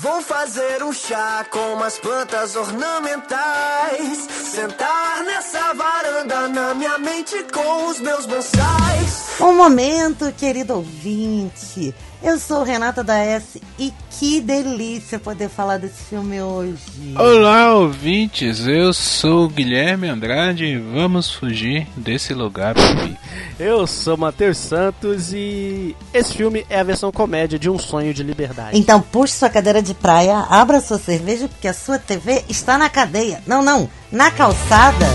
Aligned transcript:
Vou 0.00 0.22
fazer 0.22 0.82
um 0.82 0.94
chá 0.94 1.44
com 1.50 1.74
umas 1.74 1.98
plantas 1.98 2.56
ornamentais. 2.56 4.26
Sentar 4.50 5.22
nessa 5.24 5.74
varanda 5.74 6.48
na 6.48 6.72
minha 6.72 6.96
mente 6.96 7.44
com 7.52 7.86
os 7.86 8.00
meus 8.00 8.24
bonsais. 8.24 9.38
Um 9.38 9.54
momento, 9.54 10.32
querido 10.32 10.76
ouvinte. 10.76 11.94
Eu 12.22 12.38
sou 12.38 12.62
Renata 12.62 13.02
da 13.02 13.16
S 13.16 13.62
e 13.78 13.92
que 14.10 14.42
delícia 14.42 15.18
poder 15.18 15.48
falar 15.48 15.78
desse 15.78 16.04
filme 16.04 16.40
hoje. 16.40 17.14
Olá, 17.16 17.74
ouvintes. 17.74 18.66
Eu 18.66 18.92
sou 18.92 19.48
Guilherme 19.48 20.06
Andrade 20.06 20.66
e 20.66 20.78
vamos 20.78 21.32
fugir 21.32 21.86
desse 21.96 22.34
lugar 22.34 22.74
proibido. 22.74 23.16
Eu 23.58 23.86
sou 23.86 24.18
Matheus 24.18 24.58
Santos 24.58 25.32
e 25.32 25.96
esse 26.12 26.34
filme 26.34 26.66
é 26.68 26.78
a 26.78 26.84
versão 26.84 27.10
comédia 27.10 27.58
de 27.58 27.70
Um 27.70 27.78
Sonho 27.78 28.12
de 28.12 28.22
Liberdade. 28.22 28.78
Então 28.78 29.00
puxe 29.00 29.34
sua 29.34 29.48
cadeira 29.48 29.82
de 29.82 29.94
praia, 29.94 30.46
abra 30.50 30.80
sua 30.80 30.98
cerveja 30.98 31.48
porque 31.48 31.68
a 31.68 31.74
sua 31.74 31.98
TV 31.98 32.44
está 32.50 32.76
na 32.76 32.90
cadeia. 32.90 33.42
Não, 33.46 33.62
não, 33.62 33.88
na 34.12 34.30
calçada. 34.30 35.06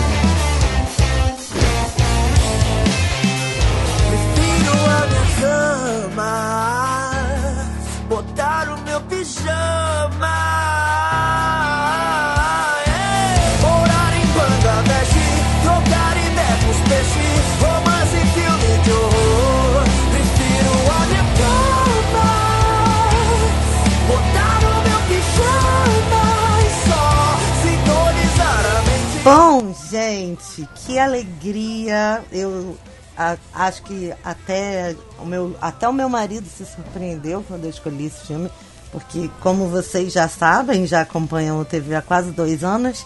Gente, 30.16 30.68
que 30.76 30.98
alegria. 30.98 32.24
Eu 32.32 32.78
a- 33.18 33.38
acho 33.54 33.84
que 33.84 34.14
até 34.24 34.96
o, 35.20 35.26
meu, 35.26 35.56
até 35.62 35.88
o 35.88 35.94
meu 35.94 36.08
marido 36.10 36.48
se 36.48 36.66
surpreendeu 36.66 37.44
quando 37.48 37.66
eu 37.66 37.70
escolhi 37.70 38.06
esse 38.06 38.26
filme, 38.28 38.50
porque, 38.92 39.30
como 39.42 39.68
vocês 39.68 40.14
já 40.14 40.28
sabem, 40.28 40.88
já 40.88 41.02
acompanham 41.02 41.60
o 41.60 41.66
TV 41.66 41.96
há 41.96 42.02
quase 42.02 42.32
dois 42.32 42.64
anos, 42.64 43.06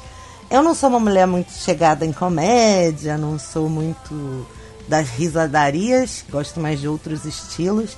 eu 0.50 0.62
não 0.64 0.74
sou 0.76 0.90
uma 0.90 1.00
mulher 1.00 1.26
muito 1.28 1.52
chegada 1.52 2.06
em 2.06 2.12
comédia, 2.14 3.18
não 3.18 3.38
sou 3.40 3.68
muito 3.70 4.46
das 4.88 5.10
risadarias, 5.10 6.24
gosto 6.30 6.60
mais 6.60 6.80
de 6.80 6.88
outros 6.88 7.26
estilos. 7.26 7.96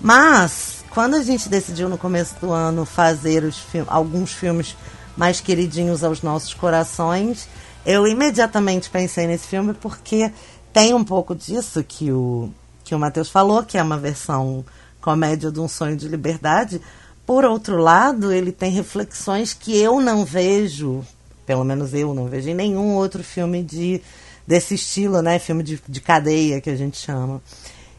Mas, 0.00 0.82
quando 0.90 1.14
a 1.16 1.22
gente 1.22 1.48
decidiu 1.48 1.88
no 1.88 1.98
começo 1.98 2.34
do 2.40 2.50
ano 2.52 2.86
fazer 2.86 3.44
os 3.44 3.58
fil- 3.58 3.84
alguns 3.86 4.32
filmes 4.32 4.74
mais 5.14 5.40
queridinhos 5.40 6.02
aos 6.02 6.22
nossos 6.22 6.54
corações, 6.54 7.46
eu 7.84 8.06
imediatamente 8.06 8.90
pensei 8.90 9.26
nesse 9.26 9.46
filme 9.46 9.74
porque 9.74 10.30
tem 10.72 10.94
um 10.94 11.04
pouco 11.04 11.34
disso 11.34 11.82
que 11.82 12.12
o, 12.12 12.50
que 12.84 12.94
o 12.94 12.98
Matheus 12.98 13.28
falou, 13.28 13.62
que 13.62 13.78
é 13.78 13.82
uma 13.82 13.98
versão 13.98 14.64
comédia 15.00 15.50
de 15.50 15.60
um 15.60 15.68
sonho 15.68 15.96
de 15.96 16.08
liberdade. 16.08 16.80
Por 17.26 17.44
outro 17.44 17.76
lado, 17.76 18.32
ele 18.32 18.52
tem 18.52 18.70
reflexões 18.70 19.54
que 19.54 19.76
eu 19.76 20.00
não 20.00 20.24
vejo, 20.24 21.04
pelo 21.46 21.64
menos 21.64 21.94
eu 21.94 22.14
não 22.14 22.26
vejo 22.26 22.50
em 22.50 22.54
nenhum 22.54 22.94
outro 22.94 23.22
filme 23.22 23.62
de 23.62 24.00
desse 24.46 24.74
estilo, 24.74 25.22
né? 25.22 25.38
Filme 25.38 25.62
de, 25.62 25.80
de 25.88 26.00
cadeia 26.00 26.60
que 26.60 26.70
a 26.70 26.76
gente 26.76 26.98
chama. 26.98 27.40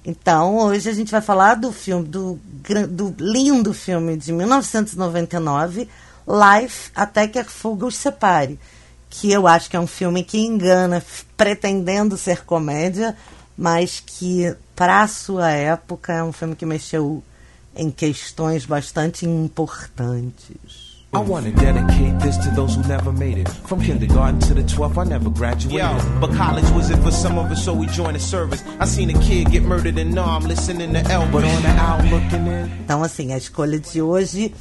Então, 0.06 0.58
hoje 0.58 0.90
a 0.90 0.94
gente 0.94 1.12
vai 1.12 1.22
falar 1.22 1.56
do 1.56 1.72
filme, 1.72 2.08
do, 2.08 2.40
do 2.90 3.16
lindo 3.20 3.74
filme 3.74 4.18
de 4.18 4.34
1999, 4.34 5.88
Life, 6.28 6.92
Até 6.96 7.28
que 7.28 7.40
a 7.40 7.46
Fuga 7.46 7.86
os 7.86 7.96
Separe. 7.96 8.59
Que 9.12 9.31
eu 9.31 9.45
acho 9.45 9.70
que 9.70 9.76
é 9.76 9.80
um 9.80 9.86
filme 9.86 10.23
que 10.23 10.40
engana, 10.40 11.04
pretendendo 11.38 12.17
ser 12.17 12.44
comédia, 12.44 13.16
mas 13.56 14.02
que, 14.03 14.56
para 14.75 15.03
a 15.03 15.08
sua 15.08 15.52
época, 15.52 16.13
é 16.13 16.24
um 16.24 16.31
filme 16.31 16.56
que 16.56 16.66
mexeu 16.66 17.22
em 17.75 17.91
questões 17.91 18.66
bastante 18.66 19.25
importantes. 19.25 20.91
I 21.13 21.19
want 21.19 21.46
to 21.46 21.52
dedicate 21.52 22.22
this 22.22 22.38
to 22.38 22.52
those 22.56 22.74
who 22.74 22.84
never 22.88 23.12
made 23.12 23.38
it. 23.38 23.50
From 23.68 23.81
kindergarten 23.81 24.40
to 24.47 24.53
the 24.53 24.63
12th, 24.63 24.97
I 24.97 25.03
never 25.03 25.30
graduated. 25.30 26.22
But 26.22 26.34
college 26.38 26.69
wasn't 26.72 27.03
for 27.03 27.12
some 27.12 27.38
of 27.38 27.52
us, 27.52 27.66
so 27.66 27.74
we 27.74 27.88
joined 27.88 28.16
the 28.16 28.22
service. 28.22 28.63
I 28.80 28.86
seen 28.86 29.09
a 29.09 29.19
kid 29.19 29.52
get 29.52 29.63
murdered 29.63 29.97
in 29.97 30.18
arm, 30.18 30.46
listening 30.46 30.94
to 30.94 31.00
on 31.13 31.31
the 31.31 31.75
out 31.78 32.02
looking 32.06 32.47
in. 32.47 32.72
Então, 32.86 33.03
assim, 33.03 33.34
a 33.34 33.38
escolha 33.38 33.78
de 33.78 34.02
hoje 34.02 34.56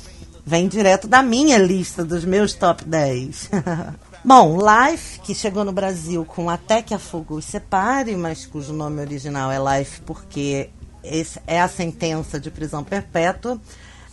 vem 0.45 0.67
direto 0.67 1.07
da 1.07 1.23
minha 1.23 1.57
lista 1.57 2.05
dos 2.05 2.25
meus 2.25 2.53
top 2.53 2.85
10. 2.85 3.51
Bom, 4.23 4.59
Life, 4.59 5.19
que 5.21 5.35
chegou 5.35 5.65
no 5.65 5.73
Brasil 5.73 6.27
com 6.27 6.51
Até 6.51 6.83
que 6.83 6.93
a 6.93 6.99
Fuga 6.99 7.33
os 7.33 7.47
Separe, 7.47 8.15
mas 8.17 8.45
cujo 8.45 8.71
nome 8.71 9.01
original 9.01 9.51
é 9.51 9.79
Life 9.79 10.03
porque 10.03 10.69
esse 11.03 11.41
é 11.47 11.59
a 11.59 11.67
sentença 11.67 12.39
de 12.39 12.51
prisão 12.51 12.85
perpétua, 12.85 13.59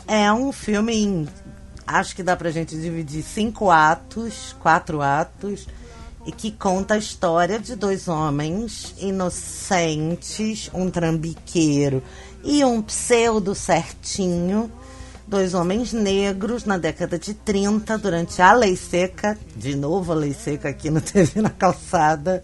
é 0.07 0.31
um 0.31 0.53
filme 0.53 0.95
em. 0.95 1.27
Acho 1.85 2.15
que 2.15 2.23
dá 2.23 2.37
pra 2.37 2.51
gente 2.51 2.79
dividir 2.79 3.21
cinco 3.21 3.69
atos, 3.69 4.55
quatro 4.61 5.01
atos, 5.01 5.67
e 6.25 6.31
que 6.31 6.51
conta 6.51 6.93
a 6.93 6.97
história 6.97 7.59
de 7.59 7.75
dois 7.75 8.07
homens 8.07 8.95
inocentes, 8.99 10.71
um 10.73 10.89
trambiqueiro 10.89 12.01
e 12.45 12.63
um 12.63 12.81
pseudo 12.81 13.53
certinho, 13.53 14.71
dois 15.27 15.53
homens 15.53 15.91
negros 15.91 16.63
na 16.63 16.77
década 16.77 17.19
de 17.19 17.33
30, 17.33 17.97
durante 17.97 18.41
a 18.41 18.53
Lei 18.53 18.75
Seca, 18.75 19.37
de 19.55 19.75
novo 19.75 20.13
a 20.13 20.15
Lei 20.15 20.33
Seca 20.33 20.69
aqui 20.69 20.89
no 20.89 21.01
TV 21.01 21.41
na 21.41 21.49
calçada, 21.49 22.41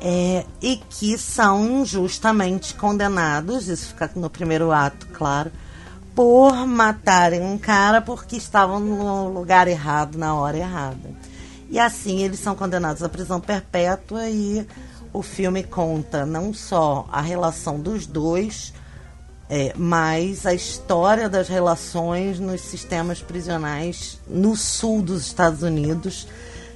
é, 0.00 0.44
e 0.62 0.76
que 0.76 1.18
são 1.18 1.82
injustamente 1.82 2.74
condenados, 2.74 3.68
isso 3.68 3.88
fica 3.88 4.10
no 4.16 4.30
primeiro 4.30 4.72
ato, 4.72 5.06
claro, 5.08 5.52
por 6.14 6.66
matarem 6.66 7.42
um 7.42 7.58
cara 7.58 8.00
porque 8.00 8.36
estavam 8.36 8.80
no 8.80 9.28
lugar 9.28 9.68
errado, 9.68 10.16
na 10.16 10.34
hora 10.34 10.56
errada. 10.56 11.10
E 11.70 11.78
assim 11.78 12.22
eles 12.22 12.40
são 12.40 12.54
condenados 12.54 13.02
à 13.02 13.08
prisão 13.08 13.40
perpétua 13.40 14.28
e 14.28 14.66
o 15.12 15.22
filme 15.22 15.62
conta 15.62 16.24
não 16.24 16.54
só 16.54 17.06
a 17.12 17.20
relação 17.20 17.78
dos 17.78 18.06
dois, 18.06 18.72
é, 19.50 19.72
mas 19.76 20.44
a 20.44 20.52
história 20.52 21.28
das 21.28 21.48
relações 21.48 22.38
nos 22.38 22.60
sistemas 22.60 23.22
prisionais 23.22 24.18
no 24.28 24.54
sul 24.54 25.00
dos 25.00 25.22
Estados 25.26 25.62
Unidos, 25.62 26.28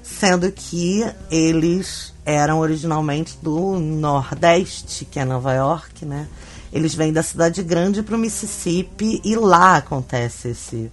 sendo 0.03 0.50
que 0.50 1.05
eles 1.31 2.15
eram 2.25 2.61
originalmente 2.61 3.37
do 3.43 3.78
Nordeste, 3.78 5.05
que 5.05 5.19
é 5.19 5.25
Nova 5.25 5.53
York, 5.53 6.06
né? 6.06 6.27
Eles 6.72 6.94
vêm 6.94 7.12
da 7.12 7.22
cidade 7.22 7.62
grande 7.62 8.03
para 8.03 8.16
o 8.16 8.19
Mississippi 8.19 9.21
e 9.22 9.37
lá 9.37 9.77
acontece 9.77 10.49
esse 10.49 10.91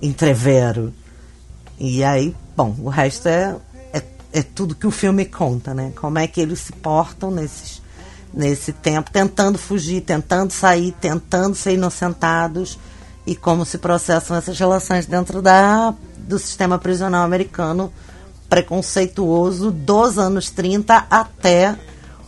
entrevero. 0.00 0.94
E 1.80 2.04
aí, 2.04 2.34
bom, 2.56 2.76
o 2.78 2.88
resto 2.88 3.26
é, 3.28 3.56
é, 3.92 4.02
é 4.32 4.42
tudo 4.42 4.76
que 4.76 4.86
o 4.86 4.92
filme 4.92 5.24
conta, 5.24 5.74
né? 5.74 5.92
Como 5.96 6.18
é 6.18 6.28
que 6.28 6.40
eles 6.40 6.60
se 6.60 6.72
portam 6.72 7.32
nesses, 7.32 7.82
nesse 8.32 8.72
tempo, 8.72 9.10
tentando 9.10 9.58
fugir, 9.58 10.02
tentando 10.02 10.52
sair, 10.52 10.92
tentando 11.00 11.54
ser 11.54 11.74
inocentados 11.74 12.78
e 13.26 13.34
como 13.34 13.64
se 13.64 13.78
processam 13.78 14.36
essas 14.36 14.58
relações 14.58 15.06
dentro 15.06 15.42
da, 15.42 15.94
do 16.16 16.38
sistema 16.38 16.78
prisional 16.78 17.24
americano 17.24 17.92
preconceituoso 18.48 19.70
dos 19.70 20.18
anos 20.18 20.50
30 20.50 21.06
até 21.10 21.76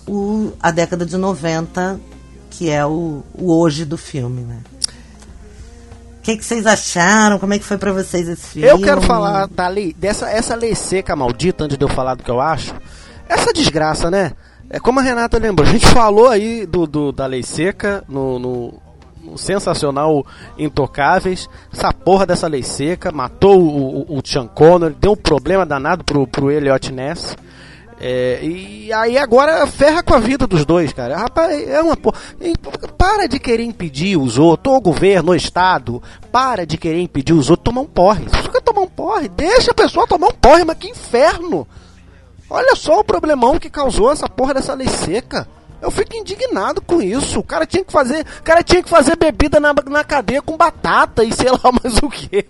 o, 0.06 0.52
a 0.60 0.70
década 0.70 1.06
de 1.06 1.16
90, 1.16 1.98
que 2.50 2.68
é 2.68 2.84
o, 2.84 3.22
o 3.34 3.52
hoje 3.52 3.84
do 3.84 3.96
filme, 3.96 4.42
né? 4.42 4.58
O 6.18 6.22
que, 6.22 6.36
que 6.36 6.44
vocês 6.44 6.66
acharam? 6.66 7.38
Como 7.38 7.54
é 7.54 7.58
que 7.58 7.64
foi 7.64 7.78
pra 7.78 7.92
vocês 7.92 8.28
esse 8.28 8.46
filme? 8.46 8.68
Eu 8.68 8.78
quero 8.78 9.00
falar 9.00 9.46
da 9.46 9.68
lei, 9.68 9.94
dessa 9.94 10.28
essa 10.28 10.54
lei 10.54 10.74
seca 10.74 11.16
maldita, 11.16 11.64
antes 11.64 11.78
de 11.78 11.84
eu 11.84 11.88
falar 11.88 12.14
do 12.14 12.22
que 12.22 12.30
eu 12.30 12.41
acho. 12.41 12.74
Essa 13.26 13.54
desgraça, 13.54 14.10
né? 14.10 14.32
É 14.70 14.78
como 14.78 15.00
a 15.00 15.02
Renata 15.02 15.36
lembrou, 15.38 15.68
a 15.68 15.72
gente 15.72 15.86
falou 15.86 16.28
aí 16.28 16.64
do, 16.64 16.86
do- 16.86 17.10
da 17.12 17.26
lei 17.26 17.42
seca 17.42 18.04
no, 18.08 18.38
no- 18.38 18.74
no 19.22 19.36
sensacional 19.36 20.24
Intocáveis. 20.56 21.48
Essa 21.72 21.92
porra 21.92 22.24
dessa 22.24 22.46
lei 22.46 22.62
seca 22.62 23.10
matou 23.10 23.60
o, 23.60 24.00
o, 24.12 24.18
o 24.18 24.22
Sean 24.24 24.46
Connery, 24.46 24.94
deu 24.98 25.12
um 25.12 25.16
problema 25.16 25.66
danado 25.66 26.04
pro, 26.04 26.26
pro 26.26 26.50
Elliot 26.52 26.92
Ness. 26.92 27.36
É, 28.02 28.38
e 28.42 28.90
aí 28.94 29.18
agora 29.18 29.66
ferra 29.66 30.02
com 30.02 30.14
a 30.14 30.18
vida 30.18 30.46
dos 30.46 30.64
dois, 30.64 30.90
cara. 30.92 31.18
Rapaz, 31.18 31.68
é 31.68 31.82
uma 31.82 31.96
porra. 31.96 32.18
Para 32.96 33.26
de 33.26 33.38
querer 33.38 33.64
impedir 33.64 34.16
os 34.16 34.38
outros, 34.38 34.74
o 34.74 34.80
governo, 34.80 35.32
o 35.32 35.34
Estado, 35.34 36.00
para 36.32 36.64
de 36.64 36.78
querer 36.78 37.00
impedir 37.02 37.34
os 37.34 37.50
outros 37.50 37.64
tomar 37.64 37.82
um 37.82 37.86
porre. 37.86 38.24
Se 38.30 38.40
você 38.42 38.48
quer 38.48 38.62
tomar 38.62 38.82
um 38.82 38.88
porre, 38.88 39.28
deixa 39.28 39.72
a 39.72 39.74
pessoa 39.74 40.06
tomar 40.06 40.28
um 40.28 40.34
porre, 40.34 40.64
mas 40.64 40.78
que 40.78 40.88
inferno! 40.88 41.66
Olha 42.50 42.74
só 42.74 42.98
o 42.98 43.04
problemão 43.04 43.60
que 43.60 43.70
causou 43.70 44.10
essa 44.10 44.28
porra 44.28 44.54
dessa 44.54 44.74
lei 44.74 44.88
seca. 44.88 45.47
Eu 45.80 45.91
fico 45.91 46.16
indignado 46.16 46.82
com 46.82 47.00
isso. 47.00 47.38
O 47.38 47.44
cara 47.44 47.64
tinha 47.64 47.84
que 47.84 47.92
fazer, 47.92 48.26
cara 48.42 48.62
tinha 48.62 48.82
que 48.82 48.88
fazer 48.88 49.16
bebida 49.16 49.60
na, 49.60 49.72
na 49.88 50.04
cadeia 50.04 50.42
com 50.42 50.56
batata 50.56 51.22
e 51.22 51.32
sei 51.32 51.50
lá 51.50 51.70
mais 51.82 51.97
o 51.98 52.10
que. 52.10 52.44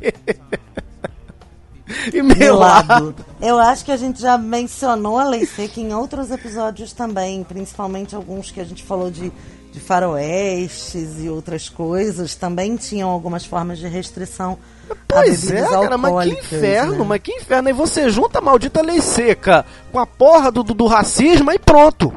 e 2.13 2.23
melado. 2.23 3.15
Eu 3.41 3.59
acho 3.59 3.85
que 3.85 3.93
a 3.93 3.97
gente 3.97 4.21
já 4.21 4.39
mencionou 4.39 5.19
a 5.19 5.25
lei 5.25 5.45
seca 5.45 5.79
em 5.79 5.95
outros 5.95 6.31
episódios 6.31 6.93
também, 6.93 7.45
principalmente 7.45 8.17
alguns 8.17 8.51
que 8.51 8.61
a 8.61 8.65
gente 8.65 8.83
falou 8.83 9.11
de, 9.11 9.31
de 9.71 9.81
faroestes 9.81 11.23
e 11.23 11.29
outras 11.29 11.69
coisas, 11.69 12.35
também 12.35 12.75
tinham 12.77 13.11
algumas 13.11 13.45
formas 13.45 13.79
de 13.79 13.87
restrição. 13.87 14.59
Pois 15.07 15.51
é, 15.51 15.63
cara, 15.63 15.99
mas 15.99 16.25
que 16.25 16.39
inferno, 16.39 16.99
né? 16.99 17.05
mas 17.09 17.21
que 17.21 17.33
inferno. 17.33 17.69
E 17.69 17.73
você 17.73 18.09
junta 18.09 18.39
a 18.39 18.43
maldita 18.43 18.83
lei 18.83 19.01
seca 19.01 19.65
com 19.91 19.99
a 19.99 20.07
porra 20.07 20.51
do, 20.51 20.63
do, 20.63 20.75
do 20.75 20.87
racismo 20.87 21.51
e 21.51 21.59
pronto. 21.59 22.13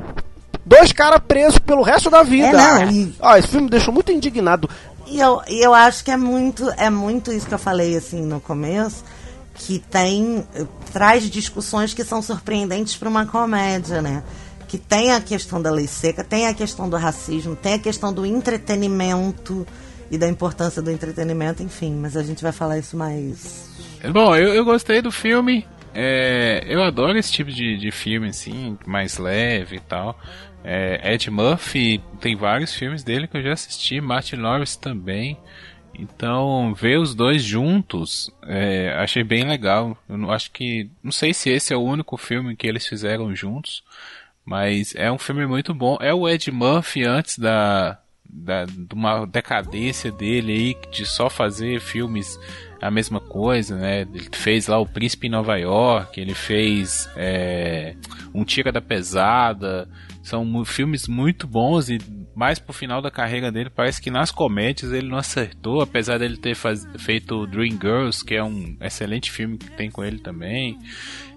Dois 0.65 0.91
caras 0.91 1.21
presos 1.27 1.59
pelo 1.59 1.81
resto 1.81 2.09
da 2.09 2.23
vida. 2.23 2.47
É, 2.47 2.85
não, 2.85 2.91
e... 2.91 3.15
ah, 3.21 3.37
esse 3.37 3.47
filme 3.47 3.65
me 3.65 3.71
deixou 3.71 3.93
muito 3.93 4.11
indignado. 4.11 4.69
E 5.07 5.19
eu, 5.19 5.41
eu 5.47 5.73
acho 5.73 6.03
que 6.03 6.11
é 6.11 6.17
muito, 6.17 6.69
é 6.77 6.89
muito 6.89 7.31
isso 7.31 7.47
que 7.47 7.53
eu 7.53 7.59
falei 7.59 7.97
assim 7.97 8.21
no 8.21 8.39
começo 8.39 9.03
que 9.55 9.79
tem 9.79 10.45
traz 10.91 11.29
discussões 11.29 11.93
que 11.93 12.03
são 12.03 12.21
surpreendentes 12.21 12.95
para 12.95 13.09
uma 13.09 13.25
comédia, 13.25 14.01
né? 14.01 14.23
Que 14.67 14.77
tem 14.77 15.11
a 15.11 15.21
questão 15.21 15.61
da 15.61 15.71
lei 15.71 15.87
seca, 15.87 16.23
tem 16.23 16.47
a 16.47 16.53
questão 16.53 16.89
do 16.89 16.97
racismo, 16.97 17.55
tem 17.55 17.73
a 17.73 17.79
questão 17.79 18.11
do 18.11 18.25
entretenimento 18.25 19.65
e 20.13 20.17
da 20.17 20.29
importância 20.29 20.79
do 20.79 20.91
entretenimento, 20.91 21.63
enfim, 21.63 21.95
mas 21.95 22.15
a 22.15 22.21
gente 22.21 22.43
vai 22.43 22.51
falar 22.51 22.77
isso 22.77 22.95
mais. 22.95 23.67
Bom, 24.11 24.35
eu, 24.35 24.53
eu 24.53 24.63
gostei 24.63 25.01
do 25.01 25.11
filme. 25.11 25.65
É, 25.91 26.63
eu 26.67 26.83
adoro 26.83 27.17
esse 27.17 27.31
tipo 27.31 27.51
de, 27.51 27.77
de 27.77 27.89
filme, 27.89 28.27
assim, 28.27 28.77
mais 28.85 29.17
leve 29.17 29.77
e 29.77 29.79
tal. 29.79 30.15
É, 30.63 31.13
Ed 31.15 31.31
Murphy, 31.31 31.99
tem 32.21 32.35
vários 32.35 32.75
filmes 32.75 33.03
dele 33.03 33.27
que 33.27 33.37
eu 33.37 33.41
já 33.41 33.53
assisti, 33.53 33.99
Martin 33.99 34.35
Lawrence 34.35 34.79
também. 34.79 35.35
Então, 35.97 36.75
ver 36.75 36.99
os 36.99 37.15
dois 37.15 37.41
juntos, 37.43 38.29
é, 38.43 38.93
achei 38.93 39.23
bem 39.23 39.45
legal. 39.45 39.97
Eu 40.07 40.17
não, 40.19 40.31
acho 40.31 40.51
que. 40.51 40.91
Não 41.01 41.11
sei 41.11 41.33
se 41.33 41.49
esse 41.49 41.73
é 41.73 41.75
o 41.75 41.81
único 41.81 42.17
filme 42.17 42.55
que 42.55 42.67
eles 42.67 42.85
fizeram 42.87 43.35
juntos, 43.35 43.83
mas 44.45 44.93
é 44.93 45.11
um 45.11 45.17
filme 45.17 45.47
muito 45.47 45.73
bom. 45.73 45.97
É 45.99 46.13
o 46.13 46.29
Ed 46.29 46.51
Murphy 46.51 47.03
antes 47.03 47.39
da. 47.39 47.97
Da 48.33 48.65
de 48.65 48.93
uma 48.93 49.25
decadência 49.25 50.11
dele 50.11 50.51
aí, 50.51 50.91
de 50.91 51.05
só 51.05 51.29
fazer 51.29 51.79
filmes 51.79 52.39
a 52.81 52.91
mesma 52.91 53.19
coisa, 53.19 53.77
né? 53.77 54.01
Ele 54.01 54.27
fez 54.33 54.67
lá 54.67 54.77
o 54.79 54.85
Príncipe 54.85 55.27
em 55.27 55.29
Nova 55.29 55.55
York, 55.57 56.19
ele 56.19 56.33
fez 56.33 57.09
é, 57.15 57.95
um 58.33 58.43
Tira 58.43 58.71
da 58.71 58.81
Pesada. 58.81 59.87
São 60.21 60.63
filmes 60.63 61.07
muito 61.07 61.45
bons 61.45 61.89
e 61.89 61.97
mais 62.33 62.57
pro 62.57 62.73
final 62.73 63.01
da 63.01 63.11
carreira 63.11 63.51
dele, 63.51 63.69
parece 63.69 64.01
que 64.01 64.09
nas 64.09 64.31
comédias 64.31 64.91
ele 64.91 65.09
não 65.09 65.17
acertou, 65.17 65.81
apesar 65.81 66.17
dele 66.17 66.37
ter 66.37 66.55
faz, 66.55 66.87
feito 66.97 67.45
Dream 67.45 67.77
Girls, 67.79 68.23
que 68.23 68.35
é 68.35 68.43
um 68.43 68.75
excelente 68.81 69.29
filme 69.29 69.57
que 69.57 69.69
tem 69.71 69.91
com 69.91 70.03
ele 70.03 70.19
também. 70.19 70.79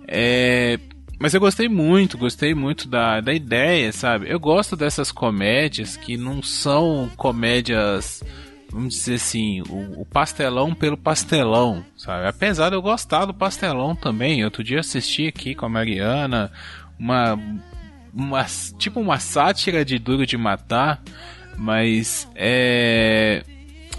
É, 0.09 0.79
mas 1.19 1.33
eu 1.33 1.41
gostei 1.41 1.69
muito, 1.69 2.19
gostei 2.19 2.55
muito 2.55 2.89
da, 2.89 3.21
da 3.21 3.33
ideia, 3.33 3.91
sabe? 3.93 4.31
Eu 4.31 4.39
gosto 4.39 4.77
dessas 4.77 5.11
comédias 5.11 5.97
que 5.97 6.17
não 6.17 6.43
são 6.43 7.11
comédias, 7.17 8.23
vamos 8.71 8.95
dizer 8.95 9.15
assim, 9.15 9.63
o, 9.63 10.03
o, 10.03 10.07
pastelão 10.07 10.75
pelo 10.75 10.97
pastelão, 10.97 11.85
sabe? 11.97 12.27
Apesar 12.27 12.69
de 12.69 12.77
eu 12.77 12.83
gostar 12.83 13.25
do 13.25 13.33
pastelão 13.33 13.97
também. 13.97 14.45
Outro 14.45 14.63
dia 14.63 14.81
assisti 14.81 15.27
aqui 15.27 15.55
com 15.55 15.67
a 15.67 15.71
Mariana 15.71 16.53
uma 16.99 17.39
uma, 18.17 18.47
tipo 18.79 18.99
uma 18.99 19.19
sátira 19.19 19.85
de 19.85 19.99
Duro 19.99 20.25
de 20.25 20.39
Matar, 20.39 21.03
mas 21.59 22.27
é 22.35 23.43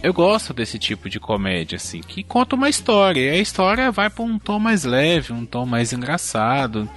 eu 0.04 0.14
gosto 0.14 0.54
desse 0.54 0.78
tipo 0.78 1.10
de 1.10 1.20
comédia 1.20 1.76
assim, 1.76 2.02
que 2.02 2.24
conta 2.24 2.56
uma 2.56 2.70
história, 2.70 3.20
e 3.20 3.30
a 3.30 3.42
história 3.42 3.92
vai 3.92 4.10
para 4.10 4.24
um 4.24 4.38
tom 4.38 4.60
mais 4.60 4.84
leve, 4.84 5.34
um 5.34 5.46
tom 5.46 5.66
mais 5.66 5.92
engraçado. 5.92 6.90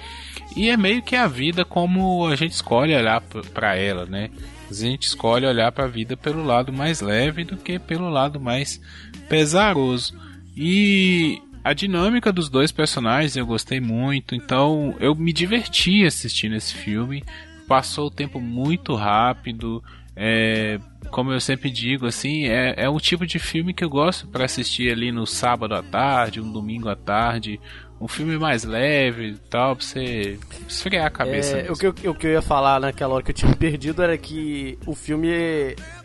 E 0.55 0.69
é 0.69 0.77
meio 0.77 1.01
que 1.01 1.15
a 1.15 1.27
vida 1.27 1.63
como 1.63 2.27
a 2.27 2.35
gente 2.35 2.51
escolhe 2.51 2.95
olhar 2.95 3.21
para 3.53 3.75
ela, 3.75 4.05
né? 4.05 4.29
A 4.69 4.73
gente 4.73 5.03
escolhe 5.03 5.45
olhar 5.45 5.71
para 5.71 5.85
a 5.85 5.87
vida 5.87 6.15
pelo 6.15 6.43
lado 6.43 6.71
mais 6.71 7.01
leve 7.01 7.43
do 7.43 7.57
que 7.57 7.79
pelo 7.79 8.09
lado 8.09 8.39
mais 8.39 8.79
pesaroso. 9.27 10.13
E 10.55 11.41
a 11.63 11.73
dinâmica 11.73 12.31
dos 12.31 12.49
dois 12.49 12.71
personagens 12.71 13.35
eu 13.35 13.45
gostei 13.45 13.79
muito, 13.79 14.35
então 14.35 14.95
eu 14.99 15.15
me 15.15 15.31
diverti 15.31 16.05
assistindo 16.05 16.55
esse 16.55 16.73
filme. 16.73 17.23
Passou 17.67 18.07
o 18.07 18.11
tempo 18.11 18.39
muito 18.39 18.95
rápido. 18.95 19.83
É, 20.15 20.79
como 21.09 21.31
eu 21.31 21.39
sempre 21.39 21.69
digo, 21.69 22.05
assim, 22.05 22.45
é, 22.45 22.75
é 22.77 22.89
o 22.89 22.99
tipo 22.99 23.25
de 23.25 23.39
filme 23.39 23.73
que 23.73 23.83
eu 23.83 23.89
gosto 23.89 24.27
para 24.27 24.45
assistir 24.45 24.91
ali 24.91 25.11
no 25.11 25.25
sábado 25.25 25.73
à 25.73 25.81
tarde, 25.81 26.41
um 26.41 26.51
domingo 26.51 26.89
à 26.89 26.95
tarde, 26.95 27.59
um 27.99 28.07
filme 28.07 28.37
mais 28.37 28.63
leve 28.63 29.29
e 29.29 29.37
tal, 29.49 29.75
pra 29.75 29.85
você 29.85 30.37
esfriar 30.67 31.05
a 31.05 31.09
cabeça. 31.09 31.57
É, 31.57 31.71
o, 31.71 31.75
que 31.75 31.87
eu, 31.87 32.11
o 32.11 32.15
que 32.15 32.27
eu 32.27 32.31
ia 32.31 32.41
falar 32.41 32.79
naquela 32.79 33.15
hora 33.15 33.23
que 33.23 33.31
eu 33.31 33.35
tinha 33.35 33.53
perdido 33.55 34.01
era 34.01 34.17
que 34.17 34.77
o 34.85 34.95
filme, 34.95 35.29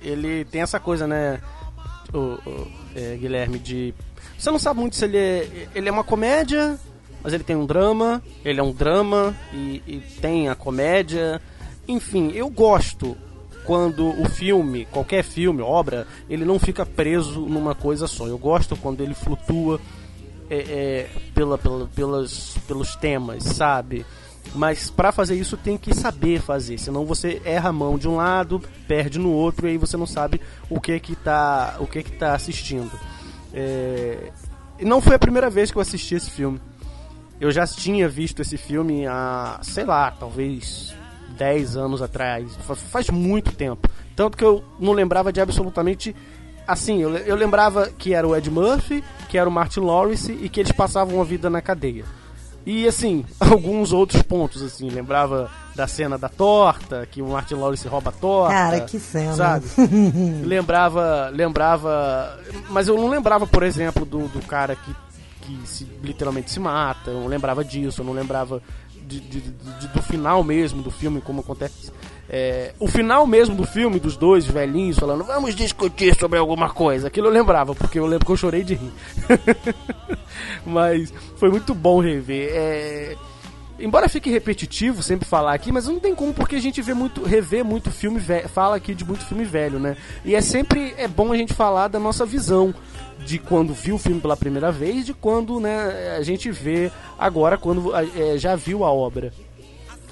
ele 0.02 0.44
tem 0.44 0.62
essa 0.62 0.78
coisa, 0.78 1.06
né, 1.06 1.40
o, 2.12 2.18
o 2.18 2.72
é, 2.94 3.16
Guilherme, 3.16 3.58
de 3.58 3.94
você 4.38 4.50
não 4.50 4.58
sabe 4.58 4.80
muito 4.80 4.96
se 4.96 5.04
ele 5.04 5.16
é, 5.16 5.68
ele 5.74 5.88
é 5.88 5.92
uma 5.92 6.04
comédia, 6.04 6.78
mas 7.22 7.32
ele 7.32 7.42
tem 7.42 7.56
um 7.56 7.66
drama, 7.66 8.22
ele 8.44 8.60
é 8.60 8.62
um 8.62 8.72
drama 8.72 9.34
e, 9.52 9.82
e 9.86 10.00
tem 10.20 10.48
a 10.48 10.54
comédia. 10.54 11.40
Enfim, 11.88 12.30
eu 12.32 12.48
gosto 12.50 13.16
quando 13.66 14.08
o 14.08 14.28
filme, 14.28 14.86
qualquer 14.86 15.24
filme, 15.24 15.60
obra, 15.60 16.06
ele 16.30 16.44
não 16.44 16.58
fica 16.58 16.86
preso 16.86 17.40
numa 17.40 17.74
coisa 17.74 18.06
só. 18.06 18.26
Eu 18.26 18.38
gosto 18.38 18.76
quando 18.76 19.00
ele 19.00 19.12
flutua 19.12 19.80
é, 20.48 20.56
é, 20.56 21.10
pela, 21.34 21.58
pela, 21.58 21.86
pelas, 21.88 22.56
pelos 22.66 22.94
temas, 22.94 23.42
sabe? 23.42 24.06
Mas 24.54 24.88
para 24.88 25.10
fazer 25.10 25.34
isso 25.34 25.56
tem 25.56 25.76
que 25.76 25.92
saber 25.92 26.40
fazer, 26.40 26.78
senão 26.78 27.04
você 27.04 27.42
erra 27.44 27.70
a 27.70 27.72
mão 27.72 27.98
de 27.98 28.08
um 28.08 28.16
lado, 28.16 28.62
perde 28.86 29.18
no 29.18 29.30
outro 29.30 29.66
e 29.66 29.72
aí 29.72 29.76
você 29.76 29.96
não 29.96 30.06
sabe 30.06 30.40
o 30.70 30.80
que 30.80 30.98
que 31.00 31.16
tá, 31.16 31.76
o 31.80 31.86
que 31.86 32.04
que 32.04 32.12
tá 32.12 32.32
assistindo. 32.32 32.92
É... 33.52 34.30
Não 34.80 35.00
foi 35.00 35.16
a 35.16 35.18
primeira 35.18 35.50
vez 35.50 35.72
que 35.72 35.76
eu 35.76 35.82
assisti 35.82 36.14
esse 36.14 36.30
filme. 36.30 36.60
Eu 37.40 37.50
já 37.50 37.66
tinha 37.66 38.08
visto 38.08 38.40
esse 38.40 38.56
filme 38.56 39.06
há, 39.06 39.58
sei 39.62 39.84
lá, 39.84 40.10
talvez 40.10 40.94
10 41.36 41.76
anos 41.76 42.02
atrás. 42.02 42.56
Faz 42.90 43.10
muito 43.10 43.52
tempo. 43.52 43.88
Tanto 44.14 44.36
que 44.36 44.44
eu 44.44 44.64
não 44.78 44.92
lembrava 44.92 45.32
de 45.32 45.40
absolutamente. 45.40 46.14
Assim, 46.66 47.00
eu, 47.00 47.16
eu 47.16 47.36
lembrava 47.36 47.90
que 47.96 48.12
era 48.12 48.26
o 48.26 48.34
Ed 48.34 48.50
Murphy, 48.50 49.04
que 49.28 49.38
era 49.38 49.48
o 49.48 49.52
Martin 49.52 49.80
Lawrence 49.80 50.32
e 50.32 50.48
que 50.48 50.58
eles 50.58 50.72
passavam 50.72 51.20
a 51.20 51.24
vida 51.24 51.48
na 51.48 51.60
cadeia. 51.60 52.04
E 52.66 52.88
assim, 52.88 53.24
alguns 53.38 53.92
outros 53.92 54.20
pontos, 54.22 54.60
assim, 54.60 54.90
lembrava 54.90 55.48
da 55.76 55.86
cena 55.86 56.18
da 56.18 56.28
torta, 56.28 57.06
que 57.06 57.22
o 57.22 57.28
Martin 57.28 57.54
Lawrence 57.54 57.86
rouba 57.86 58.10
a 58.10 58.12
torta. 58.12 58.54
Cara, 58.54 58.80
que 58.80 58.98
cena. 58.98 59.34
Sabe? 59.34 59.66
lembrava, 60.44 61.30
lembrava, 61.32 62.36
mas 62.68 62.88
eu 62.88 62.96
não 62.96 63.08
lembrava, 63.08 63.46
por 63.46 63.62
exemplo, 63.62 64.04
do, 64.04 64.26
do 64.26 64.40
cara 64.44 64.74
que, 64.74 64.96
que 65.42 65.68
se, 65.68 65.84
literalmente 66.02 66.50
se 66.50 66.58
mata, 66.58 67.10
eu 67.10 67.20
não 67.20 67.28
lembrava 67.28 67.64
disso, 67.64 68.00
eu 68.00 68.04
não 68.04 68.12
lembrava 68.12 68.60
de, 69.06 69.20
de, 69.20 69.40
de, 69.40 69.88
do 69.88 70.02
final 70.02 70.42
mesmo 70.42 70.82
do 70.82 70.90
filme, 70.90 71.20
como 71.20 71.40
acontece. 71.40 71.92
É, 72.28 72.74
o 72.80 72.88
final 72.88 73.26
mesmo 73.26 73.54
do 73.54 73.64
filme, 73.64 74.00
dos 74.00 74.16
dois 74.16 74.44
velhinhos 74.44 74.98
falando, 74.98 75.22
vamos 75.22 75.54
discutir 75.54 76.16
sobre 76.18 76.38
alguma 76.38 76.68
coisa. 76.70 77.06
Aquilo 77.06 77.28
eu 77.28 77.32
lembrava, 77.32 77.74
porque 77.74 77.98
eu 77.98 78.06
lembro 78.06 78.26
que 78.26 78.32
eu 78.32 78.36
chorei 78.36 78.64
de 78.64 78.74
rir. 78.74 78.92
mas 80.66 81.12
foi 81.36 81.50
muito 81.50 81.72
bom 81.72 82.00
rever. 82.00 82.50
É, 82.52 83.16
embora 83.78 84.08
fique 84.08 84.28
repetitivo 84.28 85.02
sempre 85.02 85.28
falar 85.28 85.54
aqui, 85.54 85.70
mas 85.70 85.86
não 85.86 86.00
tem 86.00 86.14
como 86.14 86.34
porque 86.34 86.56
a 86.56 86.60
gente 86.60 86.82
vê 86.82 86.94
muito, 86.94 87.22
revê 87.22 87.62
muito 87.62 87.92
filme 87.92 88.18
velho, 88.18 88.48
fala 88.48 88.76
aqui 88.76 88.92
de 88.94 89.04
muito 89.04 89.24
filme 89.24 89.44
velho, 89.44 89.78
né? 89.78 89.96
E 90.24 90.34
é 90.34 90.40
sempre 90.40 90.94
é 90.98 91.06
bom 91.06 91.32
a 91.32 91.36
gente 91.36 91.54
falar 91.54 91.86
da 91.88 92.00
nossa 92.00 92.26
visão 92.26 92.74
de 93.26 93.38
quando 93.38 93.74
viu 93.74 93.96
o 93.96 93.98
filme 93.98 94.20
pela 94.20 94.36
primeira 94.36 94.70
vez, 94.70 95.04
de 95.04 95.12
quando 95.12 95.58
né, 95.58 96.16
a 96.16 96.22
gente 96.22 96.50
vê 96.50 96.90
agora 97.18 97.58
quando 97.58 97.92
é, 97.94 98.38
já 98.38 98.54
viu 98.54 98.84
a 98.84 98.92
obra. 98.92 99.32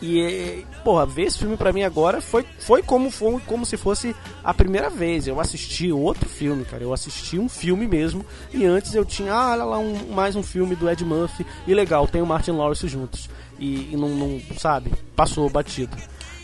E, 0.02 0.66
porra, 0.82 1.06
ver 1.06 1.22
esse 1.22 1.38
filme 1.38 1.56
pra 1.56 1.72
mim 1.72 1.82
agora 1.82 2.20
foi, 2.20 2.44
foi 2.58 2.82
como 2.82 3.10
foi 3.10 3.40
como 3.46 3.64
se 3.64 3.76
fosse 3.76 4.14
a 4.42 4.52
primeira 4.52 4.90
vez. 4.90 5.26
Eu 5.26 5.40
assisti 5.40 5.90
outro 5.92 6.28
filme, 6.28 6.64
cara. 6.64 6.82
Eu 6.82 6.92
assisti 6.92 7.38
um 7.38 7.48
filme 7.48 7.86
mesmo. 7.86 8.26
E 8.52 8.66
antes 8.66 8.94
eu 8.94 9.04
tinha, 9.04 9.32
ah, 9.32 9.52
olha 9.52 9.64
lá, 9.64 9.78
um, 9.78 10.12
mais 10.12 10.36
um 10.36 10.42
filme 10.42 10.74
do 10.74 10.90
Ed 10.90 11.02
Murphy. 11.04 11.46
E 11.66 11.72
legal, 11.72 12.06
tem 12.06 12.20
o 12.20 12.26
Martin 12.26 12.50
Lawrence 12.50 12.86
juntos 12.86 13.30
e, 13.58 13.92
e 13.92 13.96
não, 13.96 14.08
não, 14.08 14.40
sabe, 14.58 14.92
passou 15.14 15.48
batido. 15.48 15.96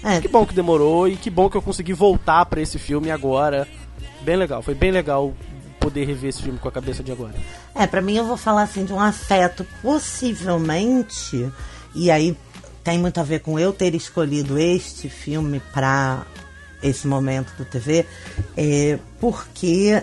É. 0.02 0.20
Que 0.20 0.28
bom 0.28 0.46
que 0.46 0.54
demorou 0.54 1.06
e 1.06 1.16
que 1.16 1.28
bom 1.28 1.50
que 1.50 1.56
eu 1.56 1.62
consegui 1.62 1.92
voltar 1.92 2.46
para 2.46 2.60
esse 2.60 2.78
filme 2.78 3.10
agora. 3.10 3.68
Bem 4.22 4.36
legal, 4.36 4.62
foi 4.62 4.74
bem 4.74 4.90
legal 4.90 5.34
poder 5.80 6.04
rever 6.04 6.30
esse 6.30 6.42
filme 6.42 6.58
com 6.58 6.68
a 6.68 6.72
cabeça 6.72 7.02
de 7.02 7.10
agora. 7.10 7.34
É, 7.74 7.86
para 7.86 8.02
mim 8.02 8.16
eu 8.16 8.26
vou 8.26 8.36
falar 8.36 8.62
assim 8.62 8.84
de 8.84 8.92
um 8.92 9.00
afeto 9.00 9.66
possivelmente 9.82 11.50
e 11.94 12.10
aí 12.10 12.36
tem 12.84 12.98
muito 12.98 13.18
a 13.18 13.22
ver 13.22 13.40
com 13.40 13.58
eu 13.58 13.72
ter 13.72 13.94
escolhido 13.94 14.58
este 14.58 15.08
filme 15.08 15.60
para 15.72 16.24
esse 16.82 17.06
momento 17.06 17.52
do 17.56 17.64
TV, 17.64 18.06
é, 18.56 18.98
porque 19.18 20.02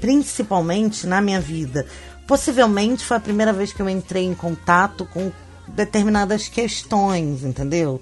principalmente 0.00 1.06
na 1.06 1.20
minha 1.20 1.40
vida, 1.40 1.86
possivelmente 2.26 3.04
foi 3.04 3.16
a 3.16 3.20
primeira 3.20 3.52
vez 3.52 3.72
que 3.72 3.80
eu 3.80 3.88
entrei 3.88 4.24
em 4.24 4.34
contato 4.34 5.06
com 5.06 5.30
determinadas 5.68 6.48
questões, 6.48 7.44
entendeu? 7.44 8.00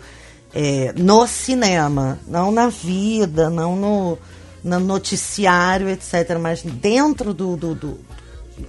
É, 0.52 0.92
no 0.96 1.26
cinema, 1.26 2.18
não 2.26 2.50
na 2.50 2.68
vida, 2.68 3.48
não 3.48 3.76
no, 3.76 4.18
no 4.62 4.80
noticiário, 4.80 5.88
etc. 5.88 6.38
Mas 6.40 6.62
dentro 6.62 7.32
do, 7.32 7.56
do, 7.56 7.74
do, 7.74 8.00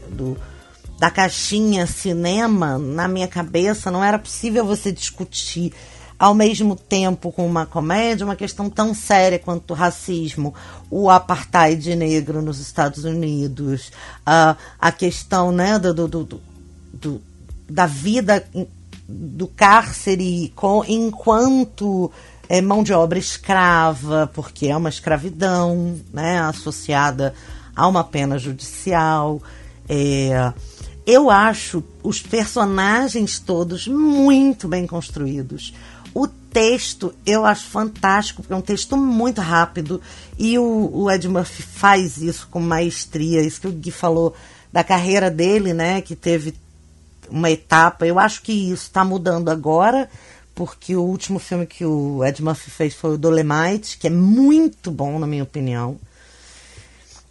do 0.10 0.38
da 1.00 1.10
caixinha 1.10 1.88
cinema, 1.88 2.78
na 2.78 3.08
minha 3.08 3.28
cabeça, 3.28 3.90
não 3.90 4.04
era 4.04 4.20
possível 4.20 4.64
você 4.64 4.92
discutir 4.92 5.74
ao 6.22 6.36
mesmo 6.36 6.76
tempo 6.76 7.32
com 7.32 7.44
uma 7.48 7.66
comédia 7.66 8.24
uma 8.24 8.36
questão 8.36 8.70
tão 8.70 8.94
séria 8.94 9.40
quanto 9.40 9.72
o 9.72 9.74
racismo, 9.74 10.54
o 10.92 11.10
apartheid 11.10 11.96
negro 11.96 12.44
nos 12.44 12.60
Estados 12.60 13.04
Unidos, 13.04 13.92
a, 14.24 14.56
a 14.80 14.92
questão 14.92 15.52
né, 15.52 15.80
do, 15.80 15.92
do, 15.92 16.08
do, 16.08 16.42
do 16.94 17.22
da 17.68 17.88
vida 17.88 18.46
do 19.08 19.48
cárcere 19.48 20.54
com, 20.56 20.84
enquanto 20.88 22.12
é, 22.52 22.60
mão 22.60 22.84
de 22.84 22.92
obra 22.92 23.18
escrava, 23.18 24.30
porque 24.34 24.68
é 24.68 24.76
uma 24.76 24.90
escravidão 24.90 25.98
né, 26.12 26.38
associada 26.42 27.34
a 27.74 27.88
uma 27.88 28.04
pena 28.04 28.38
judicial. 28.38 29.42
É, 29.88 30.52
eu 31.06 31.30
acho 31.30 31.82
os 32.04 32.22
personagens 32.22 33.40
todos 33.40 33.88
muito 33.88 34.68
bem 34.68 34.86
construídos. 34.86 35.74
O 36.14 36.28
texto 36.28 37.14
eu 37.26 37.46
acho 37.46 37.68
fantástico, 37.68 38.42
porque 38.42 38.54
é 38.54 38.58
um 38.58 38.62
texto 38.62 38.98
muito 38.98 39.40
rápido 39.40 40.02
e 40.38 40.60
o, 40.60 40.92
o 40.94 41.10
Ed 41.10 41.26
Murphy 41.30 41.64
faz 41.64 42.18
isso 42.18 42.50
com 42.52 42.60
maestria. 42.60 43.42
Isso 43.42 43.62
que 43.62 43.68
o 43.70 43.72
Gui 43.72 43.92
falou 43.92 44.36
da 44.74 44.84
carreira 44.84 45.32
dele, 45.32 45.74
né? 45.74 46.02
Que 46.02 46.18
teve 46.18 46.54
uma 47.30 47.50
etapa. 47.50 48.06
Eu 48.06 48.20
acho 48.20 48.42
que 48.42 48.52
isso 48.52 48.88
está 48.88 49.06
mudando 49.06 49.48
agora, 49.48 50.10
porque 50.54 50.96
o 50.96 51.02
último 51.02 51.40
filme 51.40 51.66
que 51.66 51.86
o 51.86 52.24
Ed 52.24 52.44
Murphy 52.44 52.70
fez 52.70 52.94
foi 52.94 53.16
o 53.16 53.18
Dolemite, 53.18 53.98
que 53.98 54.08
é 54.08 54.10
muito 54.10 54.92
bom, 54.92 55.18
na 55.18 55.28
minha 55.28 55.44
opinião. 55.44 55.98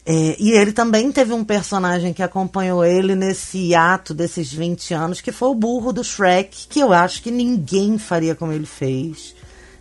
É, 0.05 0.37
e 0.39 0.53
ele 0.53 0.73
também 0.73 1.13
teve 1.13 1.33
um 1.33 1.45
personagem 1.45 2.13
que 2.13 2.23
acompanhou 2.23 2.85
ele 2.85 3.15
nesse 3.15 3.75
ato 3.75 4.15
desses 4.15 4.53
20 4.53 4.95
anos, 4.95 5.21
que 5.21 5.31
foi 5.31 5.49
o 5.49 5.55
burro 5.55 5.93
do 5.93 6.03
Shrek, 6.03 6.67
que 6.69 6.81
eu 6.81 6.93
acho 6.93 7.23
que 7.23 7.31
ninguém 7.31 7.99
faria 7.99 8.35
como 8.35 8.53
ele 8.53 8.67
fez. 8.67 9.35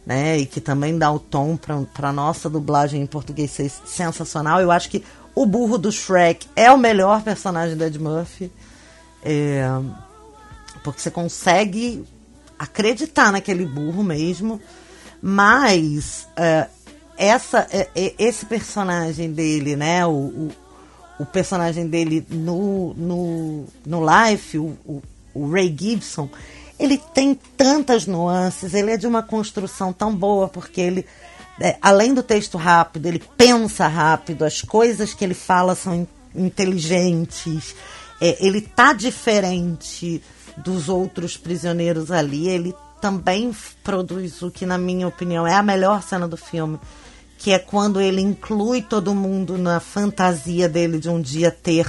Né, 0.05 0.39
e 0.39 0.46
que 0.48 0.60
também 0.60 0.98
dá 0.98 1.12
o 1.12 1.19
tom 1.19 1.55
para 1.55 2.12
nossa 2.12 2.50
dublagem 2.50 3.00
em 3.00 3.05
português 3.05 3.51
ser 3.51 3.69
sensacional. 3.69 4.60
Eu 4.60 4.72
acho 4.72 4.89
que 4.89 5.03
o 5.36 5.46
burro 5.46 5.77
do 5.77 5.91
Shrek 5.91 6.48
é 6.55 6.72
o 6.72 6.77
melhor 6.77 7.22
personagem 7.22 7.77
do 7.77 7.84
Ed 7.84 8.00
Murphy. 8.00 8.51
É, 9.24 9.67
porque 10.84 11.00
você 11.00 11.12
consegue 11.12 12.03
acreditar 12.59 13.31
naquele 13.31 13.65
burro 13.65 14.03
mesmo. 14.03 14.61
Mas 15.21 16.27
é, 16.35 16.67
essa, 17.17 17.67
é, 17.71 18.13
esse 18.17 18.45
personagem 18.45 19.31
dele, 19.31 19.75
né? 19.75 20.05
O, 20.05 20.11
o, 20.11 20.51
o, 21.19 21.25
personagem 21.25 21.87
dele 21.87 22.25
no, 22.29 22.93
no, 22.93 23.65
no 23.85 24.01
Life, 24.05 24.57
o, 24.57 24.77
o, 24.85 25.01
o 25.33 25.49
Ray 25.49 25.75
Gibson, 25.77 26.29
ele 26.79 26.97
tem 27.13 27.37
tantas 27.57 28.05
nuances, 28.05 28.73
ele 28.73 28.91
é 28.91 28.97
de 28.97 29.05
uma 29.05 29.21
construção 29.21 29.91
tão 29.91 30.15
boa, 30.15 30.47
porque 30.47 30.79
ele, 30.79 31.05
além 31.81 32.13
do 32.13 32.23
texto 32.23 32.57
rápido, 32.57 33.05
ele 33.05 33.21
pensa 33.35 33.85
rápido, 33.85 34.45
as 34.45 34.61
coisas 34.61 35.13
que 35.13 35.25
ele 35.25 35.33
fala 35.33 35.75
são 35.75 36.07
inteligentes, 36.33 37.75
é, 38.21 38.37
ele 38.39 38.61
tá 38.61 38.93
diferente 38.93 40.21
dos 40.63 40.89
outros 40.89 41.37
prisioneiros 41.37 42.11
ali, 42.11 42.47
ele 42.47 42.75
também 43.01 43.55
produz 43.83 44.41
o 44.41 44.51
que, 44.51 44.65
na 44.65 44.77
minha 44.77 45.07
opinião, 45.07 45.47
é 45.47 45.53
a 45.53 45.63
melhor 45.63 46.03
cena 46.03 46.27
do 46.27 46.37
filme, 46.37 46.79
que 47.37 47.51
é 47.51 47.59
quando 47.59 48.01
ele 48.01 48.21
inclui 48.21 48.81
todo 48.81 49.15
mundo 49.15 49.57
na 49.57 49.79
fantasia 49.79 50.67
dele 50.67 50.99
de 50.99 51.09
um 51.09 51.21
dia 51.21 51.49
ter 51.49 51.87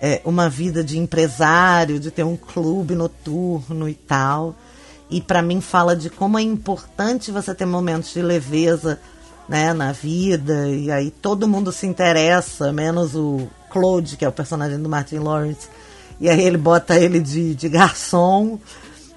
é, 0.00 0.20
uma 0.24 0.48
vida 0.48 0.82
de 0.82 0.98
empresário, 0.98 2.00
de 2.00 2.10
ter 2.10 2.24
um 2.24 2.36
clube 2.36 2.94
noturno 2.94 3.88
e 3.88 3.94
tal. 3.94 4.54
E 5.10 5.20
para 5.20 5.42
mim 5.42 5.60
fala 5.60 5.94
de 5.96 6.10
como 6.10 6.38
é 6.38 6.42
importante 6.42 7.30
você 7.30 7.54
ter 7.54 7.66
momentos 7.66 8.12
de 8.12 8.22
leveza 8.22 8.98
né, 9.48 9.72
na 9.72 9.92
vida, 9.92 10.68
e 10.68 10.90
aí 10.90 11.10
todo 11.10 11.48
mundo 11.48 11.72
se 11.72 11.86
interessa, 11.86 12.70
menos 12.72 13.14
o 13.14 13.48
Claude, 13.70 14.16
que 14.16 14.24
é 14.24 14.28
o 14.28 14.32
personagem 14.32 14.80
do 14.80 14.88
Martin 14.88 15.18
Lawrence. 15.18 15.68
E 16.20 16.28
aí 16.28 16.40
ele 16.40 16.58
bota 16.58 16.98
ele 16.98 17.20
de, 17.20 17.54
de 17.54 17.68
garçom 17.68 18.58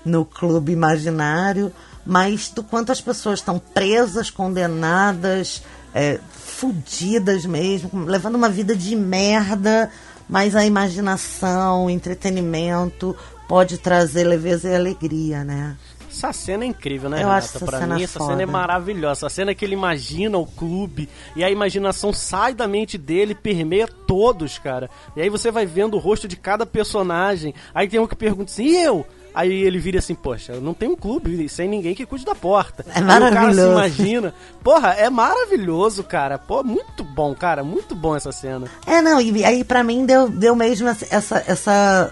no 0.06 0.26
clube 0.26 0.72
imaginário 0.72 1.72
mas 2.06 2.50
do 2.50 2.64
quanto 2.64 2.92
as 2.92 3.02
pessoas 3.02 3.40
estão 3.40 3.60
presas, 3.60 4.30
condenadas, 4.30 5.64
é, 5.94 6.20
fudidas 6.32 7.46
mesmo, 7.46 8.06
levando 8.06 8.36
uma 8.36 8.50
vida 8.50 8.76
de 8.76 8.96
merda, 8.96 9.92
mas 10.28 10.56
a 10.56 10.66
imaginação, 10.66 11.86
o 11.86 11.90
entretenimento 11.90 13.16
pode 13.48 13.78
trazer 13.78 14.24
leveza 14.24 14.70
e 14.70 14.76
alegria, 14.76 15.44
né? 15.44 15.76
Essa 16.12 16.34
cena 16.34 16.64
é 16.66 16.68
incrível, 16.68 17.10
né, 17.10 17.18
Eu 17.18 17.22
Renata? 17.22 17.38
acho 17.38 17.56
essa 17.58 17.66
pra 17.66 17.80
cena 17.80 17.96
mim, 17.96 18.04
essa 18.04 18.20
foda. 18.20 18.32
cena 18.32 18.44
é 18.44 18.46
maravilhosa. 18.46 19.20
Essa 19.26 19.30
cena 19.30 19.56
que 19.56 19.64
ele 19.64 19.74
imagina 19.74 20.38
o 20.38 20.46
clube 20.46 21.08
e 21.36 21.44
a 21.44 21.50
imaginação 21.50 22.12
sai 22.12 22.54
da 22.54 22.68
mente 22.68 22.98
dele, 22.98 23.34
permeia 23.34 23.88
todos, 23.88 24.58
cara. 24.60 24.90
E 25.16 25.22
aí 25.22 25.30
você 25.30 25.50
vai 25.50 25.66
vendo 25.66 25.96
o 25.96 26.00
rosto 26.00 26.28
de 26.28 26.36
cada 26.36 26.66
personagem. 26.66 27.54
Aí 27.74 27.88
tem 27.88 28.00
um 28.00 28.06
que 28.08 28.16
pergunta 28.16 28.52
assim, 28.52 28.66
e 28.66 28.84
eu? 28.84 29.06
Aí 29.34 29.50
ele 29.64 29.80
vira 29.80 30.00
assim, 30.00 30.14
poxa, 30.14 30.60
não 30.60 30.74
tem 30.74 30.90
um 30.90 30.96
clube 30.98 31.48
sem 31.48 31.70
ninguém 31.70 31.96
que 31.96 32.06
cuide 32.06 32.26
da 32.26 32.36
porta. 32.36 32.86
É 32.94 32.98
Aí 33.00 33.04
o 33.04 33.08
cara 33.08 33.30
se 33.30 33.34
maravilhoso. 33.34 33.72
imagina. 33.72 34.34
Porra, 34.62 34.90
é 34.90 35.10
maravilhoso, 35.10 36.04
cara. 36.04 36.38
Pô, 36.38 36.62
muito 36.62 37.02
bom, 37.06 37.34
cara. 37.34 37.64
Muito 37.64 37.96
bom 37.96 38.14
essa 38.14 38.34
cena. 38.34 38.68
É, 38.86 39.02
não, 39.02 39.22
e 39.22 39.46
aí 39.46 39.64
pra 39.64 39.86
mim 39.86 40.06
deu, 40.06 40.28
deu 40.28 40.54
mesmo 40.54 40.90
essa, 40.90 41.42
essa, 41.48 42.12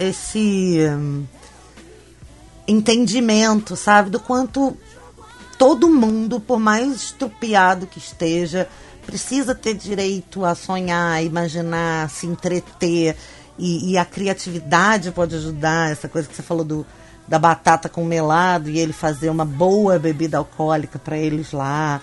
esse 0.00 0.80
entendimento, 2.66 3.76
sabe, 3.76 4.10
do 4.10 4.20
quanto 4.20 4.76
todo 5.58 5.88
mundo, 5.88 6.40
por 6.40 6.58
mais 6.58 6.92
estrupiado 6.94 7.86
que 7.86 7.98
esteja, 7.98 8.68
precisa 9.06 9.54
ter 9.54 9.74
direito 9.74 10.44
a 10.44 10.54
sonhar, 10.54 11.12
a 11.12 11.22
imaginar, 11.22 12.04
a 12.04 12.08
se 12.08 12.26
entreter. 12.26 13.16
E, 13.58 13.92
e 13.92 13.98
a 13.98 14.04
criatividade 14.04 15.10
pode 15.12 15.36
ajudar, 15.36 15.92
essa 15.92 16.08
coisa 16.08 16.26
que 16.26 16.34
você 16.34 16.42
falou 16.42 16.64
do, 16.64 16.86
da 17.28 17.38
batata 17.38 17.88
com 17.88 18.04
melado 18.04 18.70
e 18.70 18.78
ele 18.78 18.92
fazer 18.92 19.28
uma 19.28 19.44
boa 19.44 19.98
bebida 19.98 20.38
alcoólica 20.38 20.98
para 20.98 21.18
eles 21.18 21.52
lá. 21.52 22.00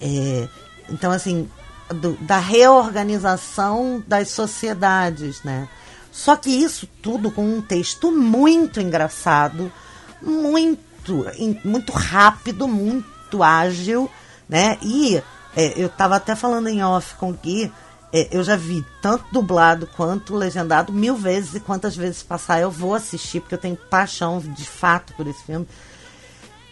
É, 0.00 0.48
então, 0.88 1.12
assim, 1.12 1.48
do- 1.90 2.16
da 2.22 2.38
reorganização 2.38 4.02
das 4.06 4.30
sociedades, 4.30 5.42
né? 5.42 5.68
Só 6.10 6.34
que 6.34 6.50
isso 6.50 6.88
tudo 7.02 7.30
com 7.30 7.44
um 7.44 7.60
texto 7.60 8.10
muito 8.10 8.80
engraçado, 8.80 9.70
muito, 10.22 11.26
muito 11.64 11.92
rápido, 11.92 12.66
muito 12.66 13.42
ágil, 13.42 14.10
né? 14.48 14.78
E 14.82 15.22
é, 15.56 15.72
eu 15.76 15.86
estava 15.86 16.16
até 16.16 16.34
falando 16.34 16.68
em 16.68 16.82
off 16.82 17.14
com 17.16 17.30
o 17.30 17.32
Gui, 17.34 17.72
é, 18.12 18.28
eu 18.30 18.42
já 18.42 18.56
vi 18.56 18.84
tanto 19.02 19.24
dublado 19.32 19.86
quanto 19.96 20.34
legendado 20.34 20.92
mil 20.92 21.16
vezes 21.16 21.54
e 21.54 21.60
quantas 21.60 21.96
vezes 21.96 22.22
passar 22.22 22.60
eu 22.60 22.70
vou 22.70 22.94
assistir, 22.94 23.40
porque 23.40 23.54
eu 23.54 23.58
tenho 23.58 23.76
paixão 23.76 24.38
de 24.38 24.64
fato 24.64 25.12
por 25.14 25.26
esse 25.26 25.42
filme. 25.44 25.66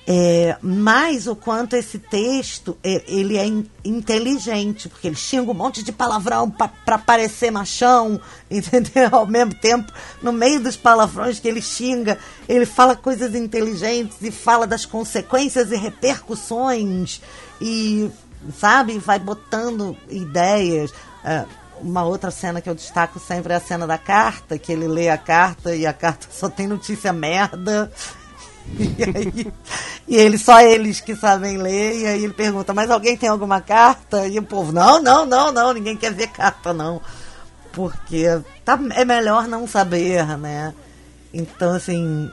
É, 0.06 0.58
mas 0.60 1.26
o 1.26 1.34
quanto 1.34 1.74
esse 1.76 1.98
texto 1.98 2.76
é, 2.84 3.02
ele 3.08 3.38
é 3.38 3.46
in- 3.46 3.66
inteligente, 3.82 4.86
porque 4.86 5.08
ele 5.08 5.16
xinga 5.16 5.50
um 5.50 5.54
monte 5.54 5.82
de 5.82 5.92
palavrão 5.92 6.50
para 6.50 6.98
parecer 6.98 7.50
machão, 7.50 8.20
entendeu? 8.50 9.08
Ao 9.12 9.26
mesmo 9.26 9.54
tempo, 9.54 9.90
no 10.22 10.30
meio 10.30 10.60
dos 10.60 10.76
palavrões 10.76 11.40
que 11.40 11.48
ele 11.48 11.62
xinga, 11.62 12.18
ele 12.46 12.66
fala 12.66 12.94
coisas 12.94 13.34
inteligentes 13.34 14.18
e 14.20 14.30
fala 14.30 14.66
das 14.66 14.84
consequências 14.84 15.72
e 15.72 15.76
repercussões 15.76 17.22
e, 17.58 18.10
sabe, 18.58 18.98
vai 18.98 19.18
botando 19.18 19.96
ideias. 20.10 20.92
É, 21.24 21.46
uma 21.80 22.04
outra 22.04 22.30
cena 22.30 22.60
que 22.60 22.68
eu 22.68 22.74
destaco 22.74 23.18
sempre 23.18 23.54
é 23.54 23.56
a 23.56 23.60
cena 23.60 23.86
da 23.86 23.96
carta, 23.96 24.58
que 24.58 24.70
ele 24.70 24.86
lê 24.86 25.08
a 25.08 25.16
carta 25.18 25.74
e 25.74 25.86
a 25.86 25.94
carta 25.94 26.26
só 26.32 26.50
tem 26.50 26.66
notícia 26.66 27.10
merda. 27.10 27.90
E 30.06 30.16
ele, 30.16 30.36
só 30.36 30.60
eles 30.60 31.00
que 31.00 31.16
sabem 31.16 31.56
ler, 31.56 32.00
e 32.00 32.06
aí 32.06 32.24
ele 32.24 32.34
pergunta, 32.34 32.74
mas 32.74 32.90
alguém 32.90 33.16
tem 33.16 33.28
alguma 33.28 33.60
carta? 33.60 34.26
E 34.26 34.38
o 34.38 34.42
povo, 34.42 34.70
não, 34.70 35.02
não, 35.02 35.24
não, 35.24 35.50
não, 35.50 35.72
ninguém 35.72 35.96
quer 35.96 36.12
ver 36.12 36.28
carta, 36.28 36.74
não. 36.74 37.00
Porque 37.72 38.24
tá, 38.64 38.78
é 38.94 39.04
melhor 39.04 39.48
não 39.48 39.66
saber, 39.66 40.26
né? 40.38 40.74
Então, 41.32 41.72
assim, 41.74 42.30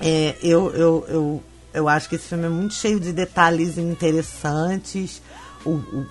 É, 0.00 0.34
eu, 0.42 0.70
eu, 0.74 1.06
eu, 1.08 1.42
eu 1.74 1.88
acho 1.88 2.08
que 2.08 2.16
esse 2.16 2.28
filme 2.28 2.46
é 2.46 2.48
muito 2.48 2.74
cheio 2.74 2.98
de 2.98 3.12
detalhes 3.12 3.76
interessantes. 3.78 5.20
O, 5.64 5.70
o, 5.72 6.06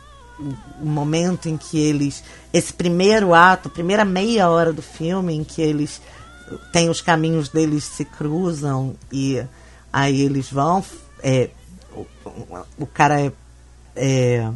o 0.82 0.86
momento 0.86 1.50
em 1.50 1.58
que 1.58 1.80
eles. 1.80 2.24
Esse 2.54 2.72
primeiro 2.72 3.34
ato, 3.34 3.70
primeira 3.70 4.06
meia 4.06 4.50
hora 4.50 4.72
do 4.72 4.82
filme, 4.82 5.34
em 5.36 5.44
que 5.44 5.62
eles 5.62 6.02
têm 6.72 6.90
os 6.90 7.02
caminhos 7.02 7.50
deles 7.50 7.84
se 7.84 8.06
cruzam 8.06 8.96
e 9.12 9.44
aí 9.92 10.22
eles 10.22 10.52
vão. 10.52 10.84
É, 11.22 11.50
o, 11.94 12.06
o 12.78 12.86
cara 12.86 13.22
é. 13.22 13.32
é 13.96 14.52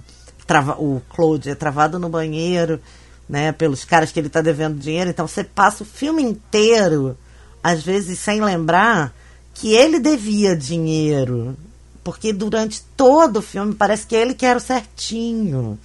trava, 0.46 0.74
o 0.74 1.02
Claude 1.10 1.50
é 1.50 1.56
travado 1.56 1.98
no 1.98 2.10
banheiro, 2.10 2.80
né? 3.28 3.52
Pelos 3.52 3.86
caras 3.86 4.12
que 4.12 4.20
ele 4.20 4.30
tá 4.30 4.42
devendo 4.42 4.80
dinheiro. 4.80 5.10
Então 5.10 5.28
você 5.28 5.44
passa 5.44 5.84
o 5.84 5.86
filme 5.86 6.22
inteiro, 6.22 7.18
às 7.64 7.84
vezes 7.84 8.20
sem 8.20 8.42
lembrar 8.42 9.14
que 9.54 9.74
ele 9.74 10.00
devia 10.00 10.56
dinheiro. 10.56 11.56
Porque 12.04 12.34
durante 12.34 12.84
todo 12.98 13.38
o 13.38 13.42
filme 13.42 13.74
parece 13.74 14.06
que 14.06 14.16
ele 14.16 14.34
quer 14.34 14.58
o 14.58 14.60
certinho. 14.60 15.80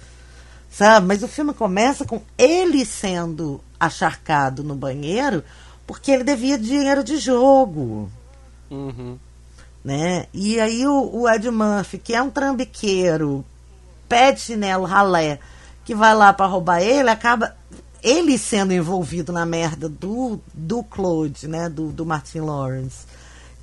Sabe? 0.69 1.07
Mas 1.07 1.23
o 1.23 1.27
filme 1.27 1.53
começa 1.53 2.05
com 2.05 2.21
ele 2.37 2.85
sendo 2.85 3.61
acharcado 3.79 4.63
no 4.63 4.75
banheiro 4.75 5.43
porque 5.89 6.11
ele 6.11 6.23
devia 6.23 6.55
dinheiro 6.55 7.03
de 7.03 7.17
jogo. 7.17 8.11
Uhum. 8.69 9.17
Né? 9.83 10.27
E 10.31 10.59
aí 10.59 10.85
o, 10.85 11.21
o 11.21 11.27
Ed 11.27 11.49
Murphy, 11.49 11.97
que 11.97 12.13
é 12.13 12.21
um 12.21 12.29
trambiqueiro, 12.29 13.43
pé 14.07 14.31
de 14.31 14.39
chinelo 14.39 14.85
ralé, 14.85 15.39
que 15.83 15.95
vai 15.95 16.13
lá 16.13 16.31
para 16.31 16.45
roubar 16.45 16.79
ele, 16.79 17.09
acaba 17.09 17.55
ele 18.03 18.37
sendo 18.37 18.71
envolvido 18.71 19.33
na 19.33 19.47
merda 19.47 19.89
do, 19.89 20.39
do 20.53 20.83
Claude, 20.83 21.47
né? 21.47 21.67
Do, 21.67 21.87
do 21.87 22.05
Martin 22.05 22.41
Lawrence. 22.41 23.07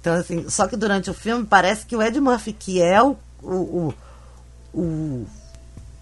Então, 0.01 0.15
assim, 0.15 0.51
só 0.51 0.67
que 0.67 0.77
durante 0.77 1.09
o 1.09 1.15
filme 1.15 1.47
parece 1.47 1.87
que 1.87 1.95
o 1.95 2.03
Ed 2.03 2.19
Murphy, 2.19 2.53
que 2.53 2.83
é 2.83 3.01
o, 3.01 3.17
o, 3.41 3.95
o, 4.75 4.81
o 4.81 5.27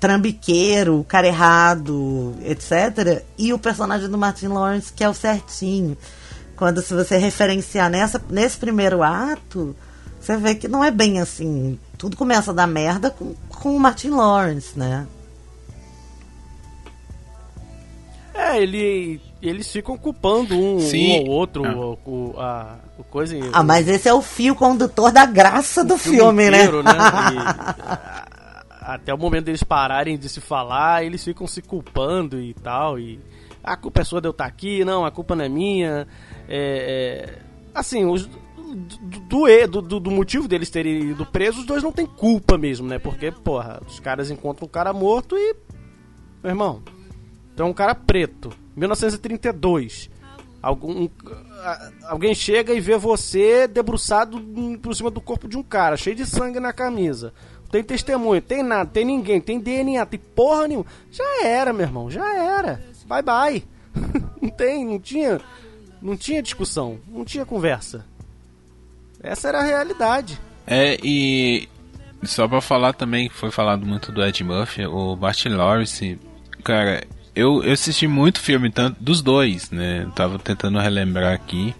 trambiqueiro, 0.09 1.01
o 1.01 1.05
cara 1.05 1.27
errado, 1.27 2.35
etc., 2.45 3.23
e 3.39 3.55
o 3.55 3.59
personagem 3.59 4.07
do 4.07 4.19
Martin 4.19 4.49
Lawrence, 4.49 4.93
que 4.93 5.03
é 5.03 5.09
o 5.09 5.15
certinho. 5.15 5.97
Quando 6.57 6.83
se 6.83 6.93
você 6.93 7.17
referenciar 7.17 7.89
nessa, 7.89 8.23
nesse 8.29 8.59
primeiro 8.59 9.03
ato, 9.03 9.75
você 10.21 10.37
vê 10.37 10.55
que 10.57 10.69
não 10.69 10.85
é 10.85 10.91
bem 10.91 11.21
assim. 11.21 11.79
Tudo 11.97 12.19
começa 12.19 12.51
a 12.51 12.55
dar 12.55 12.67
merda 12.67 13.11
com, 13.11 13.35
com 13.49 13.75
o 13.75 13.81
Martin 13.81 14.11
Lawrence, 14.11 14.79
né? 14.79 15.07
É, 18.35 18.61
ele, 18.63 19.21
eles 19.41 19.71
ficam 19.73 19.97
culpando 19.97 20.55
um, 20.59 20.81
Sim. 20.81 21.21
um 21.21 21.23
ou 21.23 21.31
outro, 21.31 21.65
Ah. 21.65 21.75
o, 21.77 21.99
o- 22.05 22.35
a, 22.41 22.77
o 22.99 23.05
coisa. 23.05 23.37
Ah, 23.55 23.63
mas 23.63 23.89
esse 23.89 24.07
é 24.09 24.13
o 24.13 24.21
fio 24.21 24.55
condutor 24.55 25.11
da 25.13 25.25
graça 25.25 25.83
do 25.85 25.97
filme, 25.97 26.51
né? 26.51 26.59
inteiro, 26.59 26.83
né? 26.83 26.91
A- 26.91 28.24
até 28.85 29.13
o 29.15 29.19
momento 29.19 29.47
deles 29.47 29.63
pararem 29.63 30.17
de 30.19 30.29
se 30.29 30.41
falar, 30.41 31.05
eles 31.05 31.25
ficam 31.25 31.47
se 31.47 31.63
culpando 31.63 32.41
e 32.41 32.53
tal. 32.55 32.99
E 32.99 33.19
a 33.63 33.77
culpa 33.77 34.03
é 34.03 34.05
sua 34.05 34.21
de 34.21 34.29
eu 34.29 34.33
estar 34.33 34.45
aqui, 34.47 34.85
não, 34.85 35.05
a 35.05 35.11
culpa 35.11 35.35
não 35.35 35.45
é 35.45 35.49
minha. 35.49 36.07
É, 36.49 37.39
é, 37.39 37.39
assim, 37.75 38.05
os, 38.05 38.27
do, 38.27 39.47
do, 39.69 39.83
do, 39.83 40.01
do- 40.01 40.11
motivo 40.11 40.47
deles 40.47 40.71
terem 40.71 41.11
ido 41.11 41.25
presos, 41.25 41.61
os 41.61 41.67
dois 41.67 41.83
não 41.83 41.93
têm 41.93 42.07
culpa 42.07 42.59
mesmo, 42.59 42.87
né? 42.87 42.99
Porque, 42.99 43.31
porra, 43.31 43.81
os 43.87 44.01
caras 44.01 44.31
encontram 44.31 44.67
o 44.67 44.71
cara 44.71 44.93
morto 44.93 45.37
e. 45.37 45.57
Meu 46.43 46.51
irmão, 46.51 46.83
então 47.55 47.69
um 47.71 47.73
cara 47.73 47.95
preto, 47.95 48.51
1932. 48.77 50.11
Algum, 50.61 51.09
alguém 52.05 52.35
chega 52.35 52.73
e 52.73 52.81
vê 52.81 52.97
você 52.97 53.69
debruçado 53.69 54.41
por 54.83 54.95
cima 54.95 55.11
do 55.11 55.21
corpo 55.21 55.47
de 55.47 55.59
um 55.59 55.63
cara, 55.63 55.95
cheio 55.95 56.17
de 56.17 56.25
sangue 56.25 56.59
na 56.59 56.73
camisa. 56.73 57.35
Tem 57.75 57.83
testemunho, 57.83 58.41
tem 58.41 58.63
nada, 58.63 58.89
tem 58.89 59.05
ninguém, 59.05 59.41
tem 59.41 59.59
DNA, 59.59 60.07
tem 60.07 60.21
porra 60.33 60.69
nenhuma. 60.69 60.87
Já 61.11 61.45
era, 61.45 61.73
meu 61.73 61.85
irmão, 61.85 62.09
já 62.09 62.33
era. 62.33 62.81
Bye 63.05 63.21
bye. 63.21 63.65
não 64.41 64.49
tem, 64.49 64.85
não 64.85 65.01
tinha, 65.01 65.41
não 66.01 66.17
tinha 66.17 66.41
discussão, 66.41 67.01
não 67.09 67.25
tinha 67.25 67.45
conversa. 67.45 68.07
Essa 69.21 69.49
era 69.49 69.59
a 69.59 69.65
realidade. 69.65 70.39
É, 70.65 70.97
e 71.03 71.69
só 72.23 72.47
pra 72.47 72.61
falar 72.61 72.93
também, 72.93 73.29
foi 73.29 73.51
falado 73.51 73.85
muito 73.85 74.13
do 74.13 74.25
Ed 74.25 74.45
Murphy, 74.45 74.87
o 74.87 75.17
Martin 75.17 75.49
Lawrence, 75.49 76.17
cara, 76.63 77.03
eu, 77.35 77.61
eu 77.65 77.73
assisti 77.73 78.07
muito 78.07 78.39
filme 78.41 78.71
tanto 78.71 79.03
dos 79.03 79.21
dois, 79.21 79.73
né? 79.73 80.09
Tava 80.15 80.39
tentando 80.39 80.79
relembrar 80.79 81.35
aqui. 81.35 81.75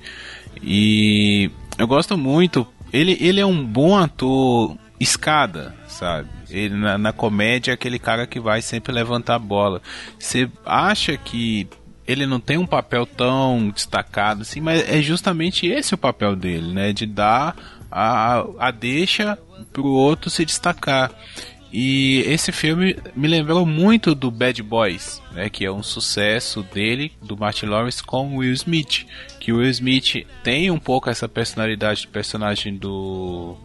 E 0.61 1.53
eu 1.79 1.87
gosto 1.87 2.19
muito. 2.19 2.67
Ele, 2.93 3.17
ele 3.21 3.39
é 3.39 3.47
um 3.47 3.65
bom 3.65 3.97
ator 3.97 4.77
escada, 4.99 5.75
sabe? 5.89 6.29
Ele 6.51 6.75
na, 6.75 6.97
na 6.97 7.13
comédia 7.13 7.73
é 7.73 7.75
aquele 7.75 7.99
cara 7.99 8.27
que 8.27 8.41
vai 8.41 8.63
sempre 8.63 8.93
levantar 8.93 9.37
a 9.37 9.39
bola. 9.39 9.83
Você 10.19 10.49
acha 10.65 11.17
que 11.17 11.69
ele 12.07 12.27
não 12.27 12.39
tem 12.39 12.59
um 12.59 12.67
papel 12.67 13.07
tão 13.07 13.71
destacado 13.71 14.43
assim, 14.43 14.61
mas 14.61 14.89
é 14.89 15.01
justamente 15.01 15.67
esse 15.67 15.95
o 15.95 15.99
papel 15.99 16.37
dele, 16.37 16.73
né? 16.73 16.93
De 16.93 17.07
dar 17.07 17.57
a, 17.91 18.45
a 18.59 18.71
deixa 18.71 19.39
pro 19.73 19.87
outro 19.87 20.31
se 20.31 20.45
destacar. 20.45 21.11
E 21.77 22.23
esse 22.29 22.53
filme 22.53 22.97
me 23.17 23.27
lembrou 23.27 23.67
muito 23.67 24.15
do 24.15 24.31
Bad 24.31 24.63
Boys, 24.63 25.21
né, 25.33 25.51
que 25.51 25.65
é 25.65 25.73
um 25.73 25.83
sucesso 25.83 26.63
dele, 26.63 27.11
do 27.21 27.37
Martin 27.37 27.67
Lawrence 27.67 28.01
com 28.01 28.37
Will 28.37 28.53
Smith. 28.53 29.05
Que 29.41 29.53
Will 29.53 29.69
Smith 29.71 30.25
tem 30.45 30.71
um 30.71 30.79
pouco 30.79 31.11
essa 31.11 31.29
personalidade 31.29 32.03
de 32.03 32.07
personagem 32.07 32.77
do, 32.77 33.57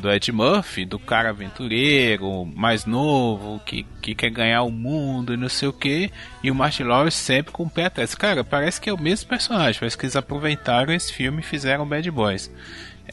do 0.00 0.10
Ed 0.10 0.32
Murphy, 0.32 0.84
do 0.84 0.98
cara 0.98 1.30
aventureiro, 1.30 2.44
mais 2.44 2.84
novo, 2.84 3.60
que, 3.64 3.84
que 4.00 4.14
quer 4.14 4.30
ganhar 4.30 4.62
o 4.62 4.70
mundo 4.70 5.34
e 5.34 5.36
não 5.36 5.48
sei 5.48 5.68
o 5.68 5.72
que. 5.72 6.10
E 6.42 6.50
o 6.50 6.54
Martin 6.54 6.84
Lawrence 6.84 7.18
sempre 7.18 7.52
com 7.52 7.64
o 7.64 7.70
pé 7.70 7.86
atrás. 7.86 8.14
Cara, 8.14 8.42
parece 8.42 8.80
que 8.80 8.88
é 8.88 8.92
o 8.92 9.00
mesmo 9.00 9.28
personagem, 9.28 9.78
parece 9.78 9.96
que 9.96 10.04
eles 10.04 10.16
aproveitaram 10.16 10.92
esse 10.92 11.12
filme 11.12 11.40
e 11.40 11.44
fizeram 11.44 11.86
Bad 11.86 12.10
Boys. 12.10 12.50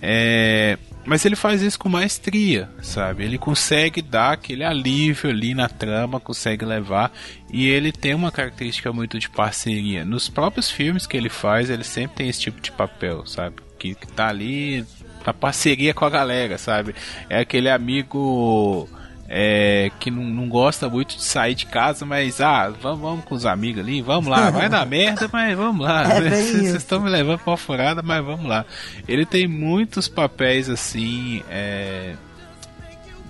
É, 0.02 0.78
mas 1.06 1.26
ele 1.26 1.36
faz 1.36 1.62
isso 1.62 1.80
com 1.80 1.90
maestria, 1.90 2.70
sabe? 2.82 3.24
Ele 3.24 3.38
consegue 3.38 4.02
dar 4.02 4.34
aquele 4.34 4.64
alívio 4.64 5.30
ali 5.30 5.54
na 5.54 5.68
trama, 5.68 6.20
consegue 6.20 6.66
levar. 6.66 7.12
E 7.52 7.68
ele 7.68 7.92
tem 7.92 8.14
uma 8.14 8.32
característica 8.32 8.92
muito 8.94 9.18
de 9.18 9.30
parceria. 9.30 10.06
Nos 10.06 10.30
próprios 10.30 10.70
filmes 10.70 11.08
que 11.08 11.18
ele 11.18 11.30
faz, 11.30 11.70
ele 11.70 11.84
sempre 11.84 12.18
tem 12.18 12.30
esse 12.30 12.42
tipo 12.42 12.62
de 12.62 12.72
papel, 12.72 13.26
sabe? 13.26 13.56
Que, 13.80 13.96
que 13.96 14.08
tá 14.08 14.28
ali 14.28 14.86
na 15.28 15.34
parceria 15.34 15.94
com 15.94 16.06
a 16.06 16.10
galera, 16.10 16.58
sabe? 16.58 16.96
É 17.30 17.42
aquele 17.42 17.70
amigo 17.70 18.88
é, 19.28 19.92
que 20.00 20.10
não, 20.10 20.24
não 20.24 20.48
gosta 20.48 20.88
muito 20.88 21.18
de 21.18 21.24
sair 21.24 21.54
de 21.54 21.66
casa, 21.66 22.06
mas 22.06 22.40
ah, 22.40 22.70
vamos, 22.70 23.02
vamos 23.02 23.26
com 23.26 23.36
os 23.36 23.46
amigos 23.46 23.82
ali, 23.82 24.02
vamos 24.02 24.30
lá, 24.30 24.50
vai 24.50 24.70
dar 24.70 24.86
merda, 24.86 25.30
mas 25.32 25.58
vamos 25.58 25.86
lá. 25.86 26.04
É 26.18 26.30
Vocês 26.30 26.54
isso. 26.54 26.78
estão 26.78 27.02
me 27.02 27.10
levando 27.10 27.40
pra 27.40 27.52
uma 27.52 27.58
furada, 27.58 28.02
mas 28.02 28.24
vamos 28.24 28.48
lá. 28.48 28.66
Ele 29.06 29.26
tem 29.26 29.50
muitos 29.50 30.08
papéis 30.08 30.70
assim, 30.70 31.44
é, 31.50 32.16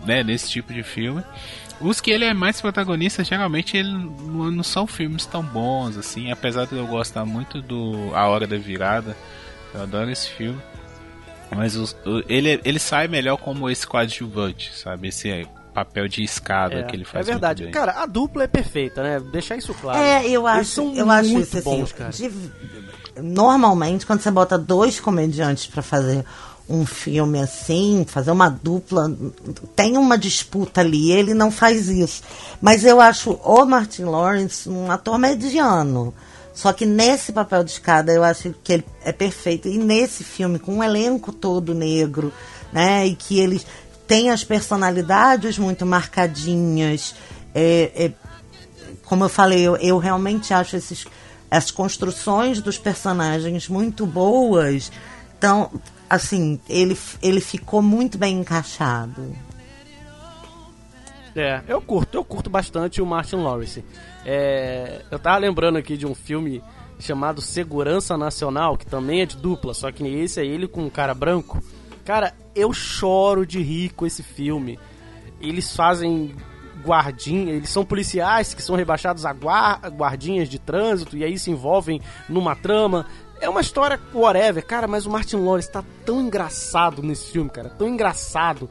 né, 0.05 0.23
nesse 0.23 0.51
tipo 0.51 0.71
de 0.71 0.83
filme. 0.83 1.23
Os 1.81 1.99
que 1.99 2.11
ele 2.11 2.25
é 2.25 2.33
mais 2.33 2.61
protagonista, 2.61 3.23
geralmente 3.23 3.75
ele 3.75 3.91
não, 3.91 4.51
não 4.51 4.63
são 4.63 4.85
filmes 4.85 5.25
tão 5.25 5.41
bons 5.41 5.97
assim, 5.97 6.31
apesar 6.31 6.65
de 6.65 6.75
eu 6.75 6.85
gostar 6.85 7.25
muito 7.25 7.59
do 7.59 8.11
A 8.13 8.27
Hora 8.27 8.45
da 8.45 8.57
Virada. 8.57 9.17
Eu 9.73 9.81
adoro 9.81 10.11
esse 10.11 10.29
filme. 10.29 10.59
Mas 11.55 11.75
os- 11.75 11.95
ele, 12.27 12.59
ele 12.65 12.79
sai 12.79 13.07
melhor 13.07 13.37
como 13.37 13.69
esse 13.69 13.85
coadjuvante, 13.87 14.71
sabe? 14.77 15.07
Esse 15.07 15.47
papel 15.73 16.07
de 16.07 16.23
escada 16.23 16.83
que 16.83 16.95
ele 16.95 17.03
é 17.03 17.05
faz. 17.05 17.25
verdade. 17.25 17.63
muito 17.63 17.73
bem. 17.73 17.85
Cara, 17.85 18.01
a 18.01 18.05
dupla 18.05 18.43
é 18.43 18.47
perfeita, 18.47 19.01
né? 19.03 19.19
Deixar 19.31 19.55
isso 19.57 19.73
claro. 19.75 19.99
É, 19.99 20.25
eu 20.27 20.47
Eles 20.47 20.59
acho, 20.61 20.69
são 20.71 20.93
eu 20.95 21.09
acho 21.09 21.39
isso 21.39 21.57
assim. 21.57 21.63
bons, 21.69 21.91
cara. 21.91 22.09
de- 22.09 22.31
normalmente, 23.21 24.05
quando 24.05 24.21
você 24.21 24.31
bota 24.31 24.57
dois 24.57 24.99
comediantes 24.99 25.65
pra 25.67 25.81
fazer 25.81 26.23
um 26.69 26.85
filme 26.85 27.39
assim, 27.39 28.05
fazer 28.07 28.31
uma 28.31 28.49
dupla, 28.49 29.09
tem 29.75 29.97
uma 29.97 30.17
disputa 30.17 30.81
ali, 30.81 31.11
ele 31.11 31.33
não 31.33 31.49
faz 31.49 31.87
isso. 31.87 32.21
Mas 32.61 32.83
eu 32.83 32.99
acho 32.99 33.31
o 33.43 33.65
Martin 33.65 34.03
Lawrence 34.03 34.67
um 34.69 34.91
ator 34.91 35.17
mediano. 35.17 36.13
Só 36.57 36.73
que 36.73 36.87
nesse 36.87 37.31
papel 37.31 37.63
de 37.63 37.69
escada 37.69 38.11
eu 38.11 38.23
acho 38.23 38.51
que 38.63 38.73
ele 38.73 38.85
é 39.03 39.11
perfeito. 39.11 39.67
E 39.67 39.77
nesse 39.77 40.23
filme, 40.23 40.57
com 40.57 40.77
um 40.77 40.83
elenco 40.83 41.31
todo 41.31 41.75
negro, 41.75 42.33
né? 42.73 43.05
E 43.05 43.15
que 43.15 43.39
eles 43.39 43.63
têm 44.07 44.31
as 44.31 44.43
personalidades 44.43 45.59
muito 45.59 45.85
marcadinhas. 45.85 47.13
É, 47.53 47.91
é, 47.95 48.11
como 49.05 49.23
eu 49.23 49.29
falei, 49.29 49.61
eu, 49.61 49.77
eu 49.77 49.99
realmente 49.99 50.51
acho 50.51 50.75
esses, 50.75 51.05
as 51.51 51.69
construções 51.69 52.59
dos 52.59 52.79
personagens 52.79 53.69
muito 53.69 54.07
boas. 54.07 54.91
Então, 55.37 55.69
assim, 56.09 56.59
ele, 56.67 56.97
ele 57.21 57.39
ficou 57.39 57.83
muito 57.83 58.17
bem 58.17 58.39
encaixado. 58.39 59.31
É, 61.37 61.61
eu 61.67 61.79
curto, 61.79 62.15
eu 62.17 62.25
curto 62.25 62.49
bastante 62.49 62.99
o 62.99 63.05
Martin 63.05 63.35
Lawrence. 63.35 63.85
É, 64.25 65.03
eu 65.11 65.19
tava 65.19 65.37
lembrando 65.37 65.77
aqui 65.77 65.95
de 65.95 66.07
um 66.07 66.15
filme 66.15 66.63
chamado 66.99 67.41
Segurança 67.41 68.17
Nacional, 68.17 68.75
que 68.75 68.87
também 68.87 69.21
é 69.21 69.25
de 69.27 69.37
dupla, 69.37 69.73
só 69.75 69.91
que 69.91 70.03
esse 70.03 70.39
é 70.39 70.45
ele 70.45 70.67
com 70.67 70.81
um 70.81 70.89
cara 70.89 71.13
branco. 71.13 71.61
Cara, 72.03 72.33
eu 72.55 72.73
choro 72.73 73.45
de 73.45 73.61
rir 73.61 73.89
com 73.89 74.05
esse 74.05 74.23
filme. 74.23 74.79
Eles 75.39 75.75
fazem 75.75 76.35
guardinha, 76.83 77.53
eles 77.53 77.69
são 77.69 77.85
policiais 77.85 78.55
que 78.55 78.61
são 78.63 78.75
rebaixados 78.75 79.23
a 79.23 79.31
guardinhas 79.31 80.49
de 80.49 80.57
trânsito 80.57 81.15
e 81.15 81.23
aí 81.23 81.37
se 81.37 81.51
envolvem 81.51 82.01
numa 82.27 82.55
trama. 82.55 83.05
É 83.39 83.47
uma 83.47 83.61
história 83.61 83.99
whatever, 84.11 84.65
cara, 84.65 84.87
mas 84.87 85.05
o 85.05 85.11
Martin 85.11 85.37
Lawrence 85.37 85.71
tá 85.71 85.83
tão 86.03 86.19
engraçado 86.19 87.03
nesse 87.03 87.31
filme, 87.31 87.49
cara, 87.51 87.69
tão 87.69 87.87
engraçado. 87.87 88.67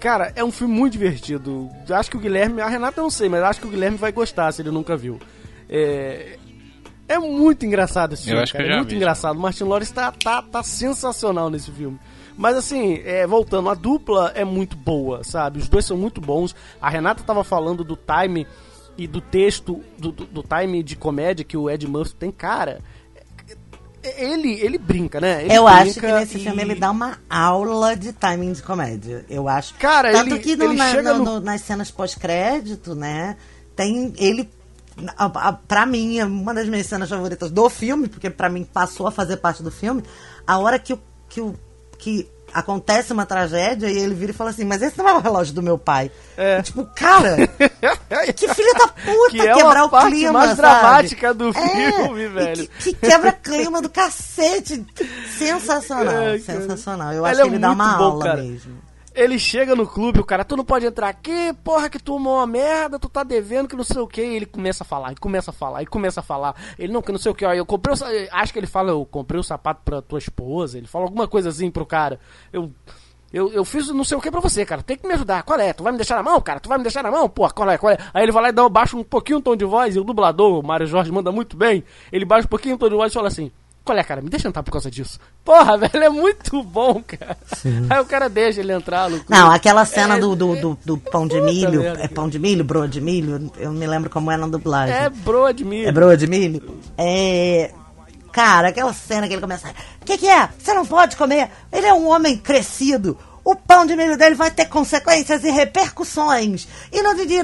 Cara, 0.00 0.32
é 0.36 0.44
um 0.44 0.52
filme 0.52 0.74
muito 0.74 0.92
divertido. 0.92 1.70
Acho 1.88 2.10
que 2.10 2.16
o 2.16 2.20
Guilherme, 2.20 2.60
a 2.60 2.68
Renata 2.68 3.00
eu 3.00 3.04
não 3.04 3.10
sei, 3.10 3.28
mas 3.28 3.42
acho 3.42 3.60
que 3.60 3.66
o 3.66 3.70
Guilherme 3.70 3.96
vai 3.96 4.12
gostar 4.12 4.52
se 4.52 4.62
ele 4.62 4.70
nunca 4.70 4.96
viu. 4.96 5.18
É, 5.68 6.38
é 7.08 7.18
muito 7.18 7.64
engraçado 7.64 8.12
esse 8.12 8.24
filme, 8.24 8.46
cara. 8.46 8.66
é 8.66 8.76
muito 8.76 8.90
vi, 8.90 8.96
engraçado. 8.96 9.36
O 9.36 9.40
Martin 9.40 9.64
Lawrence 9.64 9.92
tá, 9.92 10.12
tá, 10.12 10.42
tá 10.42 10.62
sensacional 10.62 11.48
nesse 11.48 11.70
filme. 11.70 11.98
Mas 12.36 12.56
assim, 12.56 13.00
é, 13.04 13.26
voltando, 13.26 13.70
a 13.70 13.74
dupla 13.74 14.32
é 14.34 14.44
muito 14.44 14.76
boa, 14.76 15.24
sabe? 15.24 15.58
Os 15.58 15.68
dois 15.68 15.86
são 15.86 15.96
muito 15.96 16.20
bons. 16.20 16.54
A 16.80 16.90
Renata 16.90 17.22
tava 17.22 17.42
falando 17.42 17.82
do 17.82 17.96
time 17.96 18.46
e 18.98 19.06
do 19.06 19.20
texto, 19.20 19.82
do, 19.98 20.12
do, 20.12 20.26
do 20.26 20.42
time 20.42 20.82
de 20.82 20.96
comédia 20.96 21.44
que 21.44 21.56
o 21.56 21.70
Ed 21.70 21.86
Murphy 21.86 22.14
tem, 22.14 22.30
cara 22.30 22.80
ele, 24.18 24.52
ele 24.60 24.78
brinca, 24.78 25.20
né? 25.20 25.44
Ele 25.44 25.54
eu 25.54 25.64
brinca 25.64 25.82
acho 25.82 26.00
que 26.00 26.12
nesse 26.12 26.38
e... 26.38 26.42
filme 26.42 26.62
ele 26.62 26.74
dá 26.74 26.90
uma 26.90 27.18
aula 27.28 27.96
de 27.96 28.12
timing 28.12 28.52
de 28.52 28.62
comédia. 28.62 29.24
Eu 29.28 29.48
acho. 29.48 29.74
Cara, 29.74 30.12
Tanto 30.12 30.34
ele, 30.34 30.38
que 30.40 30.56
no, 30.56 30.64
ele 30.64 30.74
na, 30.74 30.90
chega 30.90 31.14
no, 31.14 31.24
no... 31.24 31.40
nas 31.40 31.60
cenas 31.62 31.90
pós-crédito, 31.90 32.94
né? 32.94 33.36
Tem 33.74 34.12
ele 34.16 34.48
a, 35.16 35.48
a, 35.48 35.52
pra 35.52 35.84
mim, 35.84 36.18
é 36.18 36.24
uma 36.24 36.54
das 36.54 36.68
minhas 36.68 36.86
cenas 36.86 37.08
favoritas 37.08 37.50
do 37.50 37.68
filme, 37.68 38.08
porque 38.08 38.30
pra 38.30 38.48
mim 38.48 38.64
passou 38.64 39.06
a 39.06 39.10
fazer 39.10 39.36
parte 39.36 39.62
do 39.62 39.70
filme, 39.70 40.02
a 40.46 40.58
hora 40.58 40.78
que 40.78 40.94
o, 40.94 41.00
que 41.28 41.40
o, 41.40 41.54
que 41.98 42.28
acontece 42.56 43.12
uma 43.12 43.26
tragédia 43.26 43.86
e 43.86 43.98
ele 43.98 44.14
vira 44.14 44.32
e 44.32 44.34
fala 44.34 44.48
assim, 44.48 44.64
mas 44.64 44.80
esse 44.80 44.96
não 44.96 45.06
é 45.06 45.12
o 45.12 45.20
relógio 45.20 45.54
do 45.54 45.62
meu 45.62 45.76
pai. 45.76 46.10
É. 46.38 46.62
Tipo, 46.62 46.86
cara, 46.86 47.36
que 48.34 48.48
filha 48.54 48.72
da 48.74 48.88
puta 48.88 49.30
que 49.30 49.40
é 49.42 49.52
quebrar 49.52 49.84
o 49.84 49.90
parte 49.90 50.12
clima, 50.12 50.32
mais 50.32 50.56
sabe? 50.56 50.62
dramática 50.62 51.34
do 51.34 51.50
é, 51.50 51.52
filme, 51.52 52.28
velho. 52.28 52.68
Que, 52.78 52.94
que, 52.94 52.94
quebra 52.94 53.32
clima 53.32 53.82
do 53.82 53.90
cacete. 53.90 54.86
Sensacional, 55.36 56.22
é, 56.32 56.38
sensacional. 56.38 57.12
Eu 57.12 57.26
acho 57.26 57.42
que 57.42 57.46
ele 57.46 57.58
dá 57.58 57.72
uma 57.72 57.98
bom, 57.98 58.04
aula 58.04 58.24
cara. 58.24 58.42
mesmo. 58.42 58.85
Ele 59.16 59.38
chega 59.38 59.74
no 59.74 59.86
clube, 59.86 60.20
o 60.20 60.24
cara, 60.24 60.44
tu 60.44 60.58
não 60.58 60.64
pode 60.64 60.84
entrar 60.84 61.08
aqui, 61.08 61.50
porra, 61.64 61.88
que 61.88 61.98
tu 61.98 62.12
é 62.12 62.16
uma 62.16 62.46
merda, 62.46 62.98
tu 62.98 63.08
tá 63.08 63.24
devendo, 63.24 63.66
que 63.66 63.74
não 63.74 63.82
sei 63.82 63.98
o 63.98 64.06
que. 64.06 64.20
ele 64.20 64.44
começa 64.44 64.84
a 64.84 64.86
falar, 64.86 65.12
e 65.12 65.16
começa 65.16 65.50
a 65.50 65.54
falar, 65.54 65.82
e 65.82 65.86
começa 65.86 66.20
a 66.20 66.22
falar. 66.22 66.54
Ele 66.78 66.92
não, 66.92 67.00
que 67.00 67.10
não 67.10 67.18
sei 67.18 67.32
o 67.32 67.34
que, 67.34 67.46
ó, 67.46 67.54
eu 67.54 67.64
comprei 67.64 67.94
o, 67.94 67.98
Acho 68.30 68.52
que 68.52 68.58
ele 68.58 68.66
fala, 68.66 68.90
eu 68.90 69.06
comprei 69.06 69.40
o 69.40 69.42
sapato 69.42 69.80
pra 69.82 70.02
tua 70.02 70.18
esposa. 70.18 70.76
Ele 70.76 70.86
fala 70.86 71.06
alguma 71.06 71.26
coisa 71.26 71.48
assim 71.48 71.70
pro 71.70 71.86
cara. 71.86 72.20
Eu. 72.52 72.70
Eu, 73.32 73.52
eu 73.52 73.64
fiz 73.64 73.88
não 73.88 74.04
sei 74.04 74.16
o 74.16 74.20
que 74.20 74.30
pra 74.30 74.40
você, 74.40 74.64
cara. 74.64 74.82
Tem 74.82 74.96
que 74.96 75.06
me 75.06 75.12
ajudar. 75.14 75.42
Qual 75.42 75.58
é? 75.58 75.72
Tu 75.72 75.82
vai 75.82 75.92
me 75.92 75.98
deixar 75.98 76.14
na 76.14 76.22
mão, 76.22 76.40
cara? 76.40 76.60
Tu 76.60 76.68
vai 76.68 76.78
me 76.78 76.84
deixar 76.84 77.02
na 77.02 77.10
mão? 77.10 77.28
Pô, 77.28 77.48
qual 77.50 77.68
é? 77.68 77.76
Qual 77.76 77.92
é? 77.92 77.98
Aí 78.14 78.22
ele 78.22 78.32
vai 78.32 78.44
lá 78.44 78.48
e 78.50 78.52
dá, 78.52 78.66
baixa 78.68 78.96
um 78.96 79.02
pouquinho 79.02 79.40
o 79.40 79.42
tom 79.42 79.56
de 79.56 79.64
voz 79.64 79.96
e 79.96 79.98
o 79.98 80.04
dublador, 80.04 80.60
o 80.60 80.66
Mário 80.66 80.86
Jorge, 80.86 81.10
manda 81.10 81.32
muito 81.32 81.56
bem. 81.56 81.84
Ele 82.12 82.24
baixa 82.24 82.46
um 82.46 82.48
pouquinho 82.48 82.76
o 82.76 82.78
tom 82.78 82.88
de 82.88 82.94
voz 82.94 83.10
e 83.10 83.14
fala 83.14 83.28
assim: 83.28 83.50
qual 83.86 83.96
é, 83.96 84.02
cara? 84.02 84.20
Me 84.20 84.28
deixa 84.28 84.48
entrar 84.48 84.64
por 84.64 84.72
causa 84.72 84.90
disso. 84.90 85.20
Porra, 85.44 85.78
velho, 85.88 86.04
é 86.04 86.08
muito 86.08 86.62
bom, 86.62 87.00
cara. 87.06 87.38
Sim. 87.56 87.86
Aí 87.88 88.00
o 88.00 88.04
cara 88.04 88.28
deixa 88.28 88.60
ele 88.60 88.72
entrar 88.72 89.08
clube. 89.08 89.24
Não, 89.28 89.50
aquela 89.50 89.84
cena 89.84 90.16
é, 90.16 90.20
do, 90.20 90.34
do, 90.34 90.56
do, 90.56 90.78
do, 90.84 90.98
pão 90.98 91.26
de 91.26 91.40
milho. 91.40 91.82
É 91.86 92.08
pão 92.08 92.28
de 92.28 92.38
milho, 92.38 92.64
broa 92.64 92.88
de 92.88 93.00
milho? 93.00 93.50
Eu 93.56 93.72
me 93.72 93.86
lembro 93.86 94.10
como 94.10 94.30
é 94.30 94.36
na 94.36 94.48
dublagem. 94.48 94.94
É 94.94 95.08
broa 95.08 95.54
de 95.54 95.64
milho. 95.64 95.88
É 95.88 95.92
broa 95.92 96.16
de 96.16 96.26
milho? 96.26 96.80
É. 96.98 97.72
Cara, 98.32 98.68
aquela 98.68 98.92
cena 98.92 99.26
que 99.28 99.34
ele 99.34 99.40
começa. 99.40 99.68
O 100.02 100.04
que, 100.04 100.18
que 100.18 100.28
é? 100.28 100.48
Você 100.58 100.74
não 100.74 100.84
pode 100.84 101.16
comer. 101.16 101.48
Ele 101.72 101.86
é 101.86 101.94
um 101.94 102.08
homem 102.08 102.36
crescido. 102.36 103.16
O 103.44 103.54
pão 103.54 103.86
de 103.86 103.94
milho 103.94 104.18
dele 104.18 104.34
vai 104.34 104.50
ter 104.50 104.64
consequências 104.64 105.44
e 105.44 105.50
repercussões. 105.50 106.66
E 106.92 107.00
no 107.00 107.14
Didi 107.14 107.36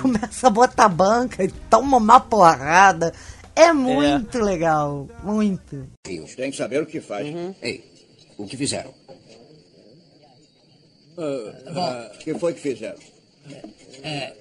começa 0.00 0.46
a 0.46 0.50
botar 0.50 0.88
banca 0.88 1.44
e 1.44 1.48
toma 1.68 1.98
uma 1.98 2.18
porrada. 2.18 3.12
É 3.54 3.72
muito 3.72 4.38
é. 4.38 4.42
legal. 4.42 5.08
Muito. 5.22 5.88
Tem 6.02 6.50
que 6.50 6.56
saber 6.56 6.82
o 6.82 6.86
que 6.86 7.00
faz. 7.00 7.26
Uhum. 7.26 7.54
Ei, 7.62 7.84
o 8.38 8.46
que 8.46 8.56
fizeram? 8.56 8.90
Uh, 11.16 11.72
Bom, 11.72 12.10
o 12.14 12.18
que 12.18 12.34
foi 12.34 12.54
que 12.54 12.60
fizeram? 12.60 12.98
É, 14.02 14.32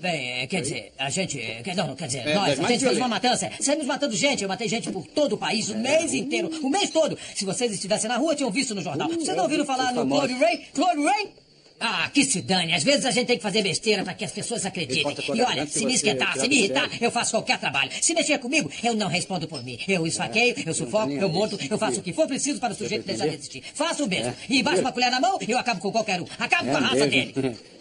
bem, 0.00 0.46
quer 0.46 0.60
dizer, 0.60 0.92
a 0.98 1.08
gente. 1.08 1.38
Não, 1.74 1.96
quer 1.96 2.06
dizer, 2.06 2.28
é, 2.28 2.34
nós, 2.34 2.60
a 2.60 2.68
gente 2.68 2.84
fez 2.84 2.98
uma 2.98 3.08
matança. 3.08 3.50
Saímos 3.60 3.86
matando 3.86 4.14
gente. 4.14 4.42
Eu 4.42 4.48
matei 4.48 4.68
gente 4.68 4.92
por 4.92 5.06
todo 5.06 5.34
o 5.34 5.38
país, 5.38 5.70
o 5.70 5.78
mês 5.78 6.12
inteiro, 6.12 6.50
o 6.62 6.68
mês 6.68 6.90
todo. 6.90 7.18
Se 7.34 7.44
vocês 7.44 7.72
estivessem 7.72 8.08
na 8.08 8.18
rua, 8.18 8.34
tinham 8.34 8.50
visto 8.50 8.74
no 8.74 8.82
jornal. 8.82 9.08
Vocês 9.08 9.36
não 9.36 9.44
ouviram 9.44 9.64
falar 9.64 9.92
no 9.94 10.06
Claude 10.06 10.34
Ray? 10.34 10.58
Claude 10.74 11.02
Ray? 11.02 11.41
Ah, 11.84 12.08
que 12.14 12.24
se 12.24 12.40
dane. 12.42 12.72
Às 12.72 12.84
vezes 12.84 13.04
a 13.04 13.10
gente 13.10 13.26
tem 13.26 13.36
que 13.36 13.42
fazer 13.42 13.60
besteira 13.60 14.04
para 14.04 14.14
que 14.14 14.24
as 14.24 14.30
pessoas 14.30 14.64
acreditem. 14.64 15.16
E 15.34 15.42
olha, 15.42 15.66
se 15.66 15.84
me 15.84 15.94
esquentar, 15.94 16.38
se 16.38 16.46
me 16.46 16.56
irritar, 16.56 16.88
eu 17.00 17.10
faço 17.10 17.32
qualquer 17.32 17.58
trabalho. 17.58 17.90
Se 18.00 18.14
mexer 18.14 18.38
comigo, 18.38 18.70
eu 18.84 18.94
não 18.94 19.08
respondo 19.08 19.48
por 19.48 19.64
mim. 19.64 19.76
Eu 19.88 20.06
esfaqueio, 20.06 20.54
eu 20.64 20.72
sufoco, 20.72 21.10
eu 21.12 21.28
morto, 21.28 21.58
eu 21.68 21.76
faço 21.76 21.98
o 21.98 22.02
que 22.02 22.12
for 22.12 22.28
preciso 22.28 22.60
para 22.60 22.72
o 22.72 22.76
sujeito 22.76 23.04
deixar 23.04 23.26
de 23.26 23.34
existir. 23.34 23.64
Faço 23.74 24.04
o 24.04 24.08
mesmo. 24.08 24.28
É. 24.28 24.34
E 24.48 24.60
embaixo 24.60 24.80
uma 24.80 24.92
colher 24.92 25.10
na 25.10 25.20
mão, 25.20 25.40
eu 25.48 25.58
acabo 25.58 25.80
com 25.80 25.90
qualquer 25.90 26.20
um. 26.20 26.26
Acabo 26.38 26.70
com 26.70 26.76
a 26.76 26.80
raça 26.80 27.06
dele. 27.06 27.34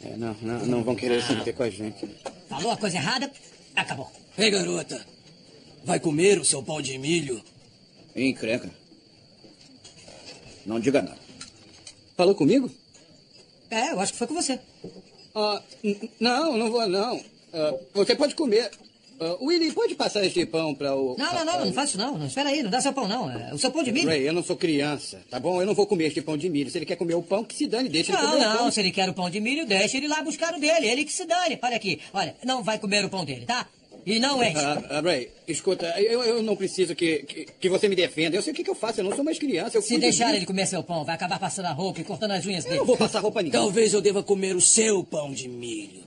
É, 0.00 0.16
não, 0.16 0.36
não, 0.40 0.64
não 0.64 0.84
vão 0.84 0.94
querer 0.94 1.20
se 1.20 1.32
meter 1.34 1.52
com 1.52 1.64
a 1.64 1.68
gente. 1.68 2.08
Falou 2.48 2.70
a 2.70 2.76
coisa 2.76 2.98
errada, 2.98 3.28
acabou. 3.74 4.08
Ei, 4.38 4.48
garota. 4.48 5.04
Vai 5.84 5.98
comer 5.98 6.38
o 6.38 6.44
seu 6.44 6.62
pão 6.62 6.80
de 6.80 6.96
milho? 6.98 7.42
Encrenca. 8.14 8.70
Não 10.64 10.78
diga 10.78 11.02
nada. 11.02 11.18
Falou 12.16 12.32
comigo? 12.32 12.70
É, 13.70 13.92
eu 13.92 14.00
acho 14.00 14.12
que 14.12 14.18
foi 14.18 14.26
com 14.26 14.34
você. 14.34 14.58
Ah, 15.34 15.62
não, 16.20 16.56
não 16.56 16.70
vou 16.70 16.86
não. 16.88 17.16
Uh, 17.16 17.78
você 17.94 18.14
pode 18.14 18.34
comer. 18.34 18.70
Uh, 19.20 19.46
Willy, 19.46 19.72
pode 19.72 19.96
passar 19.96 20.24
este 20.24 20.46
pão 20.46 20.74
para 20.74 20.94
o. 20.94 21.16
Não, 21.18 21.34
não, 21.34 21.44
não, 21.44 21.64
não 21.66 21.72
faço 21.72 21.98
não. 21.98 22.16
não. 22.16 22.26
Espera 22.26 22.50
aí, 22.50 22.62
não 22.62 22.70
dá 22.70 22.80
seu 22.80 22.92
pão 22.92 23.08
não. 23.08 23.28
É 23.28 23.52
o 23.52 23.58
seu 23.58 23.70
pão 23.70 23.82
de 23.82 23.90
milho. 23.90 24.08
Ray, 24.08 24.28
eu 24.28 24.32
não 24.32 24.44
sou 24.44 24.56
criança, 24.56 25.20
tá 25.28 25.40
bom? 25.40 25.60
Eu 25.60 25.66
não 25.66 25.74
vou 25.74 25.86
comer 25.86 26.06
este 26.06 26.22
pão 26.22 26.36
de 26.36 26.48
milho. 26.48 26.70
Se 26.70 26.78
ele 26.78 26.86
quer 26.86 26.96
comer 26.96 27.14
o 27.14 27.22
pão, 27.22 27.42
que 27.42 27.54
se 27.54 27.66
dane, 27.66 27.88
deixa 27.88 28.12
não, 28.12 28.20
ele 28.20 28.30
comer 28.30 28.44
não. 28.44 28.64
Não, 28.64 28.70
se 28.70 28.80
ele 28.80 28.92
quer 28.92 29.08
o 29.08 29.14
pão 29.14 29.28
de 29.28 29.40
milho, 29.40 29.66
deixa 29.66 29.96
ele 29.96 30.06
lá 30.06 30.22
buscar 30.22 30.54
o 30.54 30.60
dele. 30.60 30.86
Ele 30.86 31.04
que 31.04 31.12
se 31.12 31.26
dane. 31.26 31.58
Olha 31.60 31.76
aqui, 31.76 32.00
olha, 32.12 32.36
não 32.44 32.62
vai 32.62 32.78
comer 32.78 33.04
o 33.04 33.10
pão 33.10 33.24
dele, 33.24 33.44
tá? 33.44 33.66
E 34.06 34.18
não 34.18 34.42
enche. 34.42 34.56
Uh, 34.56 34.98
uh, 34.98 35.04
Ray, 35.04 35.30
escuta, 35.46 35.86
eu, 36.00 36.22
eu 36.22 36.42
não 36.42 36.56
preciso 36.56 36.94
que, 36.94 37.18
que, 37.24 37.46
que, 37.60 37.68
você 37.68 37.88
me 37.88 37.96
defenda. 37.96 38.36
Eu 38.36 38.42
sei 38.42 38.52
o 38.52 38.56
que, 38.56 38.64
que 38.64 38.70
eu 38.70 38.74
faço, 38.74 39.00
eu 39.00 39.04
não 39.04 39.14
sou 39.14 39.24
mais 39.24 39.38
criança. 39.38 39.80
Se 39.80 39.98
deixar 39.98 40.34
ele 40.34 40.46
comer 40.46 40.66
seu 40.66 40.82
pão, 40.82 41.04
vai 41.04 41.14
acabar 41.14 41.38
passando 41.38 41.66
a 41.66 41.72
roupa 41.72 42.00
e 42.00 42.04
cortando 42.04 42.32
as 42.32 42.46
unhas 42.46 42.64
dele. 42.64 42.76
Eu 42.76 42.80
não 42.80 42.86
vou 42.86 42.96
passar 42.96 43.20
roupa 43.20 43.42
ninguém. 43.42 43.60
Talvez 43.60 43.92
eu 43.92 44.00
deva 44.00 44.22
comer 44.22 44.56
o 44.56 44.60
seu 44.60 45.04
pão 45.04 45.32
de 45.32 45.48
milho. 45.48 46.02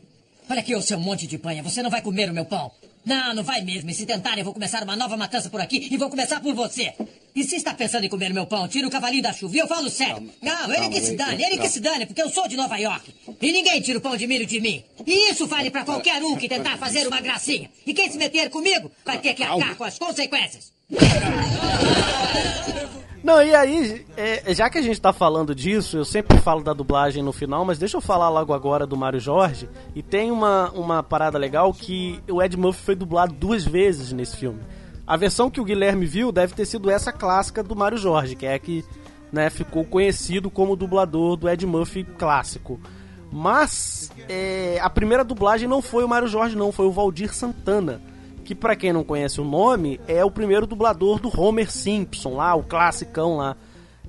Olha 0.50 0.60
aqui, 0.60 0.76
o 0.76 0.82
seu 0.82 1.00
monte 1.00 1.28
de 1.28 1.38
panha. 1.38 1.64
Você 1.64 1.82
não 1.82 1.90
vai 1.90 2.02
comer 2.02 2.30
o 2.30 2.34
meu 2.34 2.46
pão. 2.46 2.72
Não, 3.06 3.34
não 3.34 3.44
vai 3.44 3.62
mesmo. 3.62 3.90
E 3.90 3.94
se 3.94 4.06
tentarem, 4.06 4.40
eu 4.40 4.46
vou 4.46 4.54
começar 4.54 4.84
uma 4.84 4.96
nova 4.96 5.18
matança 5.18 5.50
por 5.50 5.60
aqui 5.60 5.88
e 5.92 5.98
vou 5.98 6.10
começar 6.10 6.40
por 6.40 6.54
você. 6.54 6.94
E 7.36 7.44
se 7.44 7.56
está 7.56 7.74
pensando 7.74 8.04
em 8.04 8.10
comer 8.10 8.34
meu 8.34 8.46
pão, 8.46 8.68
tira 8.68 8.88
o 8.88 8.92
cavalinho 8.92 9.24
da 9.24 9.34
chuva. 9.34 9.56
E 9.56 9.60
eu 9.60 9.68
falo 9.68 9.90
sério. 9.90 10.16
Calma. 10.16 10.32
Não, 10.42 10.66
ele 10.66 10.76
Calma, 10.76 10.90
que 10.92 11.02
se 11.02 11.16
dane, 11.16 11.44
ele 11.44 11.58
que 11.58 11.70
se 11.70 11.80
dane, 11.80 12.06
porque 12.06 12.22
eu 12.22 12.30
sou 12.30 12.48
de 12.48 12.56
Nova 12.56 12.78
York. 12.78 13.14
E 13.42 13.52
ninguém 13.52 13.82
tira 13.82 13.98
o 13.98 14.02
pão 14.02 14.16
de 14.16 14.28
milho 14.28 14.46
de 14.46 14.60
mim. 14.60 14.84
E 15.06 15.32
isso 15.32 15.48
vale 15.48 15.72
para 15.72 15.84
qualquer 15.84 16.22
um 16.24 16.36
que 16.36 16.48
tentar 16.48 16.78
fazer 16.78 17.08
uma 17.08 17.22
gracinha. 17.22 17.70
E 17.86 17.94
quem 17.94 18.12
se 18.12 18.18
meter 18.18 18.50
comigo 18.50 18.92
vai 19.06 19.18
ter 19.18 19.34
que 19.34 19.44
arcar 19.44 19.76
com 19.76 19.84
as 19.84 19.98
consequências. 19.98 20.72
Não, 23.24 23.42
e 23.42 23.54
aí, 23.54 24.06
é, 24.18 24.54
já 24.54 24.70
que 24.70 24.80
a 24.80 24.82
gente 24.82 25.00
tá 25.00 25.14
falando 25.14 25.54
disso, 25.54 25.98
eu 25.98 26.06
sempre 26.06 26.38
falo 26.40 26.64
da 26.64 26.74
dublagem 26.74 27.22
no 27.22 27.32
final, 27.32 27.64
mas 27.64 27.78
deixa 27.78 27.98
eu 27.98 28.02
falar 28.02 28.30
logo 28.30 28.52
agora 28.52 28.88
do 28.88 28.98
Mário 28.98 29.20
Jorge. 29.20 29.70
E 29.96 30.02
tem 30.02 30.32
uma, 30.32 30.72
uma 30.72 31.04
parada 31.04 31.38
legal 31.38 31.72
que 31.72 32.20
o 32.30 32.42
Ed 32.42 32.58
Murphy 32.58 32.82
foi 32.82 32.96
dublado 32.96 33.34
duas 33.34 33.64
vezes 33.64 34.12
nesse 34.12 34.38
filme. 34.38 34.60
A 35.06 35.16
versão 35.18 35.52
que 35.52 35.62
o 35.62 35.64
Guilherme 35.64 36.06
viu 36.06 36.32
deve 36.32 36.56
ter 36.56 36.66
sido 36.66 36.90
essa 36.90 37.12
clássica 37.12 37.62
do 37.62 37.76
Mário 37.76 37.98
Jorge, 37.98 38.36
que 38.36 38.46
é 38.46 38.58
que 38.58 38.84
né, 39.32 39.50
ficou 39.50 39.86
conhecido 39.86 40.50
como 40.50 40.76
dublador 40.76 41.36
do 41.36 41.48
Ed 41.48 41.66
Murphy 41.66 42.04
clássico. 42.04 42.80
Mas 43.32 44.12
é, 44.28 44.80
a 44.82 44.90
primeira 44.90 45.24
dublagem 45.24 45.68
não 45.68 45.82
foi 45.82 46.04
o 46.04 46.08
Mário 46.08 46.28
Jorge, 46.28 46.56
não, 46.56 46.72
foi 46.72 46.86
o 46.88 46.92
Valdir 46.92 47.34
Santana 47.34 48.02
que 48.52 48.56
para 48.56 48.76
quem 48.76 48.92
não 48.92 49.02
conhece 49.02 49.40
o 49.40 49.46
nome, 49.46 49.98
é 50.10 50.26
o 50.26 50.30
primeiro 50.30 50.68
dublador 50.68 51.22
do 51.22 51.32
Homer 51.40 51.72
Simpson 51.72 52.36
lá, 52.36 52.54
o 52.54 52.62
classicão 52.62 53.38
lá. 53.38 53.56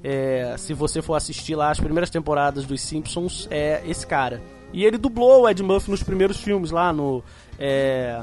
É, 0.02 0.56
se 0.58 0.74
você 0.74 1.00
for 1.00 1.14
assistir 1.14 1.54
lá 1.54 1.70
as 1.70 1.78
primeiras 1.78 2.10
temporadas 2.10 2.66
dos 2.66 2.80
Simpsons, 2.80 3.46
é 3.52 3.80
esse 3.86 4.04
cara. 4.04 4.42
E 4.72 4.84
ele 4.84 4.98
dublou 4.98 5.42
o 5.42 5.48
Ed 5.48 5.62
Murphy 5.62 5.92
nos 5.92 6.02
primeiros 6.02 6.38
filmes 6.38 6.72
lá 6.72 6.92
no. 6.92 7.22
É... 7.56 8.20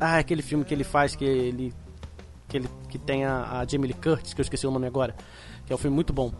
Ah, 0.00 0.16
aquele 0.16 0.40
filme 0.40 0.64
que 0.64 0.72
ele 0.72 0.84
faz 0.84 1.14
que 1.14 1.26
ele. 1.26 1.74
que, 2.48 2.56
ele, 2.56 2.68
que 2.88 2.98
tem 2.98 3.26
a, 3.26 3.60
a 3.60 3.66
Jamie 3.66 3.88
Lee 3.88 4.00
Curtis, 4.02 4.32
que 4.32 4.40
eu 4.40 4.44
esqueci 4.44 4.66
o 4.66 4.70
nome 4.70 4.86
agora. 4.86 5.14
Que 5.66 5.74
é 5.74 5.76
um 5.76 5.78
filme 5.78 5.94
muito 5.94 6.14
bom. 6.14 6.32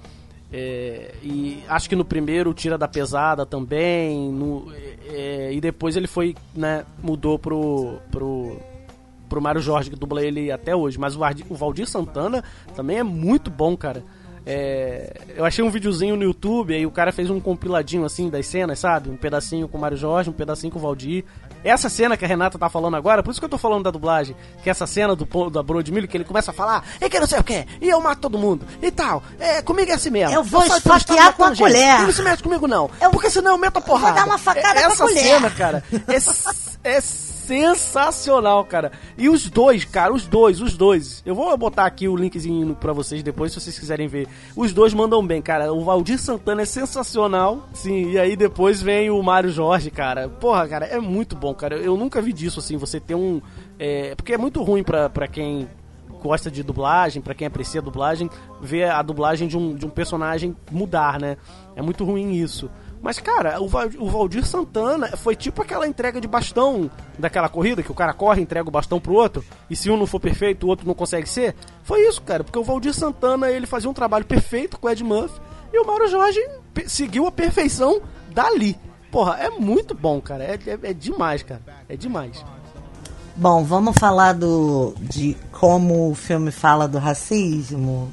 É, 0.52 1.14
e 1.22 1.64
acho 1.66 1.88
que 1.88 1.96
no 1.96 2.04
primeiro 2.04 2.52
tira 2.52 2.76
da 2.76 2.86
pesada 2.86 3.46
também. 3.46 4.30
No, 4.30 4.70
é, 5.06 5.52
e 5.52 5.60
depois 5.60 5.96
ele 5.96 6.06
foi, 6.06 6.34
né, 6.54 6.84
mudou 7.02 7.38
pro, 7.38 7.98
pro, 8.10 8.58
pro 9.28 9.40
Mário 9.40 9.62
Jorge, 9.62 9.88
que 9.88 9.96
dubla 9.96 10.22
ele 10.22 10.52
até 10.52 10.76
hoje. 10.76 10.98
Mas 10.98 11.16
o 11.16 11.54
Valdir 11.54 11.88
Santana 11.88 12.44
também 12.76 12.98
é 12.98 13.02
muito 13.02 13.50
bom, 13.50 13.76
cara. 13.76 14.04
É, 14.44 15.12
eu 15.36 15.44
achei 15.44 15.64
um 15.64 15.70
videozinho 15.70 16.16
no 16.16 16.22
YouTube, 16.24 16.74
aí 16.74 16.84
o 16.84 16.90
cara 16.90 17.12
fez 17.12 17.30
um 17.30 17.38
compiladinho 17.40 18.04
assim 18.04 18.28
das 18.28 18.46
cenas, 18.46 18.78
sabe? 18.78 19.08
Um 19.08 19.16
pedacinho 19.16 19.68
com 19.68 19.78
o 19.78 19.80
Mário 19.80 19.96
Jorge, 19.96 20.30
um 20.30 20.32
pedacinho 20.32 20.72
com 20.72 20.78
o 20.78 20.82
Valdir. 20.82 21.24
Essa 21.64 21.88
cena 21.88 22.16
que 22.16 22.24
a 22.24 22.28
Renata 22.28 22.58
tá 22.58 22.68
falando 22.68 22.96
agora, 22.96 23.22
por 23.22 23.30
isso 23.30 23.40
que 23.40 23.44
eu 23.44 23.48
tô 23.48 23.56
falando 23.56 23.84
da 23.84 23.90
dublagem, 23.92 24.34
que 24.64 24.68
essa 24.68 24.84
cena 24.84 25.14
do 25.14 25.24
da 25.48 25.62
Broa 25.62 25.80
de 25.82 25.92
Milho, 25.92 26.08
que 26.08 26.16
ele 26.16 26.24
começa 26.24 26.50
a 26.50 26.54
falar, 26.54 26.84
e 27.00 27.08
que 27.08 27.20
não 27.20 27.26
sei 27.26 27.38
o 27.38 27.44
que, 27.44 27.64
e 27.80 27.88
eu 27.88 28.00
mato 28.00 28.20
todo 28.22 28.36
mundo, 28.36 28.66
e 28.82 28.90
tal, 28.90 29.22
é, 29.38 29.62
comigo 29.62 29.90
é 29.90 29.94
assim 29.94 30.10
mesmo. 30.10 30.34
Eu 30.34 30.42
vou 30.42 30.64
esfaquear 30.64 31.32
com 31.34 31.44
a 31.44 31.48
gente. 31.54 31.58
colher. 31.58 32.00
Não 32.00 32.10
se 32.12 32.22
mete 32.22 32.42
comigo 32.42 32.66
não, 32.66 32.90
Eu- 33.00 33.10
porque 33.10 33.30
senão 33.30 33.52
eu 33.52 33.58
meto 33.58 33.76
a 33.76 33.80
porrada. 33.80 34.16
dar 34.16 34.26
uma 34.26 34.38
facada 34.38 34.80
É- 34.80 34.82
com 34.82 34.88
a 34.88 34.92
Essa 34.92 35.04
colher. 35.04 35.22
cena, 35.22 35.50
cara, 35.50 35.84
é, 36.08 36.16
é 36.96 37.00
sensacional, 37.46 38.64
cara. 38.64 38.92
E 39.18 39.28
os 39.28 39.50
dois, 39.50 39.84
cara, 39.84 40.12
os 40.12 40.26
dois, 40.26 40.60
os 40.60 40.76
dois. 40.76 41.22
Eu 41.26 41.34
vou 41.34 41.56
botar 41.56 41.86
aqui 41.86 42.08
o 42.08 42.16
linkzinho 42.16 42.74
pra 42.74 42.92
vocês 42.92 43.22
depois, 43.22 43.52
se 43.52 43.60
vocês 43.60 43.78
quiserem 43.78 44.08
ver. 44.08 44.28
Os 44.56 44.72
dois 44.72 44.94
mandam 44.94 45.26
bem, 45.26 45.42
cara. 45.42 45.72
O 45.72 45.84
Valdir 45.84 46.18
Santana 46.18 46.62
é 46.62 46.64
sensacional, 46.66 47.68
sim. 47.72 48.10
E 48.10 48.18
aí 48.18 48.36
depois 48.36 48.80
vem 48.80 49.10
o 49.10 49.22
Mário 49.22 49.50
Jorge, 49.50 49.90
cara. 49.90 50.28
Porra, 50.28 50.66
cara, 50.68 50.86
é 50.86 51.00
muito 51.00 51.36
bom, 51.36 51.54
cara. 51.54 51.76
Eu 51.76 51.96
nunca 51.96 52.22
vi 52.22 52.32
disso, 52.32 52.60
assim, 52.60 52.76
você 52.76 53.00
ter 53.00 53.14
um... 53.14 53.40
É, 53.78 54.14
porque 54.14 54.32
é 54.32 54.38
muito 54.38 54.62
ruim 54.62 54.82
pra 54.82 55.26
quem 55.26 55.68
gosta 56.22 56.50
de 56.50 56.62
dublagem, 56.62 57.20
pra 57.20 57.34
quem 57.34 57.46
aprecia 57.46 57.80
a 57.80 57.84
dublagem, 57.84 58.30
ver 58.60 58.88
a 58.88 59.02
dublagem 59.02 59.48
de 59.48 59.58
um, 59.58 59.74
de 59.74 59.84
um 59.84 59.90
personagem 59.90 60.56
mudar, 60.70 61.20
né? 61.20 61.36
É 61.74 61.82
muito 61.82 62.04
ruim 62.04 62.32
isso. 62.32 62.70
Mas, 63.02 63.18
cara, 63.18 63.60
o, 63.60 63.66
Val- 63.66 63.90
o 63.98 64.08
Valdir 64.08 64.46
Santana 64.46 65.16
foi 65.16 65.34
tipo 65.34 65.60
aquela 65.60 65.88
entrega 65.88 66.20
de 66.20 66.28
bastão 66.28 66.88
daquela 67.18 67.48
corrida, 67.48 67.82
que 67.82 67.90
o 67.90 67.94
cara 67.94 68.14
corre 68.14 68.40
entrega 68.40 68.68
o 68.68 68.70
bastão 68.72 69.00
pro 69.00 69.14
outro, 69.14 69.44
e 69.68 69.74
se 69.74 69.90
um 69.90 69.96
não 69.96 70.06
for 70.06 70.20
perfeito, 70.20 70.64
o 70.64 70.68
outro 70.68 70.86
não 70.86 70.94
consegue 70.94 71.28
ser. 71.28 71.56
Foi 71.82 72.06
isso, 72.06 72.22
cara, 72.22 72.44
porque 72.44 72.58
o 72.58 72.62
Valdir 72.62 72.94
Santana, 72.94 73.50
ele 73.50 73.66
fazia 73.66 73.90
um 73.90 73.94
trabalho 73.94 74.24
perfeito 74.24 74.78
com 74.78 74.86
o 74.86 74.90
Ed 74.90 75.02
Murphy, 75.02 75.40
e 75.72 75.78
o 75.80 75.86
Mário 75.86 76.06
Jorge 76.08 76.38
seguiu 76.86 77.26
a 77.26 77.32
perfeição 77.32 78.00
dali. 78.32 78.78
Porra, 79.10 79.36
é 79.40 79.50
muito 79.50 79.94
bom, 79.94 80.20
cara. 80.20 80.44
É, 80.44 80.58
é- 80.66 80.90
é 80.90 80.94
demais, 80.94 81.42
cara. 81.42 81.60
É 81.88 81.96
demais. 81.96 82.44
Bom, 83.34 83.64
vamos 83.64 83.98
falar 83.98 84.32
do 84.34 84.94
de 85.00 85.36
como 85.50 86.10
o 86.10 86.14
filme 86.14 86.50
fala 86.52 86.86
do 86.86 86.98
racismo. 86.98 88.10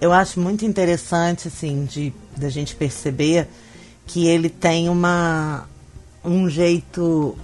Eu 0.00 0.12
acho 0.12 0.38
muito 0.38 0.64
interessante, 0.64 1.48
assim, 1.48 1.84
de 1.86 2.12
da 2.38 2.48
gente 2.48 2.74
perceber 2.74 3.48
que 4.06 4.26
ele 4.26 4.48
tem 4.48 4.88
uma 4.88 5.68
um 6.24 6.48
jeito 6.48 7.36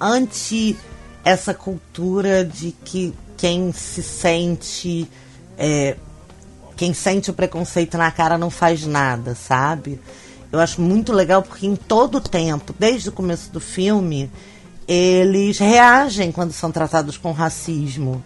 anti 0.00 0.76
essa 1.24 1.52
cultura 1.52 2.44
de 2.44 2.72
que 2.84 3.12
quem 3.36 3.72
se 3.72 4.02
sente 4.02 5.08
é, 5.58 5.96
quem 6.76 6.92
sente 6.92 7.30
o 7.30 7.34
preconceito 7.34 7.96
na 7.96 8.10
cara 8.10 8.36
não 8.36 8.50
faz 8.50 8.86
nada, 8.86 9.34
sabe? 9.34 9.98
Eu 10.52 10.60
acho 10.60 10.80
muito 10.80 11.12
legal 11.12 11.42
porque 11.42 11.66
em 11.66 11.74
todo 11.74 12.16
o 12.16 12.20
tempo, 12.20 12.74
desde 12.78 13.08
o 13.08 13.12
começo 13.12 13.50
do 13.50 13.60
filme, 13.60 14.30
eles 14.86 15.58
reagem 15.58 16.30
quando 16.30 16.52
são 16.52 16.70
tratados 16.70 17.16
com 17.16 17.32
racismo, 17.32 18.22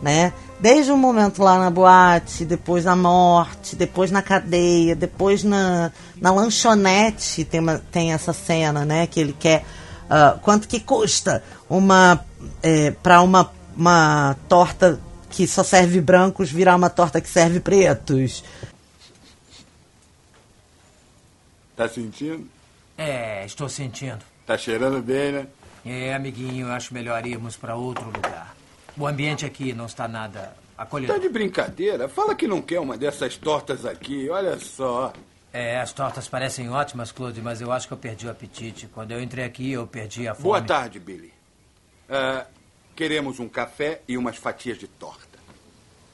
né? 0.00 0.32
Desde 0.60 0.90
o 0.90 0.96
momento 0.96 1.42
lá 1.42 1.58
na 1.58 1.70
boate, 1.70 2.44
depois 2.44 2.84
na 2.84 2.96
morte, 2.96 3.76
depois 3.76 4.10
na 4.10 4.22
cadeia, 4.22 4.96
depois 4.96 5.44
na, 5.44 5.92
na 6.20 6.32
lanchonete 6.32 7.44
tem, 7.44 7.60
uma, 7.60 7.78
tem 7.78 8.12
essa 8.12 8.32
cena, 8.32 8.84
né? 8.84 9.06
Que 9.06 9.20
ele 9.20 9.32
quer 9.32 9.64
ah, 10.10 10.38
quanto 10.40 10.66
que 10.66 10.80
custa 10.80 11.42
uma 11.68 12.24
é, 12.62 12.90
para 12.90 13.20
uma, 13.20 13.52
uma 13.76 14.36
torta 14.48 14.98
que 15.30 15.46
só 15.46 15.62
serve 15.62 16.00
brancos 16.00 16.50
virar 16.50 16.74
uma 16.76 16.88
torta 16.88 17.20
que 17.20 17.28
serve 17.28 17.60
pretos. 17.60 18.42
Tá 21.76 21.88
sentindo? 21.88 22.48
É, 22.96 23.44
estou 23.44 23.68
sentindo. 23.68 24.18
Tá 24.46 24.56
cheirando 24.56 25.00
bem, 25.02 25.32
né? 25.32 25.46
É, 25.84 26.14
amiguinho, 26.14 26.66
eu 26.66 26.72
acho 26.72 26.92
melhor 26.92 27.24
irmos 27.26 27.56
para 27.56 27.76
outro 27.76 28.06
lugar. 28.06 28.47
O 28.98 29.06
ambiente 29.06 29.46
aqui 29.46 29.72
não 29.72 29.86
está 29.86 30.08
nada 30.08 30.54
Tá 30.76 30.82
acolhedor. 30.82 31.18
de 31.18 31.28
brincadeira? 31.28 32.08
Fala 32.08 32.34
que 32.34 32.46
não 32.46 32.60
quer 32.62 32.80
uma 32.80 32.96
dessas 32.96 33.36
tortas 33.36 33.84
aqui, 33.84 34.28
olha 34.28 34.58
só. 34.58 35.12
É, 35.52 35.80
as 35.80 35.92
tortas 35.92 36.28
parecem 36.28 36.68
ótimas, 36.70 37.10
Claude, 37.10 37.40
mas 37.40 37.60
eu 37.60 37.72
acho 37.72 37.86
que 37.88 37.92
eu 37.94 37.98
perdi 37.98 38.26
o 38.26 38.30
apetite. 38.30 38.86
Quando 38.88 39.12
eu 39.12 39.20
entrei 39.22 39.44
aqui, 39.44 39.72
eu 39.72 39.86
perdi 39.86 40.28
a 40.28 40.34
fome. 40.34 40.44
Boa 40.44 40.62
tarde, 40.62 40.98
Billy. 41.00 41.32
Ah, 42.08 42.46
queremos 42.94 43.40
um 43.40 43.48
café 43.48 44.02
e 44.06 44.16
umas 44.16 44.36
fatias 44.36 44.78
de 44.78 44.86
torta. 44.86 45.38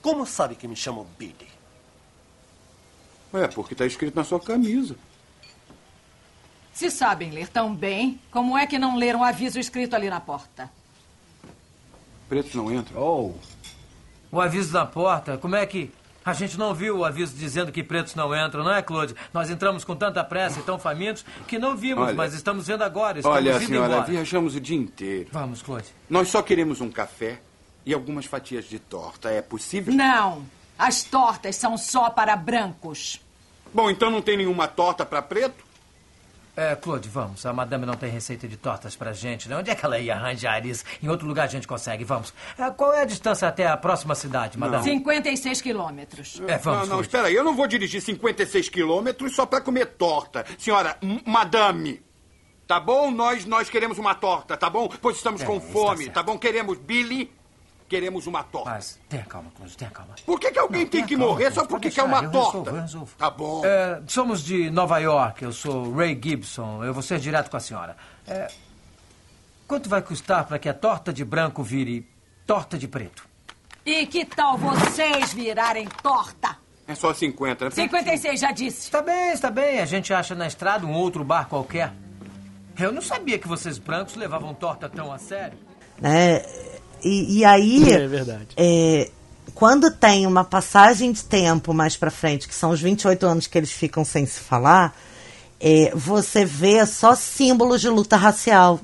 Como 0.00 0.24
sabe 0.26 0.54
que 0.54 0.68
me 0.68 0.76
chamam 0.76 1.06
Billy? 1.18 1.48
É, 3.34 3.48
porque 3.48 3.74
tá 3.74 3.84
escrito 3.84 4.14
na 4.14 4.24
sua 4.24 4.38
camisa. 4.40 4.94
Se 6.72 6.90
sabem 6.90 7.30
ler 7.30 7.48
tão 7.48 7.74
bem, 7.74 8.20
como 8.30 8.56
é 8.56 8.66
que 8.66 8.78
não 8.78 8.96
leram 8.96 9.20
o 9.20 9.24
aviso 9.24 9.58
escrito 9.58 9.94
ali 9.94 10.08
na 10.08 10.20
porta? 10.20 10.70
Pretos 12.34 12.54
não 12.56 12.72
entram. 12.72 13.00
Oh. 13.00 13.32
O 14.32 14.40
aviso 14.40 14.72
na 14.72 14.84
porta, 14.84 15.38
como 15.38 15.54
é 15.54 15.64
que. 15.64 15.92
A 16.24 16.32
gente 16.32 16.58
não 16.58 16.74
viu 16.74 16.98
o 16.98 17.04
aviso 17.04 17.32
dizendo 17.36 17.70
que 17.70 17.80
pretos 17.82 18.14
não 18.16 18.34
entram, 18.34 18.64
não 18.64 18.74
é, 18.74 18.82
Claude? 18.82 19.14
Nós 19.32 19.50
entramos 19.50 19.84
com 19.84 19.94
tanta 19.94 20.24
pressa 20.24 20.58
e 20.58 20.62
tão 20.64 20.76
famintos 20.78 21.24
que 21.46 21.58
não 21.58 21.76
vimos, 21.76 22.02
Olha- 22.02 22.14
mas 22.14 22.32
estamos 22.34 22.66
vendo 22.66 22.82
agora. 22.82 23.18
Estamos 23.18 23.36
Olha, 23.38 23.50
indo 23.56 23.66
senhora, 23.66 23.92
embora. 23.92 24.10
viajamos 24.10 24.56
o 24.56 24.60
dia 24.60 24.76
inteiro. 24.76 25.28
Vamos, 25.30 25.62
Claude. 25.62 25.86
Nós 26.10 26.28
só 26.28 26.42
queremos 26.42 26.80
um 26.80 26.90
café 26.90 27.40
e 27.86 27.94
algumas 27.94 28.24
fatias 28.24 28.64
de 28.64 28.78
torta. 28.80 29.28
É 29.30 29.40
possível? 29.42 29.94
Não. 29.94 30.44
As 30.76 31.04
tortas 31.04 31.54
são 31.54 31.76
só 31.78 32.10
para 32.10 32.34
brancos. 32.34 33.20
Bom, 33.72 33.88
então 33.90 34.10
não 34.10 34.22
tem 34.22 34.36
nenhuma 34.38 34.66
torta 34.66 35.04
para 35.06 35.22
preto? 35.22 35.63
É, 36.56 36.76
Claude, 36.76 37.08
vamos. 37.08 37.44
A 37.44 37.52
madame 37.52 37.84
não 37.84 37.94
tem 37.94 38.08
receita 38.10 38.46
de 38.46 38.56
tortas 38.56 38.94
pra 38.94 39.12
gente, 39.12 39.48
né? 39.48 39.56
Onde 39.56 39.70
é 39.70 39.74
que 39.74 39.84
ela 39.84 39.98
ia 39.98 40.14
arranjar 40.14 40.64
isso? 40.64 40.84
Em 41.02 41.08
outro 41.08 41.26
lugar 41.26 41.44
a 41.44 41.48
gente 41.48 41.66
consegue, 41.66 42.04
vamos. 42.04 42.32
É, 42.56 42.70
qual 42.70 42.92
é 42.94 43.02
a 43.02 43.04
distância 43.04 43.48
até 43.48 43.66
a 43.66 43.76
próxima 43.76 44.14
cidade, 44.14 44.56
madame? 44.56 44.84
56 44.84 45.60
quilômetros. 45.60 46.40
É, 46.46 46.56
vamos, 46.58 46.64
não, 46.64 46.72
não, 46.80 46.86
Claude. 46.88 47.06
espera 47.08 47.26
aí. 47.26 47.34
Eu 47.34 47.42
não 47.42 47.56
vou 47.56 47.66
dirigir 47.66 48.00
56 48.00 48.68
quilômetros 48.68 49.34
só 49.34 49.44
para 49.44 49.60
comer 49.60 49.86
torta. 49.86 50.44
Senhora, 50.56 50.96
madame. 51.26 52.00
Tá 52.68 52.78
bom? 52.80 53.10
Nós, 53.10 53.44
nós 53.44 53.68
queremos 53.68 53.98
uma 53.98 54.14
torta, 54.14 54.56
tá 54.56 54.70
bom? 54.70 54.88
Pois 55.02 55.16
estamos 55.16 55.42
É, 55.42 55.44
com 55.44 55.60
fome, 55.60 56.08
tá 56.08 56.22
bom? 56.22 56.38
Queremos 56.38 56.78
Billy, 56.78 57.30
queremos 57.94 58.26
uma 58.26 58.42
torta. 58.42 58.70
Mas 58.70 58.98
tenha 59.08 59.22
calma, 59.24 59.52
Claude, 59.56 59.76
tenha 59.76 59.90
calma. 59.90 60.14
Por 60.26 60.40
que, 60.40 60.50
que 60.50 60.58
alguém 60.58 60.82
Não, 60.82 60.88
tem 60.90 61.06
que 61.06 61.14
calma, 61.16 61.30
morrer 61.30 61.44
só 61.52 61.64
Claude, 61.64 61.68
porque 61.68 61.90
quer 61.90 62.02
uma 62.02 62.24
eu 62.24 62.30
torta? 62.32 62.58
resolvo, 62.58 62.70
eu 62.70 62.80
resolvo. 62.82 63.12
Tá 63.16 63.30
bom. 63.30 63.62
É, 63.64 64.02
somos 64.08 64.42
de 64.42 64.68
Nova 64.70 64.98
York, 64.98 65.44
eu 65.44 65.52
sou 65.52 65.94
Ray 65.94 66.18
Gibson, 66.20 66.82
eu 66.82 66.92
vou 66.92 67.02
ser 67.04 67.20
direto 67.20 67.48
com 67.50 67.56
a 67.56 67.60
senhora. 67.60 67.96
É, 68.26 68.48
quanto 69.68 69.88
vai 69.88 70.02
custar 70.02 70.44
para 70.44 70.58
que 70.58 70.68
a 70.68 70.74
torta 70.74 71.12
de 71.12 71.24
branco 71.24 71.62
vire 71.62 72.04
torta 72.44 72.76
de 72.76 72.88
preto? 72.88 73.24
E 73.86 74.06
que 74.06 74.24
tal 74.24 74.58
vocês 74.58 75.32
virarem 75.32 75.86
torta? 76.02 76.56
É 76.88 76.94
só 76.96 77.14
50, 77.14 77.66
né? 77.66 77.70
56, 77.70 78.40
já 78.40 78.50
disse. 78.50 78.80
Está 78.80 79.00
bem, 79.02 79.30
está 79.32 79.50
bem, 79.50 79.78
a 79.80 79.86
gente 79.86 80.12
acha 80.12 80.34
na 80.34 80.46
estrada 80.48 80.84
um 80.84 80.92
outro 80.92 81.22
bar 81.22 81.48
qualquer. 81.48 81.92
Eu 82.76 82.90
não 82.90 83.00
sabia 83.00 83.38
que 83.38 83.46
vocês 83.46 83.78
brancos 83.78 84.16
levavam 84.16 84.52
torta 84.52 84.88
tão 84.88 85.12
a 85.12 85.18
sério. 85.18 85.56
né? 86.00 86.42
E, 87.04 87.38
e 87.40 87.44
aí, 87.44 87.92
É 87.92 88.06
verdade. 88.08 88.48
é, 88.56 89.10
quando 89.54 89.90
tem 89.90 90.26
uma 90.26 90.42
passagem 90.44 91.12
de 91.12 91.22
tempo 91.24 91.72
mais 91.74 91.96
pra 91.96 92.10
frente, 92.10 92.48
que 92.48 92.54
são 92.54 92.70
os 92.70 92.80
28 92.80 93.26
anos 93.26 93.46
que 93.46 93.58
eles 93.58 93.70
ficam 93.70 94.04
sem 94.04 94.24
se 94.26 94.40
falar, 94.40 94.96
é, 95.60 95.92
você 95.94 96.44
vê 96.44 96.84
só 96.86 97.14
símbolos 97.14 97.80
de 97.80 97.88
luta 97.88 98.16
racial 98.16 98.80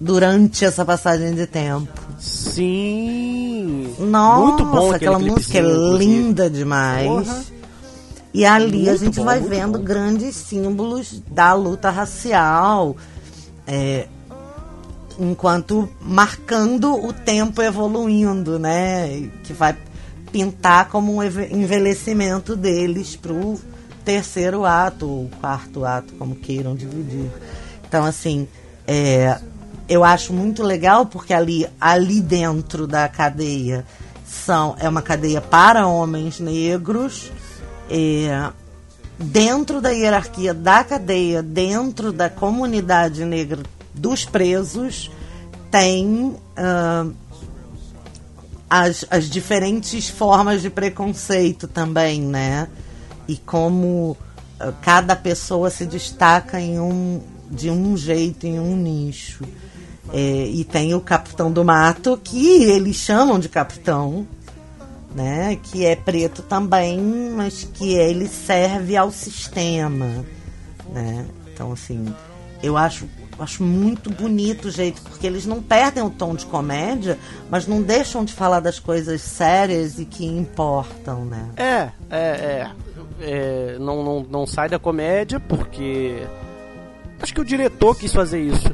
durante 0.00 0.64
essa 0.64 0.84
passagem 0.84 1.34
de 1.34 1.46
tempo. 1.46 1.88
Sim. 2.18 3.94
Nossa, 3.98 4.42
Muito 4.46 4.64
bom 4.64 4.92
aquela 4.92 5.18
música 5.18 5.58
é 5.58 5.62
linda 5.62 6.48
demais. 6.48 7.06
Porra. 7.06 7.42
E 8.32 8.44
ali 8.44 8.88
a 8.88 8.92
Muito 8.92 9.04
gente 9.04 9.16
bom, 9.18 9.24
vai 9.24 9.40
vendo 9.40 9.78
bom. 9.78 9.84
grandes 9.84 10.36
símbolos 10.36 11.20
da 11.30 11.54
luta 11.54 11.90
racial, 11.90 12.94
é, 13.66 14.06
enquanto 15.18 15.88
marcando 16.00 16.94
o 16.94 17.12
tempo 17.12 17.60
evoluindo, 17.60 18.58
né? 18.58 19.28
Que 19.42 19.52
vai 19.52 19.76
pintar 20.30 20.88
como 20.88 21.16
um 21.16 21.22
envelhecimento 21.22 22.54
deles 22.54 23.16
pro 23.16 23.58
terceiro 24.04 24.64
ato, 24.64 25.08
ou 25.08 25.30
quarto 25.40 25.84
ato, 25.84 26.14
como 26.14 26.36
queiram 26.36 26.74
dividir. 26.74 27.30
Então, 27.86 28.04
assim, 28.04 28.46
é, 28.86 29.38
eu 29.88 30.04
acho 30.04 30.32
muito 30.32 30.62
legal 30.62 31.06
porque 31.06 31.34
ali, 31.34 31.66
ali 31.80 32.20
dentro 32.20 32.86
da 32.86 33.08
cadeia 33.08 33.84
são, 34.26 34.76
é 34.78 34.88
uma 34.88 35.02
cadeia 35.02 35.40
para 35.40 35.86
homens 35.86 36.38
negros. 36.38 37.32
É, 37.90 38.50
dentro 39.18 39.80
da 39.80 39.90
hierarquia 39.90 40.54
da 40.54 40.84
cadeia, 40.84 41.42
dentro 41.42 42.12
da 42.12 42.30
comunidade 42.30 43.24
negra 43.24 43.62
dos 43.98 44.24
presos 44.24 45.10
tem 45.70 46.36
ah, 46.56 47.06
as, 48.68 49.04
as 49.10 49.28
diferentes 49.28 50.08
formas 50.08 50.62
de 50.62 50.70
preconceito 50.70 51.66
também, 51.66 52.20
né? 52.20 52.68
E 53.26 53.36
como 53.36 54.16
ah, 54.60 54.72
cada 54.82 55.14
pessoa 55.16 55.70
se 55.70 55.86
destaca 55.86 56.60
em 56.60 56.78
um, 56.78 57.20
de 57.50 57.70
um 57.70 57.96
jeito, 57.96 58.46
em 58.46 58.58
um 58.58 58.76
nicho. 58.76 59.44
É, 60.10 60.46
e 60.46 60.64
tem 60.64 60.94
o 60.94 61.00
Capitão 61.00 61.52
do 61.52 61.62
Mato, 61.62 62.18
que 62.22 62.64
eles 62.64 62.96
chamam 62.96 63.38
de 63.38 63.48
capitão, 63.48 64.26
né? 65.14 65.58
Que 65.62 65.84
é 65.84 65.94
preto 65.94 66.42
também, 66.42 66.98
mas 67.34 67.68
que 67.74 67.92
ele 67.92 68.26
serve 68.26 68.96
ao 68.96 69.10
sistema, 69.10 70.24
né? 70.92 71.26
Então, 71.52 71.72
assim, 71.72 72.06
eu 72.62 72.76
acho, 72.76 73.06
acho 73.38 73.62
muito 73.62 74.10
bonito 74.10 74.68
o 74.68 74.70
jeito, 74.70 75.00
porque 75.02 75.26
eles 75.26 75.46
não 75.46 75.62
perdem 75.62 76.02
o 76.02 76.10
tom 76.10 76.34
de 76.34 76.46
comédia, 76.46 77.18
mas 77.50 77.66
não 77.66 77.82
deixam 77.82 78.24
de 78.24 78.32
falar 78.32 78.60
das 78.60 78.78
coisas 78.78 79.20
sérias 79.20 79.98
e 79.98 80.04
que 80.04 80.24
importam, 80.24 81.24
né? 81.24 81.48
É, 81.56 81.90
é, 82.10 82.18
é. 82.18 82.70
é 83.20 83.78
não, 83.78 84.02
não, 84.02 84.26
não 84.28 84.46
sai 84.46 84.68
da 84.68 84.78
comédia 84.78 85.40
porque. 85.40 86.26
Acho 87.20 87.34
que 87.34 87.40
o 87.40 87.44
diretor 87.44 87.96
quis 87.96 88.12
fazer 88.12 88.40
isso. 88.40 88.70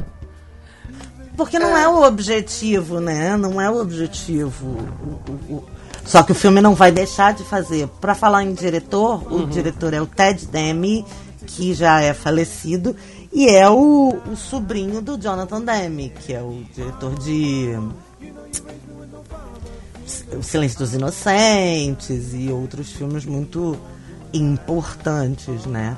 Porque 1.37 1.59
não 1.59 1.77
é, 1.77 1.83
é 1.83 1.89
o 1.89 2.03
objetivo, 2.03 3.01
né? 3.01 3.37
Não 3.37 3.61
é 3.61 3.69
o 3.71 3.81
objetivo. 3.81 4.67
O, 4.67 5.31
o, 5.31 5.55
o... 5.55 5.65
Só 6.05 6.23
que 6.23 6.33
o 6.33 6.35
filme 6.35 6.61
não 6.61 6.75
vai 6.75 6.93
deixar 6.93 7.33
de 7.33 7.43
fazer. 7.43 7.89
Para 8.01 8.15
falar 8.15 8.45
em 8.45 8.53
diretor, 8.53 9.23
uhum. 9.31 9.45
o 9.45 9.47
diretor 9.47 9.95
é 9.95 10.01
o 10.01 10.07
Ted 10.07 10.47
Demme, 10.47 11.05
que 11.47 11.75
já 11.75 12.01
é 12.01 12.13
falecido, 12.13 12.95
e 13.35 13.49
é 13.49 13.69
o, 13.69 14.17
o 14.31 14.37
sobrinho 14.37 15.03
do 15.03 15.19
Jonathan 15.19 15.61
Demme, 15.61 16.11
que 16.25 16.33
é 16.33 16.41
o 16.41 16.63
diretor 16.73 17.19
de 17.19 17.77
O 20.39 20.43
Silêncio 20.43 20.79
dos 20.79 20.95
Inocentes 20.95 22.33
e 22.33 22.49
outros 22.53 22.93
filmes 22.93 23.25
muito 23.25 23.77
importantes, 24.33 25.67
né? 25.67 25.97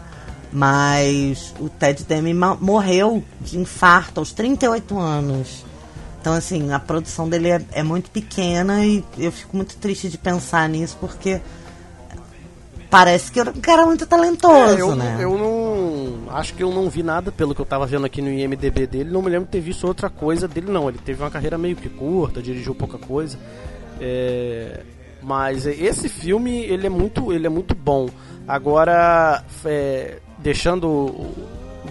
Mas 0.51 1.53
o 1.61 1.69
Ted 1.69 2.05
Demme 2.05 2.33
morreu 2.33 3.23
de 3.39 3.59
infarto 3.59 4.21
aos 4.21 4.33
38 4.33 4.99
anos. 4.99 5.63
Então, 6.19 6.33
assim, 6.33 6.73
a 6.73 6.81
produção 6.81 7.29
dele 7.29 7.51
é, 7.51 7.61
é, 7.71 7.83
muito 7.83 8.11
pequena 8.11 8.85
e 8.85 9.05
eu 9.19 9.31
fico 9.31 9.55
muito 9.55 9.77
triste 9.77 10.09
de 10.09 10.17
pensar 10.17 10.69
nisso, 10.69 10.97
porque 10.99 11.41
parece 12.91 13.31
que 13.31 13.39
era 13.39 13.51
um 13.51 13.61
cara 13.61 13.85
muito 13.85 14.07
talentoso, 14.07 14.77
é, 14.77 14.81
eu, 14.81 14.97
né? 14.97 15.19
Eu 15.21 15.39
não. 15.39 15.76
Acho 16.31 16.55
que 16.55 16.63
eu 16.63 16.71
não 16.71 16.89
vi 16.89 17.03
nada 17.03 17.31
pelo 17.31 17.55
que 17.55 17.61
eu 17.61 17.67
tava 17.67 17.87
vendo 17.87 18.07
aqui 18.07 18.21
no 18.21 18.29
IMDB 18.29 18.87
dele. 18.87 19.11
Não 19.11 19.23
me 19.23 19.31
lembro 19.31 19.47
de 19.47 19.53
ter 19.53 19.61
visto 19.61 19.87
outra 19.87 20.11
coisa 20.11 20.47
dele, 20.47 20.71
não. 20.71 20.89
Ele 20.89 20.99
teve 20.99 21.23
uma 21.23 21.31
carreira 21.31 21.57
meio 21.57 21.77
que 21.77 21.89
curta, 21.89 22.43
dirigiu 22.43 22.75
pouca 22.75 22.99
coisa. 22.99 23.39
É, 24.01 24.83
mas 25.23 25.67
esse 25.67 26.09
filme, 26.09 26.63
ele 26.65 26.87
é 26.87 26.91
muito, 26.91 27.33
ele 27.33 27.47
é 27.47 27.51
muito 27.51 27.75
bom. 27.75 28.09
Agora, 28.47 29.43
é, 29.65 30.19
deixando 30.39 31.27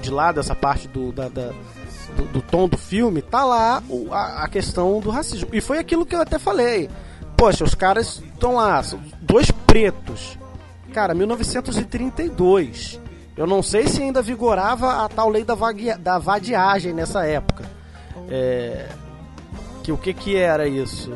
de 0.01 0.09
lado 0.09 0.39
essa 0.39 0.55
parte 0.55 0.87
do, 0.87 1.11
da, 1.11 1.27
da 1.27 1.51
do, 2.15 2.23
do, 2.25 2.41
tom 2.41 2.67
do 2.67 2.77
filme, 2.77 3.21
tá 3.21 3.43
lá 3.43 3.83
o, 3.89 4.13
a, 4.13 4.43
a, 4.43 4.47
questão 4.47 4.99
do 4.99 5.09
racismo. 5.09 5.49
E 5.51 5.59
foi 5.59 5.79
aquilo 5.79 6.05
que 6.05 6.15
eu 6.15 6.21
até 6.21 6.39
falei. 6.39 6.89
Poxa, 7.35 7.63
os 7.63 7.75
caras 7.75 8.21
estão 8.33 8.55
lá, 8.55 8.81
dois 9.21 9.51
pretos. 9.51 10.37
Cara, 10.93 11.13
1932. 11.13 13.01
Eu 13.37 13.45
não 13.45 13.61
sei 13.61 13.87
se 13.87 14.01
ainda 14.01 14.21
vigorava 14.21 15.03
a 15.03 15.09
tal 15.09 15.29
lei 15.29 15.43
da, 15.43 15.55
vaguia, 15.55 15.97
da 15.97 16.17
vadiagem 16.17 16.93
nessa 16.93 17.25
época. 17.25 17.65
É, 18.29 18.87
que 19.83 19.91
o 19.91 19.97
que 19.97 20.13
que 20.13 20.37
era 20.37 20.67
isso? 20.67 21.11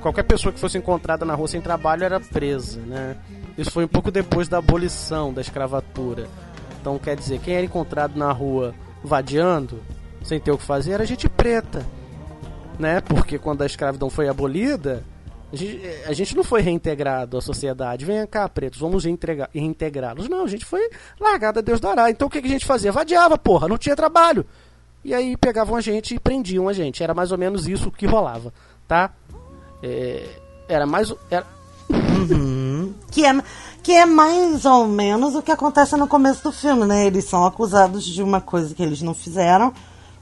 Qualquer 0.00 0.22
pessoa 0.22 0.52
que 0.52 0.60
fosse 0.60 0.78
encontrada 0.78 1.24
na 1.24 1.34
rua 1.34 1.48
sem 1.48 1.60
trabalho 1.60 2.04
era 2.04 2.20
presa, 2.20 2.80
né? 2.80 3.16
Isso 3.56 3.70
foi 3.72 3.84
um 3.84 3.88
pouco 3.88 4.10
depois 4.10 4.48
da 4.48 4.58
abolição 4.58 5.32
da 5.32 5.40
escravatura. 5.40 6.28
Então, 6.80 6.98
quer 6.98 7.16
dizer, 7.16 7.40
quem 7.40 7.54
era 7.54 7.64
encontrado 7.64 8.16
na 8.16 8.30
rua 8.30 8.74
vadiando, 9.02 9.80
sem 10.22 10.38
ter 10.38 10.52
o 10.52 10.58
que 10.58 10.64
fazer, 10.64 10.92
era 10.92 11.04
gente 11.04 11.28
preta. 11.28 11.84
Né? 12.78 13.00
Porque 13.00 13.38
quando 13.38 13.62
a 13.62 13.66
escravidão 13.66 14.08
foi 14.08 14.28
abolida, 14.28 15.02
a 15.52 15.56
gente, 15.56 15.86
a 16.06 16.12
gente 16.12 16.36
não 16.36 16.44
foi 16.44 16.60
reintegrado 16.60 17.38
à 17.38 17.40
sociedade. 17.40 18.04
Vem 18.04 18.26
cá, 18.26 18.48
pretos, 18.48 18.78
vamos 18.78 19.04
reintegrá-los. 19.04 20.28
Não, 20.28 20.44
a 20.44 20.48
gente 20.48 20.64
foi 20.64 20.90
largado 21.18 21.58
a 21.58 21.62
Deus 21.62 21.80
dará. 21.80 22.10
Então 22.10 22.28
o 22.28 22.30
que, 22.30 22.40
que 22.40 22.48
a 22.48 22.50
gente 22.50 22.66
fazia? 22.66 22.92
Vadiava, 22.92 23.38
porra, 23.38 23.66
não 23.66 23.78
tinha 23.78 23.96
trabalho. 23.96 24.44
E 25.04 25.14
aí 25.14 25.36
pegavam 25.36 25.74
a 25.74 25.80
gente 25.80 26.14
e 26.14 26.20
prendiam 26.20 26.68
a 26.68 26.72
gente. 26.72 27.02
Era 27.02 27.14
mais 27.14 27.32
ou 27.32 27.38
menos 27.38 27.66
isso 27.66 27.90
que 27.90 28.04
rolava, 28.06 28.52
tá? 28.86 29.10
É, 29.82 30.28
era 30.68 30.86
mais. 30.86 31.14
Era... 31.30 31.46
Uhum. 31.90 32.92
Que 33.10 33.24
é, 33.24 33.42
que 33.82 33.92
é 33.92 34.04
mais 34.04 34.66
ou 34.66 34.86
menos 34.86 35.34
o 35.34 35.40
que 35.40 35.50
acontece 35.50 35.96
no 35.96 36.06
começo 36.06 36.42
do 36.42 36.52
filme, 36.52 36.84
né? 36.84 37.06
Eles 37.06 37.24
são 37.24 37.46
acusados 37.46 38.04
de 38.04 38.22
uma 38.22 38.42
coisa 38.42 38.74
que 38.74 38.82
eles 38.82 39.00
não 39.00 39.14
fizeram 39.14 39.72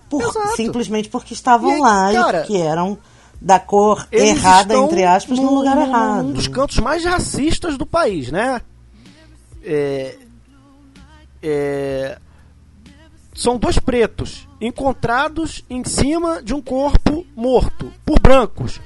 por, 0.09 0.23
simplesmente 0.55 1.09
porque 1.09 1.35
estavam 1.35 1.71
aí, 1.71 1.81
lá 1.81 2.12
cara, 2.12 2.43
e 2.43 2.47
que 2.47 2.61
eram 2.61 2.97
da 3.40 3.59
cor 3.59 4.07
errada, 4.11 4.75
entre 4.77 5.05
aspas, 5.05 5.38
no, 5.38 5.44
no 5.44 5.55
lugar 5.55 5.77
errado. 5.77 6.27
Um 6.27 6.33
dos 6.33 6.49
cantos 6.49 6.79
mais 6.79 7.05
racistas 7.05 7.77
do 7.77 7.87
país, 7.87 8.31
né? 8.31 8.61
É, 9.62 10.16
é, 11.42 12.18
são 13.35 13.59
dois 13.59 13.79
pretos 13.79 14.49
encontrados 14.61 15.64
em 15.68 15.85
cima 15.85 16.42
de 16.42 16.55
um 16.55 16.62
corpo 16.62 17.27
morto 17.37 17.92
por 18.05 18.18
brancos. 18.18 18.81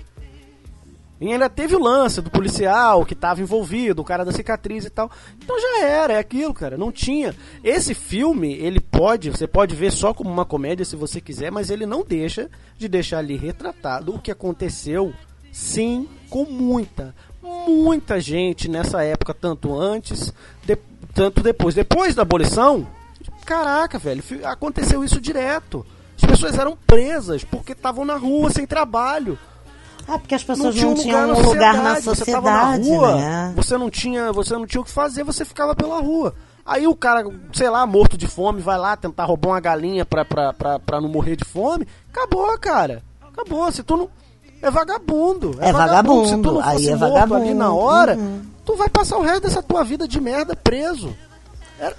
E 1.20 1.30
ainda 1.30 1.50
teve 1.50 1.76
o 1.76 1.82
lance 1.82 2.22
do 2.22 2.30
policial 2.30 3.04
que 3.04 3.12
estava 3.12 3.42
envolvido, 3.42 4.00
o 4.00 4.04
cara 4.04 4.24
da 4.24 4.32
cicatriz 4.32 4.86
e 4.86 4.90
tal. 4.90 5.10
Então 5.36 5.60
já 5.60 5.84
era, 5.84 6.14
é 6.14 6.18
aquilo, 6.18 6.54
cara. 6.54 6.78
Não 6.78 6.90
tinha. 6.90 7.36
Esse 7.62 7.94
filme, 7.94 8.54
ele 8.54 8.80
pode, 8.80 9.28
você 9.30 9.46
pode 9.46 9.74
ver 9.74 9.92
só 9.92 10.14
como 10.14 10.30
uma 10.30 10.46
comédia 10.46 10.84
se 10.84 10.96
você 10.96 11.20
quiser, 11.20 11.52
mas 11.52 11.68
ele 11.68 11.84
não 11.84 12.02
deixa 12.02 12.48
de 12.78 12.88
deixar 12.88 13.18
ali 13.18 13.36
retratado 13.36 14.14
o 14.14 14.18
que 14.18 14.30
aconteceu, 14.30 15.12
sim, 15.52 16.08
com 16.30 16.44
muita, 16.44 17.14
muita 17.42 18.18
gente 18.18 18.66
nessa 18.66 19.02
época, 19.02 19.34
tanto 19.34 19.78
antes, 19.78 20.32
de, 20.64 20.76
tanto 21.12 21.42
depois. 21.42 21.74
Depois 21.74 22.14
da 22.14 22.22
abolição, 22.22 22.86
caraca, 23.44 23.98
velho, 23.98 24.22
aconteceu 24.44 25.04
isso 25.04 25.20
direto. 25.20 25.84
As 26.16 26.24
pessoas 26.24 26.58
eram 26.58 26.78
presas 26.86 27.44
porque 27.44 27.72
estavam 27.72 28.06
na 28.06 28.16
rua 28.16 28.50
sem 28.50 28.66
trabalho. 28.66 29.38
Ah, 30.06 30.18
porque 30.18 30.34
as 30.34 30.42
pessoas 30.42 30.74
não, 30.74 30.90
não 30.90 30.94
tinham 30.94 31.30
um 31.30 31.42
lugar 31.42 31.74
na 31.82 32.00
sociedade, 32.00 32.24
você 32.24 32.32
tava 32.32 32.50
na 32.50 32.76
rua, 32.76 33.14
né? 33.16 33.52
Você 33.56 33.78
não 33.78 33.90
tinha, 33.90 34.32
você 34.32 34.54
não 34.54 34.66
tinha 34.66 34.80
o 34.80 34.84
que 34.84 34.90
fazer, 34.90 35.24
você 35.24 35.44
ficava 35.44 35.74
pela 35.74 36.00
rua. 36.00 36.34
Aí 36.64 36.86
o 36.86 36.94
cara, 36.94 37.24
sei 37.52 37.68
lá, 37.68 37.86
morto 37.86 38.16
de 38.16 38.26
fome, 38.26 38.60
vai 38.60 38.78
lá 38.78 38.96
tentar 38.96 39.24
roubar 39.24 39.50
uma 39.50 39.60
galinha 39.60 40.04
pra, 40.04 40.24
pra, 40.24 40.52
pra, 40.52 40.78
pra 40.78 41.00
não 41.00 41.08
morrer 41.08 41.36
de 41.36 41.44
fome. 41.44 41.86
Acabou, 42.12 42.56
cara. 42.58 43.02
Acabou. 43.20 43.70
Se 43.72 43.82
tu 43.82 43.96
não. 43.96 44.10
É 44.62 44.70
vagabundo. 44.70 45.56
É, 45.60 45.70
é 45.70 45.72
vagabundo. 45.72 46.28
Se 46.28 46.36
tu 46.36 46.52
não 46.52 46.62
fosse 46.62 46.68
Aí 46.68 46.88
é 46.88 46.96
morto 46.96 47.12
vagabundo. 47.12 47.42
ali 47.42 47.54
na 47.54 47.72
hora, 47.72 48.16
uhum. 48.16 48.42
tu 48.64 48.76
vai 48.76 48.88
passar 48.88 49.16
o 49.16 49.22
resto 49.22 49.42
dessa 49.42 49.62
tua 49.62 49.82
vida 49.82 50.06
de 50.06 50.20
merda 50.20 50.54
preso. 50.54 51.16
É... 51.80 51.94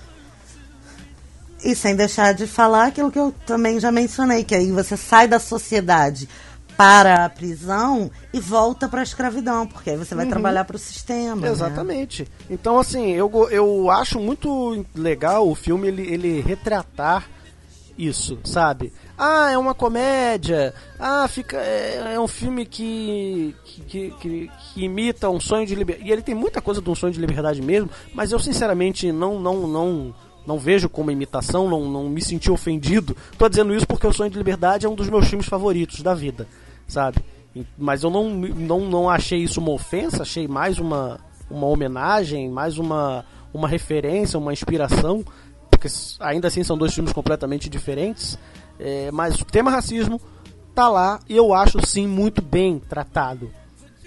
E 1.63 1.75
sem 1.75 1.95
deixar 1.95 2.33
de 2.33 2.47
falar 2.47 2.87
aquilo 2.87 3.11
que 3.11 3.19
eu 3.19 3.33
também 3.45 3.79
já 3.79 3.91
mencionei, 3.91 4.43
que 4.43 4.55
aí 4.55 4.71
você 4.71 4.95
sai 4.95 5.27
da 5.27 5.39
sociedade 5.39 6.29
para 6.77 7.25
a 7.25 7.29
prisão 7.29 8.09
e 8.33 8.39
volta 8.39 8.87
para 8.87 9.01
a 9.01 9.03
escravidão, 9.03 9.67
porque 9.67 9.91
aí 9.91 9.97
você 9.97 10.15
vai 10.15 10.25
uhum. 10.25 10.31
trabalhar 10.31 10.65
para 10.65 10.75
o 10.75 10.79
sistema. 10.79 11.41
Né? 11.41 11.51
Exatamente. 11.51 12.23
Né? 12.23 12.27
Então, 12.49 12.79
assim, 12.79 13.11
eu, 13.11 13.31
eu 13.51 13.89
acho 13.91 14.19
muito 14.19 14.85
legal 14.95 15.47
o 15.47 15.55
filme 15.55 15.87
ele, 15.87 16.01
ele 16.01 16.41
retratar 16.41 17.27
isso, 17.97 18.39
sabe? 18.43 18.91
Ah, 19.17 19.51
é 19.51 19.57
uma 19.57 19.75
comédia. 19.75 20.73
Ah, 20.99 21.27
fica 21.27 21.57
é, 21.57 22.13
é 22.15 22.19
um 22.19 22.27
filme 22.27 22.65
que 22.65 23.55
que, 23.63 24.11
que, 24.19 24.51
que, 24.73 24.83
imita 24.83 25.29
um 25.29 25.39
sonho 25.39 25.67
de 25.67 25.75
liberdade. 25.75 26.09
E 26.09 26.11
ele 26.11 26.21
tem 26.21 26.33
muita 26.33 26.61
coisa 26.61 26.81
de 26.81 26.89
um 26.89 26.95
sonho 26.95 27.13
de 27.13 27.19
liberdade 27.19 27.61
mesmo, 27.61 27.89
mas 28.13 28.31
eu 28.31 28.39
sinceramente 28.39 29.11
não 29.11 29.39
não 29.39 29.67
não 29.67 30.15
não 30.47 30.57
vejo 30.57 30.89
como 30.89 31.11
imitação, 31.11 31.69
não, 31.69 31.87
não 31.87 32.09
me 32.09 32.21
senti 32.21 32.49
ofendido. 32.49 33.15
Tô 33.37 33.47
dizendo 33.47 33.75
isso 33.75 33.85
porque 33.85 34.07
o 34.07 34.13
Sonho 34.13 34.31
de 34.31 34.37
Liberdade 34.39 34.87
é 34.87 34.89
um 34.89 34.95
dos 34.95 35.07
meus 35.07 35.27
filmes 35.27 35.47
favoritos 35.47 36.01
da 36.01 36.15
vida 36.15 36.47
sabe? 36.91 37.23
Mas 37.77 38.03
eu 38.03 38.09
não, 38.09 38.29
não, 38.29 38.79
não 38.81 39.09
achei 39.09 39.39
isso 39.39 39.59
uma 39.59 39.71
ofensa, 39.71 40.23
achei 40.23 40.47
mais 40.47 40.77
uma, 40.77 41.19
uma 41.49 41.67
homenagem, 41.67 42.49
mais 42.49 42.77
uma, 42.77 43.25
uma 43.53 43.67
referência, 43.67 44.37
uma 44.37 44.53
inspiração, 44.53 45.23
porque 45.69 45.87
ainda 46.19 46.47
assim 46.47 46.63
são 46.63 46.77
dois 46.77 46.93
filmes 46.93 47.13
completamente 47.13 47.69
diferentes. 47.69 48.37
É, 48.79 49.11
mas 49.11 49.39
o 49.39 49.45
tema 49.45 49.71
racismo 49.71 50.19
tá 50.73 50.89
lá 50.89 51.19
e 51.29 51.35
eu 51.35 51.53
acho 51.53 51.85
sim 51.85 52.07
muito 52.07 52.41
bem 52.41 52.79
tratado. 52.79 53.51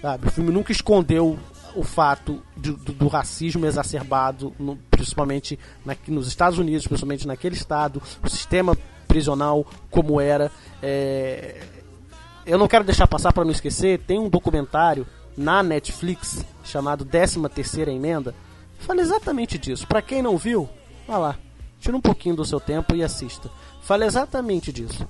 Sabe? 0.01 0.27
O 0.27 0.31
filme 0.31 0.51
nunca 0.51 0.71
escondeu 0.71 1.37
o 1.75 1.83
fato 1.83 2.41
de, 2.55 2.71
do, 2.71 2.93
do, 2.93 3.07
racismo 3.07 3.65
exacerbado, 3.65 4.53
no, 4.57 4.77
principalmente 4.89 5.59
na, 5.85 5.95
nos 6.07 6.27
Estados 6.27 6.57
Unidos, 6.57 6.87
principalmente 6.87 7.27
naquele 7.27 7.55
estado, 7.55 8.01
o 8.23 8.29
sistema 8.29 8.77
prisional 9.07 9.65
como 9.89 10.19
era. 10.21 10.51
É... 10.81 11.74
Eu 12.45 12.59
não 12.59 12.67
quero 12.67 12.83
deixar 12.83 13.07
passar 13.07 13.33
para 13.33 13.43
não 13.43 13.51
esquecer, 13.51 13.99
tem 14.05 14.19
um 14.19 14.29
documentário 14.29 15.07
na 15.35 15.63
Netflix 15.63 16.45
chamado 16.63 17.03
13 17.03 17.41
Terceira 17.49 17.91
Emenda. 17.91 18.35
Fala 18.79 19.01
exatamente 19.01 19.57
disso. 19.57 19.87
Para 19.87 20.01
quem 20.01 20.21
não 20.21 20.37
viu, 20.37 20.69
vá 21.07 21.17
lá. 21.17 21.35
Tira 21.79 21.97
um 21.97 22.01
pouquinho 22.01 22.35
do 22.35 22.45
seu 22.45 22.59
tempo 22.59 22.95
e 22.95 23.03
assista. 23.03 23.49
Fala 23.81 24.05
exatamente 24.05 24.71
disso. 24.71 25.07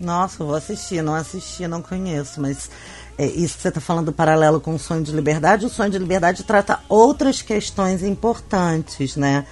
Nossa, 0.00 0.44
vou 0.44 0.54
assistir, 0.54 1.02
não 1.02 1.14
assisti, 1.14 1.66
não 1.66 1.82
conheço, 1.82 2.40
mas 2.40 2.70
é, 3.16 3.26
isso 3.26 3.56
que 3.56 3.62
você 3.62 3.68
está 3.68 3.80
falando 3.80 4.12
paralelo 4.12 4.60
com 4.60 4.74
o 4.74 4.78
Sonho 4.78 5.02
de 5.02 5.12
Liberdade, 5.12 5.66
o 5.66 5.68
Sonho 5.68 5.90
de 5.90 5.98
Liberdade 5.98 6.44
trata 6.44 6.80
outras 6.88 7.42
questões 7.42 8.02
importantes, 8.02 9.16
né? 9.16 9.44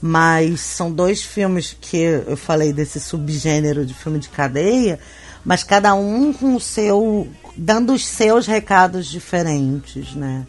Mas 0.00 0.60
são 0.60 0.90
dois 0.90 1.22
filmes 1.22 1.76
que 1.80 1.98
eu 1.98 2.36
falei 2.36 2.72
desse 2.72 2.98
subgênero 2.98 3.86
de 3.86 3.94
filme 3.94 4.18
de 4.18 4.28
cadeia, 4.28 4.98
mas 5.44 5.64
cada 5.64 5.94
um 5.94 6.32
com 6.32 6.54
o 6.54 6.60
seu. 6.60 7.28
dando 7.56 7.92
os 7.92 8.06
seus 8.06 8.46
recados 8.46 9.06
diferentes, 9.06 10.14
né? 10.14 10.46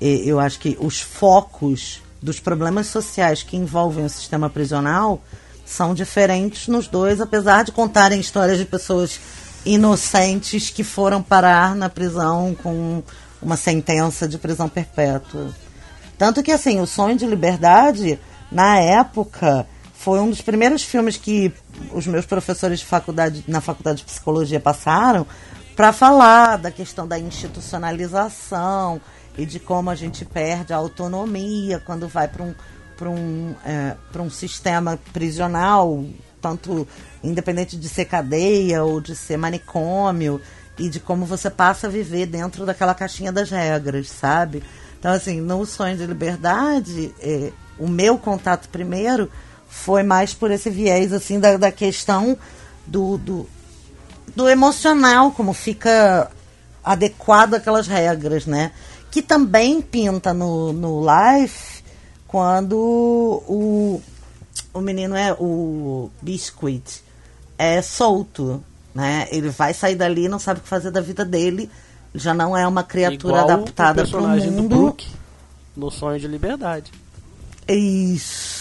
E 0.00 0.28
eu 0.28 0.40
acho 0.40 0.58
que 0.58 0.76
os 0.80 1.00
focos 1.00 2.02
dos 2.22 2.40
problemas 2.40 2.86
sociais 2.86 3.42
que 3.42 3.56
envolvem 3.56 4.04
o 4.04 4.10
sistema 4.10 4.48
prisional 4.48 5.22
são 5.64 5.94
diferentes 5.94 6.68
nos 6.68 6.88
dois, 6.88 7.20
apesar 7.20 7.64
de 7.64 7.72
contarem 7.72 8.20
histórias 8.20 8.58
de 8.58 8.64
pessoas 8.64 9.20
inocentes 9.64 10.70
que 10.70 10.82
foram 10.82 11.22
parar 11.22 11.74
na 11.74 11.88
prisão 11.88 12.56
com 12.62 13.02
uma 13.40 13.56
sentença 13.56 14.26
de 14.26 14.38
prisão 14.38 14.68
perpétua. 14.68 15.54
Tanto 16.18 16.42
que, 16.42 16.52
assim, 16.52 16.80
O 16.80 16.86
Sonho 16.86 17.16
de 17.16 17.26
Liberdade, 17.26 18.18
na 18.50 18.78
época, 18.78 19.66
foi 20.00 20.18
um 20.18 20.30
dos 20.30 20.40
primeiros 20.40 20.82
filmes 20.82 21.18
que 21.18 21.52
os 21.92 22.06
meus 22.06 22.24
professores 22.24 22.78
de 22.78 22.86
faculdade, 22.86 23.44
na 23.46 23.60
faculdade 23.60 23.98
de 23.98 24.04
psicologia 24.06 24.58
passaram 24.58 25.26
para 25.76 25.92
falar 25.92 26.56
da 26.56 26.70
questão 26.70 27.06
da 27.06 27.18
institucionalização 27.18 28.98
e 29.36 29.44
de 29.44 29.60
como 29.60 29.90
a 29.90 29.94
gente 29.94 30.24
perde 30.24 30.72
a 30.72 30.78
autonomia 30.78 31.82
quando 31.84 32.08
vai 32.08 32.28
para 32.28 32.42
um 32.42 32.54
um, 33.08 33.54
é, 33.64 33.96
um 34.18 34.28
sistema 34.28 34.98
prisional, 35.10 36.04
tanto 36.40 36.86
independente 37.24 37.74
de 37.78 37.88
ser 37.88 38.04
cadeia 38.04 38.84
ou 38.84 39.00
de 39.00 39.16
ser 39.16 39.38
manicômio, 39.38 40.38
e 40.78 40.90
de 40.90 41.00
como 41.00 41.24
você 41.24 41.48
passa 41.48 41.86
a 41.86 41.90
viver 41.90 42.26
dentro 42.26 42.66
daquela 42.66 42.94
caixinha 42.94 43.32
das 43.32 43.48
regras, 43.50 44.10
sabe? 44.10 44.62
Então, 44.98 45.12
assim, 45.12 45.40
no 45.40 45.64
Sonho 45.64 45.96
de 45.96 46.04
Liberdade, 46.04 47.14
é, 47.20 47.52
o 47.78 47.88
meu 47.88 48.18
contato 48.18 48.68
primeiro 48.68 49.30
foi 49.70 50.02
mais 50.02 50.34
por 50.34 50.50
esse 50.50 50.68
viés, 50.68 51.12
assim, 51.12 51.38
da, 51.38 51.56
da 51.56 51.72
questão 51.72 52.36
do, 52.86 53.16
do, 53.16 53.48
do 54.34 54.48
emocional, 54.48 55.30
como 55.30 55.52
fica 55.54 56.30
adequado 56.84 57.54
àquelas 57.54 57.86
regras, 57.86 58.44
né? 58.44 58.72
Que 59.10 59.22
também 59.22 59.80
pinta 59.80 60.34
no, 60.34 60.72
no 60.72 61.00
Life 61.00 61.82
quando 62.26 62.76
o, 62.76 64.02
o 64.74 64.80
menino 64.80 65.14
é 65.16 65.32
o 65.32 66.10
Biscuit 66.20 67.02
é 67.56 67.80
solto, 67.80 68.62
né? 68.94 69.28
Ele 69.30 69.50
vai 69.50 69.72
sair 69.72 69.94
dali, 69.94 70.28
não 70.28 70.38
sabe 70.38 70.60
o 70.60 70.62
que 70.62 70.68
fazer 70.68 70.90
da 70.90 71.00
vida 71.00 71.24
dele, 71.24 71.70
já 72.14 72.34
não 72.34 72.56
é 72.56 72.66
uma 72.66 72.82
criatura 72.82 73.40
Igual 73.40 73.50
adaptada 73.50 74.06
para 74.06 74.18
o 74.18 74.28
mundo. 74.28 74.62
Do 74.62 74.68
Brook, 74.68 75.08
no 75.76 75.90
Sonho 75.90 76.18
de 76.18 76.26
Liberdade. 76.26 76.90
Isso, 77.68 78.59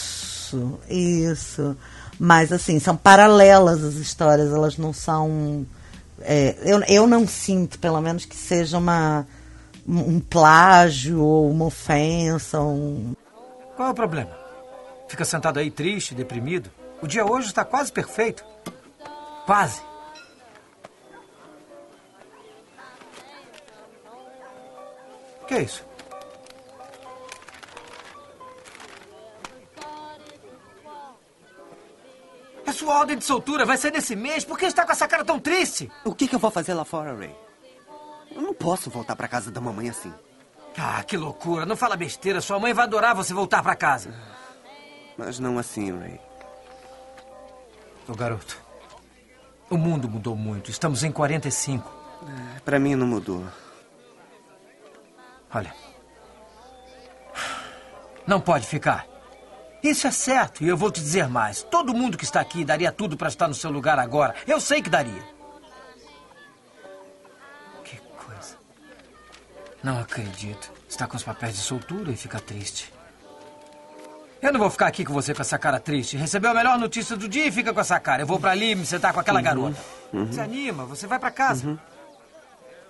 isso. 0.89 1.75
Mas 2.19 2.51
assim, 2.51 2.79
são 2.79 2.97
paralelas 2.97 3.83
as 3.83 3.95
histórias, 3.95 4.51
elas 4.51 4.77
não 4.77 4.91
são. 4.91 5.65
É, 6.21 6.55
eu, 6.63 6.81
eu 6.83 7.07
não 7.07 7.27
sinto, 7.27 7.79
pelo 7.79 8.01
menos, 8.01 8.25
que 8.25 8.35
seja 8.35 8.77
uma, 8.77 9.25
um 9.87 10.19
plágio 10.19 11.21
ou 11.21 11.49
uma 11.49 11.65
ofensa. 11.65 12.59
Um... 12.59 13.15
Qual 13.75 13.87
é 13.87 13.91
o 13.91 13.95
problema? 13.95 14.31
Fica 15.07 15.23
sentado 15.23 15.59
aí 15.59 15.71
triste, 15.71 16.13
deprimido? 16.13 16.69
O 17.01 17.07
dia 17.07 17.25
hoje 17.25 17.47
está 17.47 17.63
quase 17.63 17.91
perfeito. 17.91 18.43
Quase. 19.45 19.81
O 25.41 25.45
que 25.47 25.53
é 25.55 25.61
isso? 25.63 25.88
É 32.69 32.71
sua 32.71 32.99
ordem 32.99 33.17
de 33.17 33.25
soltura, 33.25 33.65
vai 33.65 33.77
ser 33.77 33.91
nesse 33.91 34.15
mês. 34.15 34.45
Por 34.45 34.55
que 34.55 34.67
está 34.67 34.85
com 34.85 34.91
essa 34.91 35.07
cara 35.07 35.25
tão 35.25 35.39
triste? 35.39 35.91
O 36.05 36.13
que, 36.13 36.27
que 36.27 36.35
eu 36.35 36.39
vou 36.39 36.51
fazer 36.51 36.75
lá 36.75 36.85
fora, 36.85 37.15
Ray? 37.15 37.35
Eu 38.31 38.43
não 38.43 38.53
posso 38.53 38.91
voltar 38.91 39.15
para 39.15 39.27
casa 39.27 39.49
da 39.49 39.59
mamãe 39.59 39.89
assim. 39.89 40.13
Ah, 40.77 41.03
que 41.03 41.17
loucura. 41.17 41.65
Não 41.65 41.75
fala 41.75 41.97
besteira. 41.97 42.41
Sua 42.41 42.59
mãe 42.59 42.71
vai 42.71 42.85
adorar 42.85 43.15
você 43.15 43.33
voltar 43.33 43.63
para 43.63 43.75
casa. 43.75 44.13
Mas 45.17 45.39
não 45.39 45.57
assim, 45.57 45.97
Ray. 45.97 46.21
Ô, 48.07 48.13
garoto. 48.13 48.61
O 49.67 49.75
mundo 49.75 50.07
mudou 50.07 50.35
muito. 50.35 50.69
Estamos 50.69 51.03
em 51.03 51.11
45. 51.11 51.91
É, 52.55 52.59
para 52.59 52.77
mim 52.77 52.93
não 52.93 53.07
mudou. 53.07 53.43
Olha. 55.51 55.73
Não 58.27 58.39
pode 58.39 58.67
ficar. 58.67 59.08
Isso 59.81 60.07
é 60.07 60.11
certo, 60.11 60.63
e 60.63 60.67
eu 60.67 60.75
vou 60.75 60.91
te 60.91 60.99
dizer 60.99 61.27
mais. 61.29 61.63
Todo 61.63 61.93
mundo 61.93 62.17
que 62.17 62.25
está 62.25 62.41
aqui 62.41 62.65
daria 62.65 62.91
tudo 62.91 63.15
para 63.15 63.29
estar 63.29 63.47
no 63.47 63.53
seu 63.53 63.69
lugar 63.71 63.97
agora. 63.97 64.35
Eu 64.45 64.59
sei 64.59 64.81
que 64.81 64.89
daria. 64.89 65.23
Que 67.83 67.97
coisa. 67.97 68.57
Não 69.83 69.99
acredito. 69.99 70.69
Está 70.87 71.07
com 71.07 71.15
os 71.15 71.23
papéis 71.23 71.55
de 71.55 71.61
soltura 71.61 72.11
e 72.11 72.17
fica 72.17 72.39
triste. 72.39 72.91
Eu 74.41 74.51
não 74.53 74.59
vou 74.59 74.69
ficar 74.69 74.87
aqui 74.87 75.03
com 75.05 75.13
você 75.13 75.33
com 75.33 75.41
essa 75.41 75.57
cara 75.57 75.79
triste. 75.79 76.17
Recebeu 76.17 76.51
a 76.51 76.53
melhor 76.53 76.77
notícia 76.79 77.15
do 77.15 77.27
dia 77.27 77.45
e 77.47 77.51
fica 77.51 77.73
com 77.73 77.79
essa 77.79 77.99
cara. 77.99 78.21
Eu 78.23 78.27
vou 78.27 78.39
para 78.39 78.51
ali 78.51 78.73
me 78.75 78.85
sentar 78.85 79.13
com 79.13 79.19
aquela 79.19 79.39
Uhum, 79.39 79.43
garota. 79.45 79.77
uhum. 80.13 80.31
Se 80.31 80.39
anima, 80.39 80.85
você 80.85 81.07
vai 81.07 81.19
para 81.19 81.29
casa. 81.31 81.79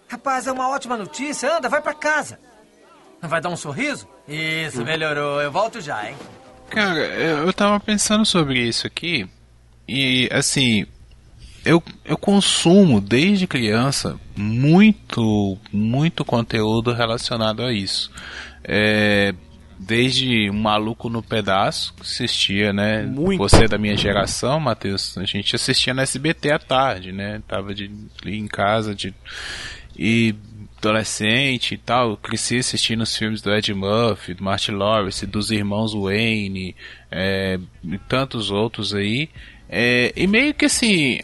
Rapaz, 0.08 0.48
é 0.48 0.52
uma 0.52 0.70
ótima 0.70 0.96
notícia. 0.98 1.56
Anda, 1.58 1.68
vai 1.70 1.82
para 1.82 1.94
casa. 1.94 2.40
Não 3.22 3.28
vai 3.30 3.42
dar 3.42 3.50
um 3.50 3.58
sorriso? 3.58 4.08
Isso, 4.28 4.84
melhorou. 4.84 5.42
Eu 5.42 5.52
volto 5.52 5.82
já, 5.82 6.08
hein? 6.10 6.16
Cara, 6.70 7.00
eu 7.00 7.52
tava 7.54 7.80
pensando 7.80 8.26
sobre 8.26 8.68
isso 8.68 8.86
aqui 8.86 9.28
e 9.88 10.30
assim, 10.32 10.86
eu, 11.66 11.82
eu 12.06 12.18
consumo 12.18 13.02
desde 13.02 13.48
criança 13.48 14.20
muito, 14.36 15.58
muito 15.72 16.24
conteúdo 16.24 16.94
relacionado 16.94 17.64
a 17.64 17.74
isso. 17.74 18.12
É, 18.64 19.34
desde 19.80 20.52
Maluco 20.52 21.10
no 21.10 21.24
Pedaço, 21.24 21.94
que 21.96 22.02
assistia, 22.02 22.74
né? 22.74 23.04
Muito. 23.04 23.40
Você 23.40 23.66
é 23.66 23.68
da 23.68 23.78
minha 23.78 23.98
geração, 23.98 24.60
Matheus, 24.60 25.18
a 25.18 25.24
gente 25.24 25.56
assistia 25.56 25.94
na 25.94 26.04
SBT 26.04 26.52
à 26.52 26.60
tarde, 26.60 27.12
né? 27.12 27.42
Tava 27.48 27.74
de, 27.74 27.90
em 28.26 28.48
casa 28.48 28.94
de, 28.94 29.14
e 29.98 30.36
adolescente 30.80 31.74
e 31.74 31.78
tal, 31.78 32.18
cresci 32.18 32.58
assistindo 32.58 33.02
os 33.02 33.16
filmes 33.16 33.42
do 33.42 33.54
Ed 33.54 33.74
Murphy, 33.74 34.34
do 34.34 34.44
Martin 34.44 34.72
Lawrence, 34.72 35.26
dos 35.26 35.52
irmãos 35.52 35.94
Wayne 35.94 36.76
é, 37.12 37.60
e 37.84 37.98
tantos 38.00 38.50
outros 38.50 38.94
aí. 38.96 39.30
É, 39.70 40.12
e 40.16 40.26
meio 40.26 40.54
que 40.54 40.66
assim, 40.66 41.20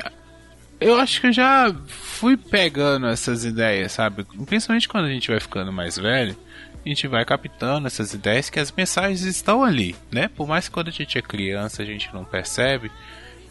eu 0.79 0.97
acho 0.97 1.19
que 1.19 1.27
eu 1.27 1.33
já 1.33 1.73
fui 1.87 2.37
pegando 2.37 3.07
essas 3.07 3.43
ideias, 3.43 3.93
sabe? 3.93 4.23
Principalmente 4.45 4.87
quando 4.87 5.05
a 5.05 5.11
gente 5.11 5.29
vai 5.31 5.39
ficando 5.39 5.71
mais 5.71 5.97
velho, 5.97 6.37
a 6.85 6.87
gente 6.87 7.07
vai 7.07 7.25
captando 7.25 7.87
essas 7.87 8.13
ideias 8.13 8.49
que 8.49 8.59
as 8.59 8.71
mensagens 8.71 9.23
estão 9.23 9.63
ali, 9.63 9.95
né? 10.11 10.27
Por 10.27 10.47
mais 10.47 10.67
que 10.67 10.73
quando 10.73 10.89
a 10.89 10.91
gente 10.91 11.17
é 11.17 11.21
criança 11.21 11.81
a 11.81 11.85
gente 11.85 12.13
não 12.13 12.23
percebe, 12.23 12.91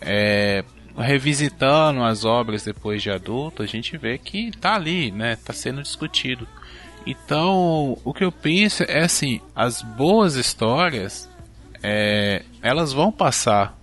é, 0.00 0.62
revisitando 0.96 2.02
as 2.02 2.24
obras 2.24 2.62
depois 2.64 3.02
de 3.02 3.10
adulto, 3.10 3.62
a 3.62 3.66
gente 3.66 3.96
vê 3.96 4.18
que 4.18 4.50
tá 4.52 4.74
ali, 4.74 5.10
né? 5.10 5.36
Tá 5.36 5.52
sendo 5.52 5.82
discutido. 5.82 6.46
Então, 7.06 7.98
o 8.04 8.14
que 8.14 8.24
eu 8.24 8.32
penso 8.32 8.82
é 8.84 9.04
assim, 9.04 9.40
as 9.54 9.82
boas 9.82 10.36
histórias, 10.36 11.28
é, 11.82 12.42
elas 12.62 12.92
vão 12.92 13.12
passar 13.12 13.78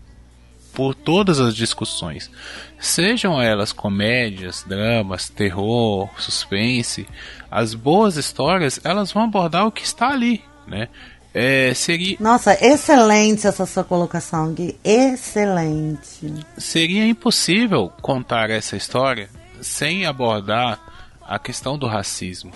por 0.74 0.96
todas 0.96 1.40
as 1.40 1.56
discussões, 1.56 2.32
sejam 2.80 3.42
elas 3.42 3.74
comédias, 3.74 4.66
dramas, 4.68 5.30
terror, 5.30 6.10
suspense, 6.18 7.08
as 7.50 7.74
boas 7.74 8.16
histórias 8.16 8.80
elas 8.84 9.12
vão 9.12 9.26
abordar 9.26 9.68
o 9.68 9.72
que 9.72 9.84
está 9.84 10.10
ali, 10.10 10.42
né? 10.66 10.88
É, 11.34 11.74
seria, 11.74 12.18
Nossa, 12.20 12.58
excelente 12.64 13.48
essa 13.48 13.66
sua 13.66 13.84
colocação, 13.84 14.54
Gui. 14.54 14.78
Excelente. 14.84 16.34
seria 16.58 17.08
impossível 17.08 17.92
contar 18.02 18.50
essa 18.50 18.76
história 18.76 19.30
sem 19.62 20.06
abordar 20.06 20.80
a 21.22 21.40
questão 21.40 21.78
do 21.78 21.88
racismo. 21.88 22.52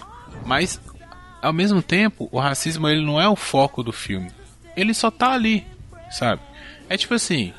Mas 0.45 0.79
ao 1.41 1.53
mesmo 1.53 1.81
tempo, 1.81 2.27
o 2.31 2.39
racismo 2.39 2.87
ele 2.87 3.05
não 3.05 3.21
é 3.21 3.29
o 3.29 3.35
foco 3.35 3.83
do 3.83 3.93
filme. 3.93 4.31
Ele 4.75 4.93
só 4.93 5.11
tá 5.11 5.31
ali, 5.31 5.65
sabe? 6.09 6.41
É 6.89 6.97
tipo 6.97 7.13
assim, 7.13 7.53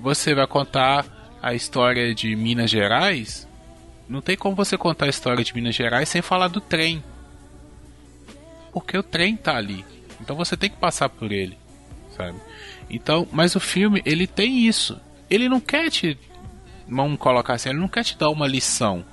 você 0.00 0.34
vai 0.34 0.46
contar 0.46 1.04
a 1.42 1.52
história 1.52 2.14
de 2.14 2.34
Minas 2.36 2.70
Gerais, 2.70 3.48
não 4.08 4.20
tem 4.20 4.36
como 4.36 4.54
você 4.54 4.78
contar 4.78 5.06
a 5.06 5.10
história 5.10 5.44
de 5.44 5.54
Minas 5.54 5.74
Gerais 5.74 6.08
sem 6.08 6.22
falar 6.22 6.48
do 6.48 6.60
trem. 6.60 7.02
Porque 8.72 8.96
o 8.96 9.02
trem 9.02 9.36
tá 9.36 9.56
ali. 9.56 9.84
Então 10.22 10.36
você 10.36 10.56
tem 10.56 10.70
que 10.70 10.76
passar 10.76 11.08
por 11.08 11.32
ele, 11.32 11.58
sabe? 12.16 12.38
Então, 12.88 13.26
mas 13.32 13.54
o 13.54 13.60
filme, 13.60 14.00
ele 14.04 14.26
tem 14.26 14.66
isso. 14.66 15.00
Ele 15.28 15.48
não 15.48 15.60
quer 15.60 15.90
te 15.90 16.18
vamos 16.88 17.18
colocar 17.18 17.54
assim, 17.54 17.70
ele 17.70 17.78
não 17.78 17.88
quer 17.88 18.04
te 18.04 18.16
dar 18.18 18.28
uma 18.30 18.46
lição, 18.46 19.04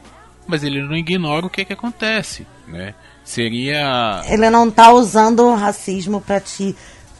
mas 0.47 0.63
ele 0.63 0.81
não 0.81 0.95
ignora 0.95 1.45
o 1.45 1.49
que 1.49 1.63
que 1.63 1.73
acontece, 1.73 2.45
né? 2.67 2.93
Seria 3.23 4.21
Ele 4.27 4.49
não 4.49 4.69
tá 4.71 4.91
usando 4.91 5.45
o 5.45 5.55
racismo 5.55 6.19
para 6.19 6.39
te 6.39 6.75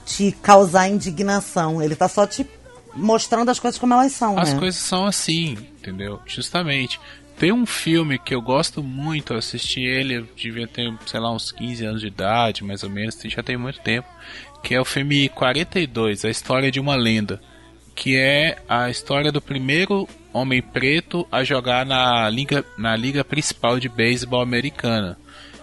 te 0.06 0.32
causar 0.32 0.90
indignação, 0.90 1.82
ele 1.82 1.96
tá 1.96 2.08
só 2.08 2.26
te 2.26 2.46
mostrando 2.96 3.50
as 3.50 3.60
coisas 3.60 3.80
como 3.80 3.94
elas 3.94 4.12
são, 4.12 4.40
as 4.40 4.54
né? 4.54 4.60
coisas 4.60 4.82
são 4.82 5.06
assim, 5.06 5.52
entendeu? 5.80 6.20
Justamente. 6.26 7.00
Tem 7.40 7.54
um 7.54 7.66
filme 7.66 8.20
que 8.20 8.36
eu 8.36 8.42
gosto 8.42 8.84
muito, 8.84 9.32
eu 9.32 9.38
assisti 9.38 9.80
ele, 9.80 10.18
eu 10.18 10.28
devia 10.36 10.68
ter, 10.68 10.94
sei 11.06 11.20
lá, 11.22 11.32
uns 11.32 11.54
15 11.54 11.86
anos 11.86 12.02
de 12.02 12.08
idade, 12.08 12.66
mais 12.66 12.84
ou 12.84 12.90
menos, 12.90 13.18
já 13.24 13.42
tem 13.42 13.56
muito 13.56 13.80
tempo, 13.80 14.10
que 14.62 14.76
é 14.76 14.82
o 14.82 14.84
filme 14.84 15.30
42, 15.30 16.26
A 16.26 16.30
História 16.30 16.70
de 16.70 16.82
uma 16.82 16.98
Lenda, 16.98 17.42
que 17.96 18.18
é 18.18 18.58
a 18.68 18.90
história 18.90 19.32
do 19.32 19.42
primeiro 19.42 20.06
homem 20.34 20.62
preto 20.62 21.26
a 21.32 21.44
jogar 21.44 21.86
na 21.86 22.30
liga, 22.30 22.66
na 22.78 22.96
liga 22.96 23.24
principal 23.24 23.80
de 23.80 23.88
beisebol 23.88 24.42
americana. 24.42 25.18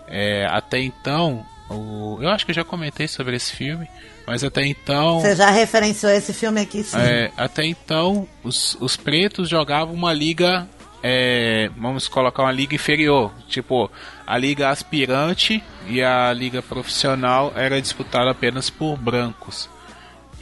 É, 0.09 0.47
até 0.51 0.81
então, 0.81 1.45
o, 1.69 2.19
eu 2.23 2.31
acho 2.31 2.45
que 2.45 2.53
eu 2.53 2.57
já 2.57 2.65
comentei 2.65 3.09
sobre 3.09 3.37
esse 3.37 3.53
filme, 3.53 3.87
mas 4.27 4.43
até 4.43 4.65
então. 4.65 5.21
Você 5.21 5.37
já 5.37 5.51
referenciou 5.51 6.11
esse 6.13 6.33
filme 6.33 6.61
aqui, 6.61 6.83
sim. 6.83 6.97
É, 6.99 7.31
até 7.37 7.65
então, 7.65 8.27
os, 8.43 8.77
os 8.81 8.97
pretos 8.97 9.49
jogavam 9.49 9.95
uma 9.95 10.13
liga. 10.13 10.69
É, 11.03 11.71
vamos 11.77 12.09
colocar 12.09 12.43
uma 12.43 12.53
liga 12.53 12.75
inferior. 12.75 13.33
Tipo, 13.49 13.91
a 14.27 14.37
liga 14.37 14.71
aspirante 14.71 15.63
e 15.87 16.03
a 16.03 16.33
liga 16.33 16.63
profissional 16.63 17.53
era 17.55 17.81
disputada 17.81 18.31
apenas 18.31 18.71
por 18.71 18.97
brancos. 18.97 19.69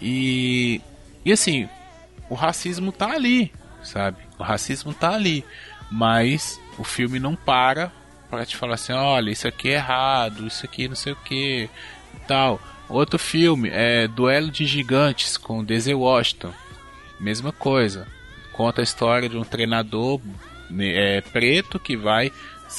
E, 0.01 0.81
e 1.25 1.33
assim, 1.33 1.69
o 2.29 2.35
racismo 2.35 2.93
tá 2.93 3.11
ali, 3.11 3.53
sabe? 3.83 4.19
O 4.39 4.43
racismo 4.43 4.95
tá 4.95 5.15
ali. 5.15 5.45
Mas 5.91 6.61
o 6.79 6.85
filme 6.85 7.19
não 7.19 7.37
para 7.37 7.93
para 8.31 8.45
te 8.45 8.57
falar 8.57 8.75
assim: 8.75 8.93
olha, 8.93 9.31
isso 9.31 9.47
aqui 9.47 9.69
é 9.71 9.75
errado, 9.75 10.47
isso 10.47 10.65
aqui 10.65 10.89
não 10.89 10.97
sei 10.97 11.13
o 11.13 11.17
que 11.17 11.69
tal. 12.27 12.61
Outro 12.89 13.19
filme 13.19 13.71
é 13.73 14.07
Duelo 14.09 14.51
de 14.51 14.67
Gigantes 14.67 15.37
com 15.37 15.65
Denzel 15.65 16.01
Washington. 16.01 16.53
Mesma 17.19 17.53
coisa. 17.53 18.07
Conta 18.55 18.81
a 18.81 18.85
história 18.85 19.29
de 19.29 19.37
um 19.37 19.45
treinador 19.45 20.21
é, 20.79 21.21
preto 21.21 21.79
que 21.79 21.97
vai 21.97 22.33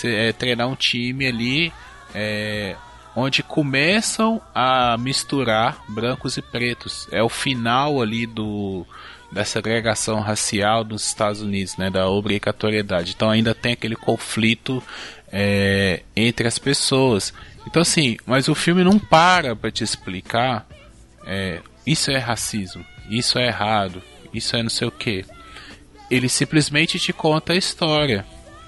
é, 0.03 0.31
treinar 0.33 0.67
um 0.67 0.75
time 0.75 1.27
ali 1.27 1.73
é, 2.13 2.75
onde 3.15 3.43
começam 3.43 4.41
a 4.53 4.97
misturar 4.97 5.83
brancos 5.87 6.37
e 6.37 6.41
pretos. 6.41 7.07
É 7.11 7.21
o 7.21 7.29
final 7.29 8.01
ali 8.01 8.25
do 8.25 8.85
da 9.31 9.43
segregação 9.43 10.21
racial 10.21 10.83
dos 10.83 11.05
Estados 11.05 11.41
Unidos, 11.41 11.75
né, 11.75 11.89
da 11.89 12.07
obrigatoriedade. 12.07 13.13
Então 13.15 13.29
ainda 13.29 13.53
tem 13.53 13.73
aquele 13.73 13.95
conflito 13.95 14.81
é, 15.31 16.03
entre 16.15 16.47
as 16.47 16.57
pessoas. 16.57 17.33
Então 17.67 17.81
assim, 17.81 18.17
mas 18.25 18.47
o 18.47 18.55
filme 18.55 18.83
não 18.83 18.97
para 18.97 19.55
para 19.55 19.71
te 19.71 19.83
explicar 19.83 20.65
é, 21.25 21.59
isso 21.85 22.11
é 22.11 22.17
racismo, 22.17 22.85
isso 23.09 23.37
é 23.37 23.47
errado, 23.47 24.01
isso 24.33 24.55
é 24.55 24.63
não 24.63 24.69
sei 24.69 24.87
o 24.87 24.91
que. 24.91 25.25
Ele 26.09 26.29
simplesmente 26.29 26.99
te 26.99 27.11
conta 27.11 27.53
a 27.53 27.57
história. 27.57 28.25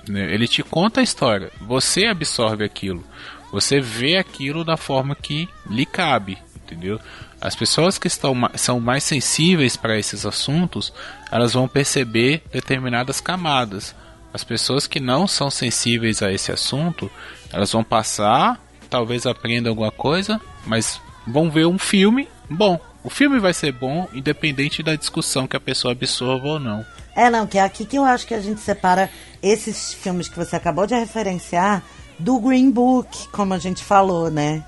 Né? 0.08 0.34
Ele 0.34 0.48
te 0.48 0.64
conta 0.64 1.02
a 1.02 1.04
história. 1.04 1.52
Você 1.62 2.06
absorve 2.06 2.64
aquilo. 2.64 3.04
Você 3.52 3.80
vê 3.80 4.18
aquilo 4.18 4.64
da 4.64 4.76
forma 4.76 5.16
que 5.16 5.48
lhe 5.70 5.86
cabe, 5.86 6.38
entendeu? 6.56 7.00
As 7.40 7.56
pessoas 7.56 7.98
que 7.98 8.08
estão, 8.08 8.36
são 8.56 8.80
mais 8.80 9.04
sensíveis 9.04 9.78
para 9.78 9.98
esses 9.98 10.26
assuntos, 10.26 10.92
elas 11.32 11.54
vão 11.54 11.68
perceber 11.68 12.44
determinadas 12.52 13.22
camadas. 13.22 13.96
As 14.34 14.44
pessoas 14.44 14.88
que 14.88 15.00
não 15.00 15.28
são 15.28 15.50
sensíveis 15.50 16.22
a 16.22 16.32
esse 16.32 16.52
assunto, 16.52 17.10
elas 17.52 17.72
vão 17.72 17.84
passar, 17.84 18.62
talvez 18.90 19.26
aprendam 19.26 19.72
alguma 19.72 19.92
coisa, 19.92 20.42
mas 20.66 21.00
vão 21.26 21.50
ver 21.50 21.66
um 21.66 21.78
filme 21.78 22.28
bom. 22.50 22.80
O 23.08 23.10
filme 23.10 23.40
vai 23.40 23.54
ser 23.54 23.72
bom, 23.72 24.06
independente 24.14 24.84
da 24.84 24.94
discussão 24.94 25.48
que 25.48 25.56
a 25.56 25.62
pessoa 25.62 25.94
absorva 25.94 26.46
ou 26.46 26.60
não. 26.60 26.86
É, 27.16 27.30
não, 27.30 27.48
que 27.48 27.58
é 27.58 27.62
aqui 27.62 27.86
que 27.86 27.98
eu 27.98 28.04
acho 28.04 28.28
que 28.28 28.34
a 28.34 28.42
gente 28.42 28.60
separa 28.60 29.10
esses 29.42 29.94
filmes 29.94 30.28
que 30.28 30.36
você 30.36 30.58
acabou 30.58 30.86
de 30.86 30.94
referenciar 30.94 31.82
do 32.20 32.38
Green 32.38 32.70
Book, 32.70 33.30
como 33.30 33.54
a 33.54 33.58
gente 33.58 33.82
falou, 33.82 34.30
né? 34.30 34.62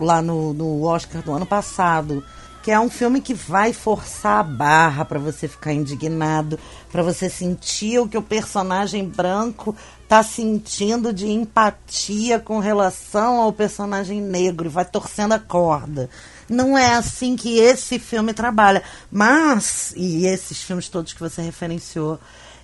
Lá 0.00 0.20
no, 0.20 0.52
no 0.52 0.82
Oscar 0.82 1.22
do 1.22 1.32
ano 1.32 1.46
passado. 1.46 2.24
Que 2.60 2.72
é 2.72 2.80
um 2.80 2.90
filme 2.90 3.20
que 3.20 3.34
vai 3.34 3.72
forçar 3.72 4.40
a 4.40 4.42
barra 4.42 5.04
para 5.04 5.20
você 5.20 5.46
ficar 5.46 5.72
indignado, 5.72 6.58
para 6.90 7.04
você 7.04 7.30
sentir 7.30 8.00
o 8.00 8.08
que 8.08 8.18
o 8.18 8.22
personagem 8.22 9.08
branco 9.08 9.76
tá 10.08 10.24
sentindo 10.24 11.12
de 11.12 11.28
empatia 11.28 12.40
com 12.40 12.58
relação 12.58 13.40
ao 13.40 13.52
personagem 13.52 14.20
negro 14.20 14.66
e 14.66 14.68
vai 14.68 14.84
torcendo 14.84 15.32
a 15.32 15.38
corda. 15.38 16.10
Não 16.52 16.76
é 16.76 16.94
assim 16.94 17.34
que 17.34 17.58
esse 17.58 17.98
filme 17.98 18.32
trabalha. 18.34 18.82
Mas, 19.10 19.92
e 19.96 20.26
esses 20.26 20.62
filmes 20.62 20.88
todos 20.88 21.12
que 21.12 21.20
você 21.20 21.40
referenciou, 21.42 22.20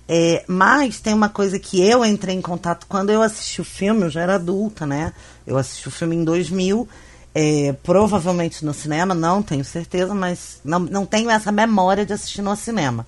é, 0.07 0.43
mas 0.47 0.99
tem 0.99 1.13
uma 1.13 1.29
coisa 1.29 1.59
que 1.59 1.81
eu 1.81 2.03
entrei 2.03 2.35
em 2.35 2.41
contato 2.41 2.87
quando 2.87 3.11
eu 3.11 3.21
assisti 3.21 3.61
o 3.61 3.63
filme, 3.63 4.03
eu 4.03 4.09
já 4.09 4.21
era 4.21 4.35
adulta, 4.35 4.85
né? 4.85 5.13
Eu 5.45 5.57
assisti 5.57 5.87
o 5.87 5.91
filme 5.91 6.15
em 6.15 6.23
2000, 6.23 6.87
é, 7.35 7.73
provavelmente 7.83 8.65
no 8.65 8.73
cinema, 8.73 9.13
não 9.13 9.43
tenho 9.43 9.63
certeza, 9.63 10.15
mas 10.15 10.61
não, 10.63 10.79
não 10.79 11.05
tenho 11.05 11.29
essa 11.29 11.51
memória 11.51 12.05
de 12.05 12.13
assistir 12.13 12.41
no 12.41 12.55
cinema. 12.55 13.05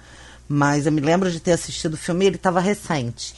Mas 0.47 0.85
eu 0.85 0.91
me 0.91 1.01
lembro 1.01 1.31
de 1.31 1.39
ter 1.39 1.53
assistido 1.53 1.95
o 1.95 1.97
filme 1.97 2.25
ele 2.25 2.35
estava 2.35 2.59
recente. 2.59 3.33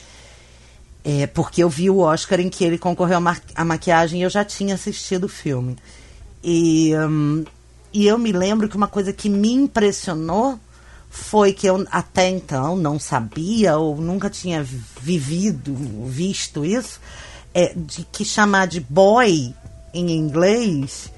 É, 1.05 1.27
porque 1.27 1.63
eu 1.63 1.69
vi 1.69 1.89
o 1.89 1.99
Oscar 1.99 2.39
em 2.39 2.49
que 2.49 2.63
ele 2.63 2.77
concorreu 2.77 3.19
à 3.55 3.65
maquiagem 3.65 4.21
e 4.21 4.23
eu 4.23 4.29
já 4.29 4.43
tinha 4.43 4.75
assistido 4.75 5.25
o 5.25 5.29
filme. 5.29 5.77
E, 6.43 6.91
um, 6.97 7.45
e 7.93 8.05
eu 8.05 8.17
me 8.17 8.31
lembro 8.31 8.67
que 8.67 8.75
uma 8.75 8.87
coisa 8.87 9.13
que 9.13 9.29
me 9.29 9.51
impressionou 9.53 10.59
foi 11.09 11.53
que 11.53 11.67
eu 11.67 11.85
até 11.91 12.27
então 12.27 12.75
não 12.75 12.99
sabia 12.99 13.77
ou 13.77 13.95
nunca 13.95 14.29
tinha 14.29 14.65
vivido, 14.99 15.75
visto 16.07 16.65
isso, 16.65 16.99
é, 17.53 17.71
de 17.75 18.03
que 18.11 18.25
chamar 18.25 18.65
de 18.65 18.79
boy 18.79 19.53
em 19.93 20.11
inglês 20.11 21.11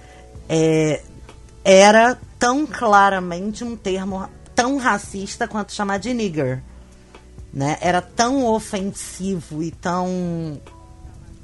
é, 0.50 1.02
era 1.64 2.20
tão 2.38 2.68
claramente 2.68 3.64
um 3.64 3.76
termo 3.76 4.28
tão 4.54 4.78
racista 4.78 5.48
quanto 5.48 5.74
chamar 5.74 5.98
de 5.98 6.14
nigger. 6.14 6.62
Né? 7.54 7.78
Era 7.80 8.02
tão 8.02 8.46
ofensivo 8.46 9.64
e 9.64 9.72
tão 9.72 10.62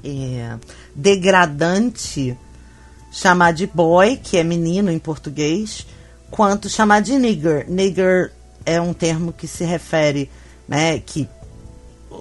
é, 0.04 0.58
degradante 0.94 2.36
chamar 3.12 3.52
de 3.52 3.66
boy, 3.66 4.16
que 4.16 4.38
é 4.38 4.42
menino 4.42 4.90
em 4.90 4.98
português, 4.98 5.86
quanto 6.30 6.68
chamar 6.68 7.00
de 7.00 7.18
nigger. 7.18 7.66
Nigger 7.68 8.32
é 8.64 8.80
um 8.80 8.94
termo 8.94 9.32
que 9.32 9.46
se 9.46 9.64
refere, 9.64 10.30
né, 10.66 10.98
que 10.98 11.28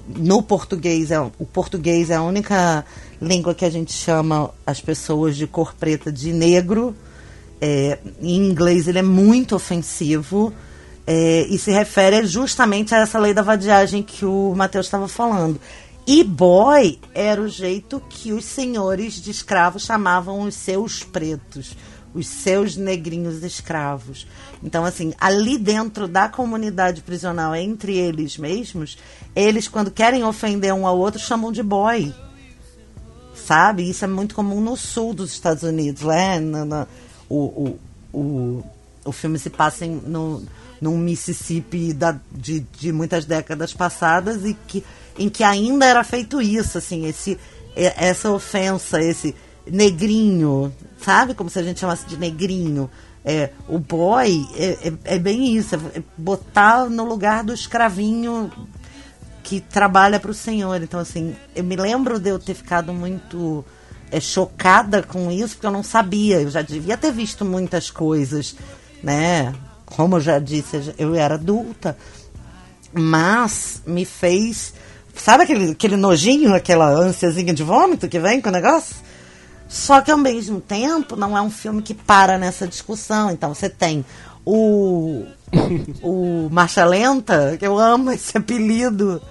no 0.08 0.42
português 0.42 1.12
é 1.12 1.20
o 1.20 1.46
português 1.46 2.10
é 2.10 2.16
a 2.16 2.22
única 2.22 2.86
língua 3.22 3.54
que 3.54 3.66
a 3.66 3.70
gente 3.70 3.94
chama 3.94 4.52
as 4.66 4.82
pessoas 4.82 5.36
de 5.36 5.48
cor 5.48 5.74
preta 5.74 6.12
de 6.12 6.34
negro. 6.34 6.96
É, 7.64 8.00
em 8.20 8.38
inglês 8.38 8.88
ele 8.88 9.00
é 9.00 9.04
muito 9.04 9.56
ofensivo 9.56 10.52
é, 11.06 11.46
e 11.48 11.60
se 11.60 11.72
refere 11.72 12.26
justamente 12.26 12.96
a 12.96 13.00
essa 13.00 13.20
lei 13.20 13.34
da 13.34 13.44
vadiagem 13.44 14.02
que 14.02 14.26
o 14.26 14.54
Matheus 14.56 14.88
estava 14.88 15.08
falando. 15.08 15.60
E 16.06 16.24
boy 16.24 17.00
era 17.14 17.40
o 17.42 17.48
jeito 17.48 18.02
que 18.10 18.34
os 18.34 18.44
senhores 18.46 19.22
de 19.22 19.30
escravos 19.30 19.84
chamavam 19.84 20.42
os 20.42 20.56
seus 20.56 21.04
pretos, 21.04 21.76
os 22.14 22.28
seus 22.28 22.76
negrinhos 22.76 23.44
escravos. 23.44 24.28
Então, 24.64 24.84
assim, 24.84 25.14
ali 25.20 25.58
dentro 25.58 26.08
da 26.08 26.28
comunidade 26.28 27.02
prisional, 27.02 27.56
entre 27.56 27.96
eles 27.98 28.38
mesmos, 28.38 28.98
eles, 29.36 29.68
quando 29.68 29.92
querem 29.92 30.24
ofender 30.24 30.74
um 30.74 30.88
ao 30.88 30.98
outro, 30.98 31.20
chamam 31.20 31.52
de 31.52 31.62
boy. 31.62 32.14
Sabe? 33.36 33.90
Isso 33.90 34.04
é 34.04 34.08
muito 34.08 34.36
comum 34.36 34.60
no 34.60 34.76
sul 34.76 35.14
dos 35.14 35.32
Estados 35.32 35.64
Unidos, 35.64 36.04
né? 36.04 36.40
No, 36.40 36.66
no, 36.66 36.88
o, 37.30 37.38
o, 37.38 37.80
o, 38.14 38.64
o 39.06 39.12
filme 39.12 39.40
se 39.40 39.50
passa 39.50 39.86
em, 39.86 39.96
no, 39.96 40.44
num 40.80 40.98
Mississippi 40.98 41.94
da, 41.94 42.20
de, 42.32 42.60
de 42.60 42.92
muitas 42.92 43.26
décadas 43.26 43.74
passadas 43.74 44.46
e 44.46 44.54
que 44.54 44.84
em 45.18 45.30
que 45.30 45.44
ainda 45.44 45.86
era 45.86 46.04
feito 46.04 46.42
isso, 46.42 46.78
assim, 46.78 47.06
esse, 47.06 47.38
essa 47.76 48.32
ofensa, 48.32 49.02
esse 49.02 49.36
negrinho, 49.66 50.74
sabe? 51.02 51.34
Como 51.34 51.50
se 51.50 51.60
a 51.60 51.64
gente 51.64 51.80
chamasse 51.80 52.06
de 52.06 52.18
negrinho. 52.18 52.90
É, 53.24 53.52
o 53.68 53.78
boy 53.78 54.48
é, 54.56 54.88
é, 54.88 55.16
é 55.16 55.20
bem 55.20 55.56
isso, 55.56 55.76
é 55.76 56.02
botar 56.18 56.90
no 56.90 57.04
lugar 57.04 57.44
do 57.44 57.54
escravinho 57.54 58.52
que 59.44 59.60
trabalha 59.60 60.20
para 60.20 60.32
o 60.32 60.34
senhor. 60.34 60.82
Então, 60.82 61.00
assim, 61.00 61.36
eu 61.56 61.64
me 61.64 61.76
lembro 61.76 62.20
de 62.20 62.30
eu 62.30 62.40
ter 62.40 62.54
ficado 62.54 62.94
muito 62.94 63.64
é, 64.12 64.20
chocada 64.20 65.04
com 65.04 65.32
isso, 65.32 65.56
porque 65.56 65.68
eu 65.68 65.72
não 65.72 65.84
sabia. 65.84 66.42
Eu 66.42 66.50
já 66.50 66.62
devia 66.62 66.98
ter 66.98 67.12
visto 67.12 67.46
muitas 67.46 67.92
coisas, 67.92 68.56
né? 69.04 69.54
Como 69.86 70.18
eu 70.18 70.22
já 70.22 70.40
disse, 70.40 70.94
eu 70.98 71.16
era 71.16 71.36
adulta. 71.36 71.98
Mas 72.94 73.82
me 73.86 74.06
fez. 74.06 74.74
Sabe 75.16 75.44
aquele, 75.44 75.72
aquele 75.72 75.96
nojinho, 75.96 76.54
aquela 76.54 76.90
ânsiazinha 76.90 77.54
de 77.54 77.64
vômito 77.64 78.08
que 78.08 78.20
vem 78.20 78.42
com 78.42 78.50
o 78.50 78.52
negócio? 78.52 78.96
Só 79.68 80.02
que 80.02 80.12
ao 80.12 80.18
mesmo 80.18 80.60
tempo 80.60 81.16
não 81.16 81.38
é 81.38 81.42
um 81.42 81.50
filme 81.50 81.82
que 81.82 81.94
para 81.94 82.38
nessa 82.38 82.68
discussão. 82.68 83.32
Então 83.32 83.54
você 83.54 83.70
tem 83.70 84.06
o 84.46 85.26
o 86.02 86.50
Marcha 86.52 86.86
Lenta, 86.86 87.56
que 87.58 87.66
eu 87.66 87.78
amo 87.78 88.12
esse 88.12 88.38
apelido, 88.38 89.22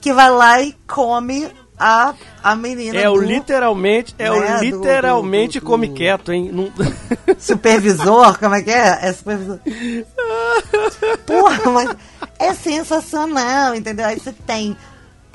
que 0.00 0.12
vai 0.12 0.30
lá 0.30 0.60
e 0.62 0.74
come 0.86 1.48
a, 1.78 2.14
a 2.42 2.56
menina. 2.56 2.98
É 2.98 3.04
do, 3.04 3.12
o 3.12 3.20
literalmente, 3.20 4.14
é 4.18 4.30
né, 4.30 4.58
o 4.58 4.60
literalmente 4.60 5.58
do, 5.58 5.60
do, 5.60 5.66
do, 5.66 5.70
come 5.70 5.88
quieto, 5.88 6.32
hein? 6.32 6.50
Não... 6.52 6.72
Supervisor, 7.38 8.38
como 8.38 8.54
é 8.54 8.62
que 8.62 8.70
é? 8.70 8.98
É 9.02 9.12
supervisor. 9.12 9.60
Porra, 11.24 11.70
mas 11.70 11.96
é 12.38 12.52
sensacional, 12.54 13.74
entendeu? 13.74 14.06
Aí 14.06 14.18
você 14.18 14.32
tem 14.32 14.76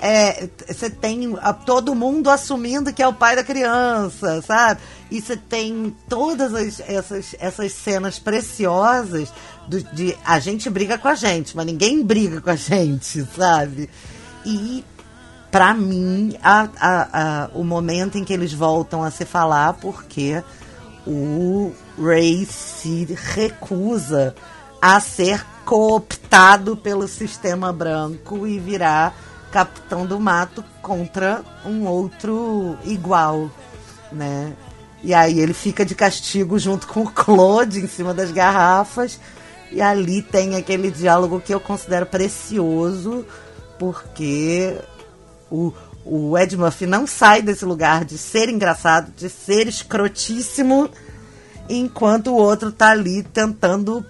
é, 0.05 0.49
você 0.67 0.89
tem 0.89 1.33
a, 1.39 1.53
todo 1.53 1.95
mundo 1.95 2.29
assumindo 2.29 2.91
que 2.91 3.01
é 3.01 3.07
o 3.07 3.13
pai 3.13 3.37
da 3.37 3.43
criança, 3.43 4.41
sabe? 4.41 4.81
E 5.09 5.21
você 5.21 5.37
tem 5.37 5.95
todas 6.09 6.53
as, 6.53 6.81
essas, 6.81 7.35
essas 7.39 7.71
cenas 7.71 8.19
preciosas 8.19 9.31
do, 9.65 9.81
de 9.81 10.13
a 10.25 10.39
gente 10.39 10.69
briga 10.69 10.97
com 10.97 11.07
a 11.07 11.15
gente, 11.15 11.55
mas 11.55 11.65
ninguém 11.65 12.03
briga 12.03 12.41
com 12.41 12.49
a 12.49 12.55
gente, 12.57 13.25
sabe? 13.33 13.89
E 14.45 14.83
para 15.49 15.73
mim, 15.73 16.35
a, 16.43 16.67
a, 16.81 17.49
o 17.53 17.63
momento 17.63 18.17
em 18.17 18.25
que 18.25 18.33
eles 18.33 18.51
voltam 18.51 19.03
a 19.03 19.09
se 19.09 19.23
falar, 19.23 19.71
porque 19.75 20.43
o 21.07 21.71
Ray 21.97 22.45
se 22.45 23.07
recusa 23.33 24.35
a 24.81 24.99
ser 24.99 25.45
cooptado 25.63 26.75
pelo 26.75 27.07
sistema 27.07 27.71
branco 27.71 28.45
e 28.45 28.59
virar 28.59 29.15
capitão 29.53 30.03
do 30.03 30.19
mato 30.19 30.65
contra 30.81 31.43
um 31.63 31.85
outro 31.85 32.75
igual, 32.83 33.51
né? 34.11 34.51
E 35.03 35.13
aí 35.13 35.39
ele 35.39 35.53
fica 35.53 35.85
de 35.85 35.93
castigo 35.93 36.57
junto 36.57 36.87
com 36.87 37.01
o 37.01 37.11
Claude 37.11 37.79
em 37.79 37.87
cima 37.87 38.15
das 38.15 38.31
garrafas. 38.31 39.19
E 39.71 39.79
ali 39.79 40.23
tem 40.23 40.55
aquele 40.55 40.89
diálogo 40.89 41.39
que 41.39 41.53
eu 41.53 41.59
considero 41.59 42.05
precioso, 42.07 43.25
porque 43.77 44.75
o, 45.51 45.71
o 46.03 46.35
Ed 46.37 46.57
Murphy 46.57 46.87
não 46.87 47.05
sai 47.05 47.41
desse 47.43 47.63
lugar 47.63 48.05
de 48.05 48.17
ser 48.17 48.49
engraçado, 48.49 49.11
de 49.15 49.29
ser 49.29 49.67
escrotíssimo, 49.67 50.89
enquanto 51.69 52.27
o 52.27 52.35
outro 52.35 52.71
tá 52.71 52.89
ali 52.89 53.21
tentando 53.21 54.03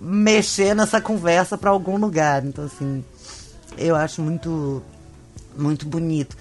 mexer 0.00 0.74
nessa 0.74 1.00
conversa 1.00 1.56
para 1.56 1.70
algum 1.70 1.96
lugar. 1.96 2.44
Então, 2.44 2.64
assim, 2.64 3.04
eu 3.80 3.96
acho 3.96 4.22
muito, 4.22 4.82
muito 5.56 5.86
bonito. 5.86 6.36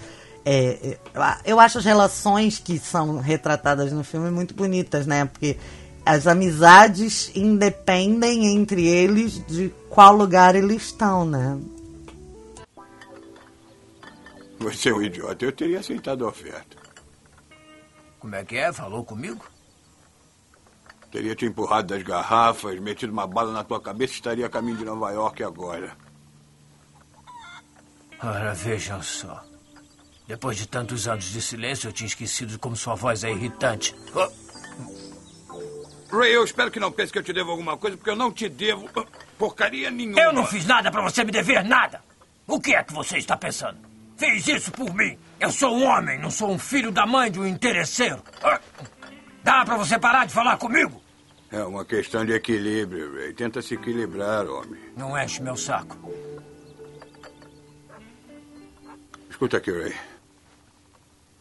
É, 0.46 0.98
eu 1.46 1.60
acho 1.60 1.78
as 1.78 1.86
relações 1.86 2.60
que 2.60 2.80
são 2.80 3.20
retratadas 3.20 3.92
no 3.92 4.04
filme 4.04 4.32
muito 4.32 4.54
bonitas, 4.54 5.06
né? 5.06 5.26
Porque 5.26 5.58
as 6.06 6.26
amizades 6.26 7.32
independem 7.36 8.56
entre 8.56 8.86
eles 8.88 9.46
de 9.46 9.72
qual 9.90 10.16
lugar 10.16 10.56
eles 10.56 10.84
estão, 10.84 11.26
né? 11.26 11.60
Você 14.60 14.90
é 14.90 14.94
um 14.94 15.02
idiota. 15.02 15.46
Eu 15.46 15.52
teria 15.52 15.80
aceitado 15.80 16.26
a 16.26 16.30
oferta. 16.30 16.78
Como 18.20 18.36
é 18.36 18.44
que 18.44 18.58
é? 18.58 18.74
Falou 18.74 19.04
comigo? 19.06 19.46
Teria 21.12 21.36
te 21.36 21.46
empurrado 21.46 21.88
das 21.88 22.04
garrafas, 22.04 22.80
metido 22.80 23.12
uma 23.12 23.26
bala 23.26 23.52
na 23.52 23.64
tua 23.64 23.80
cabeça 23.80 24.14
e 24.14 24.16
estaria 24.16 24.46
a 24.46 24.50
caminho 24.50 24.78
de 24.78 24.86
Nova 24.86 25.10
York 25.12 25.44
agora. 25.44 25.96
Ora, 28.22 28.54
vejam 28.54 29.02
só. 29.02 29.44
Depois 30.28 30.58
de 30.58 30.68
tantos 30.68 31.08
anos 31.08 31.26
de 31.26 31.42
silêncio, 31.42 31.88
eu 31.88 31.94
tinha 31.94 32.08
esquecido 32.08 32.60
como 32.60 32.76
sua 32.76 32.96
voz 32.96 33.24
é 33.24 33.32
irritante. 33.32 33.96
Oh. 34.14 34.30
Ray, 36.16 36.36
eu 36.36 36.44
espero 36.44 36.70
que 36.72 36.80
não 36.80 36.92
pense 36.92 37.12
que 37.12 37.20
eu 37.20 37.24
te 37.24 37.34
devo 37.34 37.52
alguma 37.52 37.78
coisa, 37.78 37.96
porque 37.96 38.10
eu 38.10 38.16
não 38.16 38.32
te 38.32 38.50
devo 38.50 38.90
porcaria 39.38 39.90
nenhuma. 39.90 40.20
Eu 40.20 40.34
não 40.34 40.46
fiz 40.46 40.66
nada 40.66 40.92
para 40.92 41.02
você 41.02 41.24
me 41.24 41.32
dever 41.32 41.64
nada. 41.64 42.04
O 42.46 42.60
que 42.60 42.76
é 42.76 42.84
que 42.84 42.94
você 42.94 43.18
está 43.18 43.38
pensando? 43.38 43.78
Fez 44.18 44.48
isso 44.48 44.72
por 44.72 44.94
mim. 44.94 45.18
Eu 45.40 45.52
sou 45.52 45.76
um 45.78 45.86
homem, 45.86 46.20
não 46.20 46.30
sou 46.30 46.52
um 46.52 46.60
filho 46.60 46.92
da 46.92 47.06
mãe 47.06 47.32
de 47.32 47.40
um 47.40 47.48
interesseiro. 47.48 48.22
Ah. 48.44 48.60
Dá 49.44 49.64
para 49.64 49.78
você 49.78 49.98
parar 49.98 50.26
de 50.26 50.34
falar 50.34 50.58
comigo? 50.58 51.02
É 51.52 51.64
uma 51.64 51.86
questão 51.86 52.26
de 52.26 52.34
equilíbrio, 52.34 53.16
Ray. 53.16 53.34
Tenta 53.34 53.62
se 53.62 53.76
equilibrar, 53.76 54.46
homem. 54.48 54.80
Não 54.98 55.18
enche 55.18 55.42
meu 55.42 55.56
saco. 55.56 55.98
Escuta 59.40 59.56
aqui, 59.56 59.72
Ray. 59.72 59.96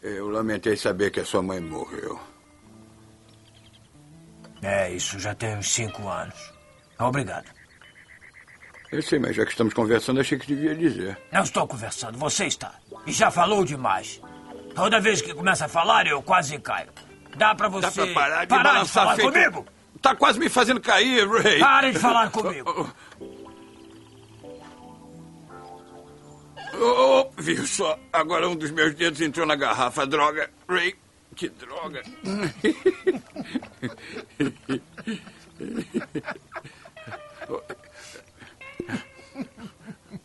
Eu 0.01 0.29
lamentei 0.29 0.77
saber 0.77 1.11
que 1.11 1.19
a 1.19 1.25
sua 1.25 1.43
mãe 1.43 1.59
morreu. 1.59 2.17
É, 4.63 4.93
isso 4.93 5.19
já 5.19 5.35
tem 5.35 5.57
uns 5.57 5.69
cinco 5.69 6.07
anos. 6.07 6.55
Obrigado. 6.97 7.47
Eu 8.93 9.03
sei, 9.03 9.19
mas 9.19 9.35
já 9.35 9.45
que 9.45 9.51
estamos 9.51 9.75
conversando, 9.75 10.21
achei 10.21 10.39
que 10.39 10.47
devia 10.47 10.77
dizer. 10.77 11.19
Não 11.33 11.43
estou 11.43 11.67
conversando, 11.67 12.17
você 12.17 12.47
está. 12.47 12.73
E 13.05 13.11
já 13.11 13.33
falou 13.33 13.65
demais. 13.65 14.23
Toda 14.77 15.01
vez 15.01 15.21
que 15.21 15.35
começa 15.35 15.65
a 15.65 15.69
falar, 15.69 16.07
eu 16.07 16.23
quase 16.23 16.57
caio. 16.61 16.91
Dá 17.37 17.53
pra 17.53 17.67
você 17.67 17.89
Dá 17.89 17.91
pra 17.91 18.15
parar 18.15 18.45
de 18.45 18.49
parar 18.49 18.85
de 18.85 18.91
falar 18.91 19.17
feito... 19.17 19.33
comigo? 19.33 19.67
Tá 20.01 20.15
quase 20.15 20.39
me 20.39 20.49
fazendo 20.49 20.81
cair, 20.81 21.29
Ray. 21.29 21.59
Pare 21.59 21.91
de 21.91 21.99
falar 21.99 22.31
comigo. 22.31 22.95
Oh, 26.81 27.27
oh, 27.37 27.43
viu 27.43 27.67
só? 27.67 27.99
Agora 28.13 28.49
um 28.49 28.55
dos 28.57 28.71
meus 28.71 28.95
dedos 28.95 29.21
entrou 29.21 29.47
na 29.47 29.57
garrafa. 29.57 30.07
Droga. 30.07 30.49
Ray, 30.69 30.95
que 31.35 31.49
droga. 31.49 32.03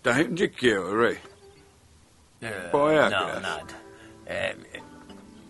tá 0.02 0.14
rindo 0.14 0.36
de 0.36 0.48
quê, 0.48 0.76
Ray? 0.78 1.18
É, 2.42 2.68
Qual 2.72 2.92
é 2.92 3.00
a 3.00 3.10
Não, 3.10 3.26
graça? 3.26 3.40
nada. 3.40 3.74
É, 4.26 4.56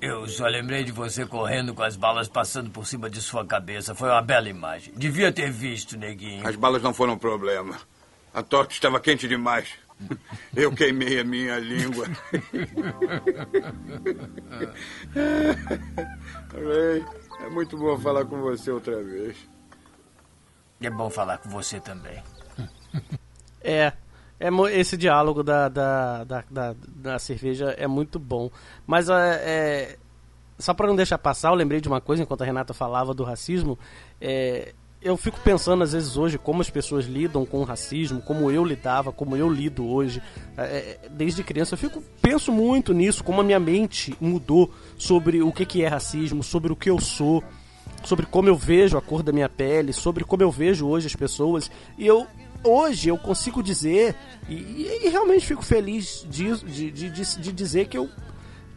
eu 0.02 0.28
só 0.28 0.46
lembrei 0.48 0.84
de 0.84 0.92
você 0.92 1.26
correndo 1.26 1.74
com 1.74 1.84
as 1.84 1.96
balas 1.96 2.28
passando 2.28 2.70
por 2.70 2.86
cima 2.86 3.10
de 3.10 3.22
sua 3.22 3.46
cabeça. 3.46 3.96
Foi 3.96 4.10
uma 4.10 4.22
bela 4.22 4.50
imagem. 4.50 4.94
Devia 4.96 5.32
ter 5.32 5.52
visto, 5.52 5.98
neguinho. 5.98 6.48
As 6.48 6.56
balas 6.56 6.82
não 6.82 6.94
foram 6.94 7.14
um 7.14 7.18
problema. 7.18 7.80
A 8.34 8.44
torta 8.44 8.74
estava 8.74 9.00
quente 9.00 9.28
demais. 9.28 9.70
Eu 10.56 10.72
queimei 10.72 11.20
a 11.20 11.24
minha 11.24 11.58
língua. 11.60 12.08
Ray, 16.54 17.06
é 17.42 17.50
muito 17.50 17.78
bom 17.78 17.98
falar 17.98 18.26
com 18.26 18.40
você 18.42 18.72
outra 18.72 19.04
vez. 19.04 19.38
É 20.82 20.90
bom 20.90 21.10
falar 21.10 21.38
com 21.38 21.50
você 21.50 21.80
também. 21.80 22.22
É, 23.66 23.94
é 24.38 24.50
esse 24.74 24.98
diálogo 24.98 25.42
da, 25.42 25.70
da, 25.70 26.26
da, 26.26 26.44
da, 26.52 26.76
da 26.86 27.18
cerveja 27.18 27.68
é 27.78 27.88
muito 27.88 28.20
bom. 28.20 28.52
Mas 28.86 29.08
é, 29.08 29.16
é, 29.16 29.98
só 30.60 30.74
para 30.74 30.88
não 30.88 30.98
deixar 30.98 31.18
passar, 31.18 31.48
eu 31.52 31.56
lembrei 31.56 31.80
de 31.80 31.88
uma 31.88 32.02
coisa 32.02 32.22
enquanto 32.22 32.42
a 32.42 32.46
Renata 32.46 32.74
falava 32.74 33.14
do 33.14 33.24
racismo. 33.24 33.80
É, 34.20 34.74
eu 35.04 35.18
fico 35.18 35.40
pensando 35.42 35.84
às 35.84 35.94
vezes 35.94 36.16
hoje 36.18 36.38
como 36.38 36.62
as 36.62 36.70
pessoas 36.70 37.06
lidam 37.06 37.46
com 37.46 37.60
o 37.60 37.64
racismo, 37.64 38.22
como 38.22 38.50
eu 38.50 38.64
lidava, 38.64 39.12
como 39.12 39.36
eu 39.36 39.50
lido 39.52 39.86
hoje, 39.88 40.22
é, 40.58 40.64
é, 40.64 41.10
desde 41.10 41.44
criança. 41.44 41.74
Eu 41.74 41.78
fico 41.78 42.02
penso 42.22 42.52
muito 42.52 42.94
nisso, 42.94 43.24
como 43.24 43.42
a 43.42 43.44
minha 43.44 43.60
mente 43.60 44.16
mudou 44.20 44.72
sobre 44.98 45.42
o 45.42 45.52
que, 45.52 45.66
que 45.66 45.84
é 45.84 45.88
racismo, 45.88 46.42
sobre 46.44 46.72
o 46.72 46.76
que 46.76 46.90
eu 46.90 47.00
sou, 47.00 47.44
sobre 48.04 48.26
como 48.26 48.48
eu 48.50 48.56
vejo 48.56 48.98
a 48.98 49.02
cor 49.02 49.22
da 49.24 49.32
minha 49.32 49.50
pele, 49.50 49.94
sobre 49.94 50.24
como 50.24 50.44
eu 50.44 50.52
vejo 50.52 50.88
hoje 50.88 51.08
as 51.08 51.16
pessoas. 51.16 51.70
E 51.98 52.06
eu 52.08 52.26
hoje 52.64 53.10
eu 53.10 53.18
consigo 53.18 53.62
dizer 53.62 54.16
e, 54.48 54.54
e- 54.54 55.00
e 55.06 55.10
realmente 55.10 55.46
fico 55.46 55.64
feliz 55.64 56.26
de, 56.30 56.56
de, 56.64 56.92
de, 56.92 57.10
de- 57.10 57.38
de 57.42 57.52
dizer 57.52 57.88
que 57.88 57.98
eu 57.98 58.10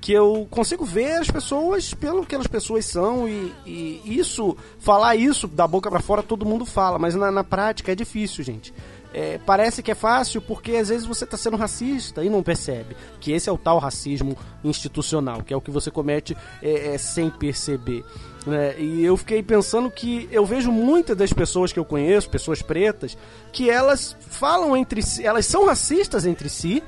que 0.06 0.12
eu 0.12 0.46
consigo 0.48 0.84
ver 0.84 1.14
as 1.14 1.28
pessoas 1.28 1.92
pelo 1.92 2.24
que 2.24 2.36
as 2.36 2.46
pessoas 2.46 2.84
são 2.84 3.28
e, 3.28 3.52
e 3.66 4.02
isso, 4.06 4.56
falar 4.78 5.16
isso 5.16 5.48
da 5.48 5.66
boca 5.66 5.90
pra 5.90 5.98
fora 5.98 6.22
todo 6.22 6.46
mundo 6.46 6.64
fala, 6.64 6.96
mas 6.96 7.16
na, 7.16 7.28
na 7.32 7.42
prática 7.42 7.90
é 7.90 7.94
difícil, 7.96 8.44
gente. 8.44 8.72
é, 9.12 9.40
parece 9.44 9.82
que 9.82 9.90
é 9.90 9.96
fácil 9.96 10.40
porque 10.40 10.76
às 10.76 10.90
vezes 10.90 11.06
você 11.06 11.24
está 11.24 11.36
sendo 11.36 11.56
racista 11.56 12.22
e 12.22 12.28
não 12.28 12.40
percebe 12.40 12.96
que 13.18 13.32
esse 13.32 13.48
é 13.48 13.52
o 13.52 13.58
tal 13.58 13.78
racismo 13.78 14.36
institucional, 14.62 15.42
que 15.42 15.52
é 15.52 15.56
o 15.56 15.60
que 15.60 15.72
você 15.72 15.90
comete 15.90 16.36
é, 16.62 16.94
é, 16.94 16.98
sem 16.98 17.28
perceber. 17.28 18.04
Né? 18.46 18.78
E 18.78 19.04
eu 19.04 19.16
fiquei 19.16 19.42
pensando 19.42 19.90
que 19.90 20.28
eu 20.30 20.46
vejo 20.46 20.70
muitas 20.70 21.16
das 21.16 21.32
pessoas 21.32 21.72
que 21.72 21.80
eu 21.80 21.84
conheço, 21.84 22.30
pessoas 22.30 22.62
pretas, 22.62 23.18
que 23.52 23.68
elas 23.68 24.14
falam 24.20 24.76
entre 24.76 25.02
si, 25.02 25.26
elas 25.26 25.46
são 25.46 25.66
racistas 25.66 26.26
entre 26.26 26.48
si, 26.48 26.82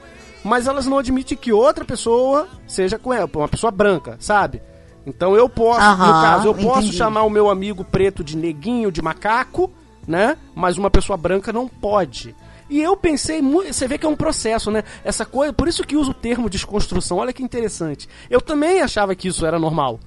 mas 0.44 0.66
elas 0.66 0.86
não 0.86 0.98
admitem 0.98 1.36
que 1.36 1.52
outra 1.52 1.84
pessoa 1.84 2.48
seja 2.66 2.98
com 2.98 3.12
ela, 3.12 3.28
uma 3.34 3.48
pessoa 3.48 3.70
branca, 3.70 4.16
sabe? 4.20 4.62
Então 5.06 5.34
eu 5.34 5.48
posso, 5.48 5.80
Aham, 5.80 6.06
no 6.14 6.20
caso, 6.20 6.46
eu 6.48 6.54
posso 6.54 6.78
entendi. 6.88 6.96
chamar 6.96 7.22
o 7.22 7.30
meu 7.30 7.48
amigo 7.48 7.84
preto 7.84 8.22
de 8.22 8.36
neguinho, 8.36 8.92
de 8.92 9.00
macaco, 9.00 9.70
né? 10.06 10.36
Mas 10.54 10.76
uma 10.76 10.90
pessoa 10.90 11.16
branca 11.16 11.52
não 11.52 11.66
pode. 11.66 12.34
E 12.70 12.80
eu 12.82 12.94
pensei, 12.96 13.40
mu- 13.40 13.62
você 13.64 13.88
vê 13.88 13.96
que 13.96 14.04
é 14.04 14.08
um 14.08 14.16
processo, 14.16 14.70
né? 14.70 14.84
Essa 15.02 15.24
coisa, 15.24 15.52
por 15.54 15.66
isso 15.68 15.82
que 15.84 15.96
uso 15.96 16.10
o 16.10 16.14
termo 16.14 16.50
desconstrução. 16.50 17.16
Olha 17.16 17.32
que 17.32 17.42
interessante. 17.42 18.06
Eu 18.28 18.40
também 18.42 18.82
achava 18.82 19.14
que 19.14 19.28
isso 19.28 19.46
era 19.46 19.58
normal, 19.58 19.98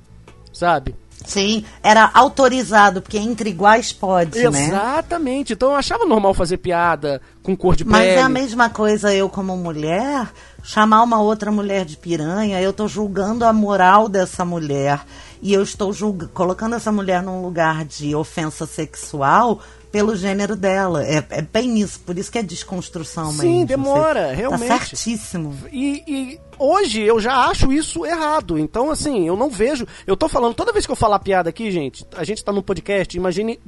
sabe? 0.54 0.96
Sim, 1.26 1.64
era 1.84 2.10
autorizado, 2.14 3.02
porque 3.02 3.18
entre 3.18 3.52
iguais 3.52 3.94
pode, 3.94 4.40
né? 4.50 4.68
Exatamente. 4.68 5.54
Então 5.54 5.70
eu 5.70 5.76
achava 5.76 6.06
normal 6.06 6.34
fazer 6.34 6.58
piada 6.58 7.22
com 7.44 7.56
cor 7.56 7.76
de 7.76 7.86
Mas 7.86 8.02
pele. 8.02 8.20
é 8.20 8.22
a 8.22 8.30
mesma 8.30 8.70
coisa 8.70 9.14
eu 9.14 9.30
como 9.30 9.56
mulher, 9.56 10.28
chamar 10.64 11.04
uma 11.04 11.22
outra 11.22 11.52
mulher 11.52 11.86
de 11.86 11.96
piranha, 11.96 12.60
eu 12.62 12.74
tô 12.74 12.88
julgando 12.88 13.46
a 13.46 13.54
moral 13.54 14.10
dessa 14.10 14.44
mulher 14.44 15.02
e 15.42 15.54
eu 15.54 15.62
estou 15.64 15.94
julga- 15.94 16.30
colocando 16.34 16.76
essa 16.76 16.92
mulher 16.92 17.22
num 17.22 17.42
lugar 17.42 17.86
de 17.86 18.16
ofensa 18.16 18.66
sexual 18.66 19.60
pelo 19.92 20.16
gênero 20.16 20.56
dela. 20.56 21.06
É, 21.06 21.24
é 21.30 21.42
bem 21.42 21.80
isso, 21.80 22.00
por 22.00 22.18
isso 22.18 22.32
que 22.32 22.38
é 22.38 22.44
desconstrução 22.44 23.28
mesmo. 23.34 23.42
Sim, 23.42 23.66
demora, 23.66 24.30
Você 24.30 24.36
realmente. 24.36 24.68
Tá 24.70 24.80
certíssimo. 24.80 25.58
E, 25.72 26.04
e 26.08 26.40
hoje 26.58 27.02
eu 27.02 27.20
já 27.20 27.48
acho 27.48 27.72
isso 27.74 28.06
errado. 28.06 28.58
Então, 28.58 28.90
assim, 28.90 29.28
eu 29.28 29.36
não 29.36 29.50
vejo. 29.50 29.86
Eu 30.08 30.16
tô 30.16 30.30
falando, 30.30 30.54
toda 30.54 30.72
vez 30.72 30.86
que 30.86 30.92
eu 30.92 30.96
falar 30.96 31.20
piada 31.20 31.50
aqui, 31.50 31.70
gente, 31.72 32.06
a 32.16 32.24
gente 32.24 32.44
tá 32.44 32.52
no 32.52 32.64
podcast, 32.64 33.16
imagine 33.16 33.60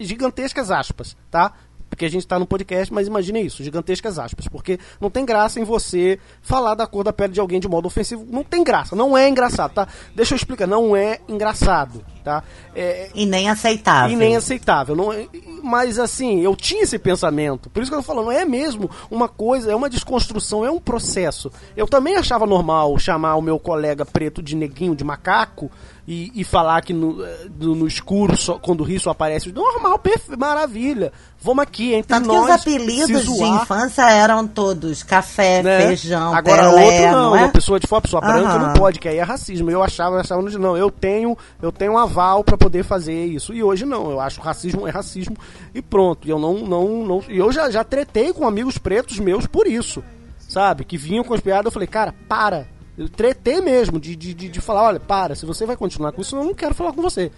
gigantescas 0.00 0.70
aspas, 0.70 1.16
tá? 1.30 1.52
Porque 1.98 2.06
a 2.06 2.10
gente 2.10 2.28
tá 2.28 2.38
no 2.38 2.46
podcast, 2.46 2.94
mas 2.94 3.08
imagine 3.08 3.44
isso, 3.44 3.60
gigantescas 3.64 4.20
aspas. 4.20 4.46
Porque 4.46 4.78
não 5.00 5.10
tem 5.10 5.24
graça 5.26 5.58
em 5.58 5.64
você 5.64 6.20
falar 6.40 6.76
da 6.76 6.86
cor 6.86 7.02
da 7.02 7.12
pele 7.12 7.32
de 7.32 7.40
alguém 7.40 7.58
de 7.58 7.66
modo 7.66 7.86
ofensivo. 7.86 8.24
Não 8.30 8.44
tem 8.44 8.62
graça, 8.62 8.94
não 8.94 9.18
é 9.18 9.28
engraçado, 9.28 9.72
tá? 9.74 9.88
Deixa 10.14 10.32
eu 10.32 10.36
explicar, 10.36 10.68
não 10.68 10.94
é 10.94 11.18
engraçado, 11.28 12.04
tá? 12.22 12.44
É, 12.72 13.10
E 13.16 13.26
nem 13.26 13.50
aceitável. 13.50 14.12
e 14.12 14.16
nem 14.16 14.36
aceitável. 14.36 14.94
Não, 14.94 15.12
é- 15.12 15.26
mas 15.60 15.98
assim, 15.98 16.38
eu 16.38 16.54
tinha 16.54 16.84
esse 16.84 17.00
pensamento. 17.00 17.68
Por 17.68 17.82
isso 17.82 17.90
que 17.90 17.96
eu 17.96 18.00
tô 18.00 18.06
falando, 18.06 18.30
é 18.30 18.44
mesmo 18.44 18.88
uma 19.10 19.28
coisa, 19.28 19.72
é 19.72 19.74
uma 19.74 19.90
desconstrução, 19.90 20.64
é 20.64 20.70
um 20.70 20.78
processo. 20.78 21.50
Eu 21.76 21.88
também 21.88 22.14
achava 22.14 22.46
normal 22.46 22.96
chamar 23.00 23.34
o 23.34 23.42
meu 23.42 23.58
colega 23.58 24.06
preto 24.06 24.40
de 24.40 24.54
neguinho, 24.54 24.94
de 24.94 25.02
macaco, 25.02 25.68
e, 26.10 26.32
e 26.40 26.42
falar 26.42 26.80
que 26.80 26.94
no, 26.94 27.22
eh, 27.22 27.48
no, 27.60 27.74
no 27.74 27.86
escuro, 27.86 28.34
só, 28.34 28.58
quando 28.58 28.80
o 28.80 28.84
rio 28.84 28.98
só 28.98 29.10
aparece. 29.10 29.52
Normal, 29.52 29.98
perfe- 29.98 30.34
maravilha. 30.38 31.12
Vamos 31.38 31.62
aqui, 31.62 31.92
entre 31.92 32.08
Tanto 32.08 32.30
que 32.30 32.34
nós. 32.34 32.44
os 32.46 32.50
apelidos 32.50 33.24
de 33.26 33.44
infância 33.44 34.10
eram 34.10 34.46
todos 34.48 35.02
café, 35.02 35.62
né? 35.62 35.86
feijão, 35.88 36.34
Agora 36.34 36.62
Pelé, 36.70 36.84
outro 36.84 37.12
não, 37.12 37.36
é? 37.36 37.40
uma 37.40 37.48
pessoa 37.50 37.78
de 37.78 37.86
fora, 37.86 38.00
pessoa 38.02 38.22
branca 38.22 38.48
Aham. 38.48 38.58
não 38.68 38.72
pode, 38.72 38.98
que 38.98 39.06
aí 39.06 39.18
é 39.18 39.22
racismo. 39.22 39.70
Eu 39.70 39.82
achava, 39.82 40.16
eu 40.16 40.20
achava 40.20 40.40
não, 40.42 40.76
eu 40.78 40.90
tenho, 40.90 41.36
eu 41.60 41.70
tenho 41.70 41.92
um 41.92 41.98
aval 41.98 42.42
pra 42.42 42.56
poder 42.56 42.82
fazer 42.84 43.26
isso. 43.26 43.52
E 43.52 43.62
hoje 43.62 43.84
não, 43.84 44.10
eu 44.10 44.18
acho 44.18 44.40
racismo 44.40 44.88
é 44.88 44.90
racismo 44.90 45.36
e 45.74 45.82
pronto. 45.82 46.26
E 46.26 46.30
eu 46.30 46.38
não 46.38 46.54
não 46.54 47.04
não, 47.06 47.22
e 47.28 47.36
eu 47.36 47.52
já 47.52 47.70
já 47.70 47.84
tretei 47.84 48.32
com 48.32 48.48
amigos 48.48 48.78
pretos 48.78 49.18
meus 49.18 49.46
por 49.46 49.66
isso. 49.66 50.02
Sabe? 50.48 50.84
Que 50.84 50.96
vinham 50.96 51.22
com 51.22 51.34
as 51.34 51.40
piadas, 51.40 51.66
eu 51.66 51.70
falei: 51.70 51.86
"Cara, 51.86 52.14
para". 52.26 52.66
Tretei 53.14 53.60
mesmo 53.60 54.00
de, 54.00 54.16
de, 54.16 54.34
de, 54.34 54.48
de 54.48 54.60
falar, 54.60 54.82
olha, 54.84 55.00
para, 55.00 55.34
se 55.34 55.46
você 55.46 55.64
vai 55.66 55.76
continuar 55.76 56.12
com 56.12 56.20
isso, 56.20 56.34
eu 56.36 56.44
não 56.44 56.54
quero 56.54 56.74
falar 56.74 56.92
com 56.92 57.02
você. 57.02 57.30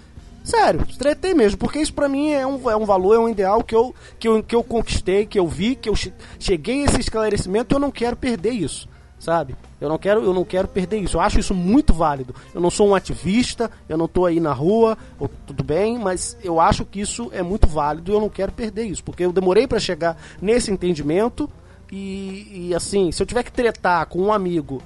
Sério, 0.43 0.87
tretei 0.99 1.35
mesmo, 1.35 1.59
porque 1.59 1.79
isso 1.79 1.93
pra 1.93 2.09
mim 2.09 2.31
é 2.33 2.47
um, 2.47 2.71
é 2.71 2.75
um 2.75 2.87
valor, 2.87 3.15
é 3.15 3.19
um 3.19 3.29
ideal 3.29 3.63
que 3.63 3.75
eu, 3.75 3.95
que, 4.19 4.27
eu, 4.27 4.43
que 4.43 4.57
eu 4.57 4.65
conquistei, 4.65 5.27
que 5.27 5.39
eu 5.39 5.47
vi, 5.47 5.75
que 5.77 5.89
eu 5.91 5.95
che- 5.95 6.15
cheguei 6.39 6.81
a 6.81 6.85
esse 6.87 6.99
esclarecimento 7.01 7.75
eu 7.75 7.79
não 7.79 7.91
quero 7.91 8.17
perder 8.17 8.53
isso, 8.53 8.89
sabe? 9.19 9.55
Eu 9.79 9.91
não 9.91 9.99
quero, 9.99 10.23
eu 10.25 10.33
não 10.33 10.43
quero 10.45 10.67
perder 10.67 10.97
isso. 10.99 11.19
Eu 11.19 11.21
acho 11.21 11.39
isso 11.39 11.55
muito 11.55 11.93
válido. 11.93 12.35
Eu 12.55 12.61
não 12.61 12.71
sou 12.71 12.89
um 12.89 12.95
ativista, 12.95 13.71
eu 13.87 13.99
não 13.99 14.09
tô 14.09 14.25
aí 14.25 14.41
na 14.41 14.53
rua, 14.55 14.97
ou- 15.19 15.29
tudo 15.47 15.63
bem, 15.63 15.99
mas 15.99 16.39
eu 16.43 16.59
acho 16.59 16.87
que 16.87 17.01
isso 17.03 17.29
é 17.35 17.43
muito 17.43 17.67
válido 17.67 18.11
e 18.11 18.15
eu 18.15 18.21
não 18.21 18.31
quero 18.31 18.51
perder 18.51 18.85
isso, 18.85 19.05
porque 19.05 19.23
eu 19.27 19.33
demorei 19.33 19.67
pra 19.67 19.79
chegar 19.79 20.17
nesse 20.41 20.71
entendimento 20.71 21.51
e, 21.93 22.69
e 22.71 22.75
assim, 22.75 23.13
se 23.13 23.23
eu 23.23 23.27
tiver 23.27 23.43
que 23.43 23.53
tretar 23.53 24.07
com 24.07 24.21
um 24.23 24.33
amigo 24.33 24.81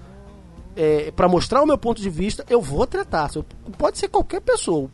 é, 0.77 1.11
para 1.11 1.29
mostrar 1.29 1.63
o 1.63 1.67
meu 1.67 1.79
ponto 1.79 2.01
de 2.01 2.11
vista, 2.11 2.45
eu 2.49 2.61
vou 2.61 2.87
tratar. 2.87 3.31
Pode 3.79 3.99
ser 3.99 4.09
qualquer 4.09 4.41
pessoa, 4.41 4.91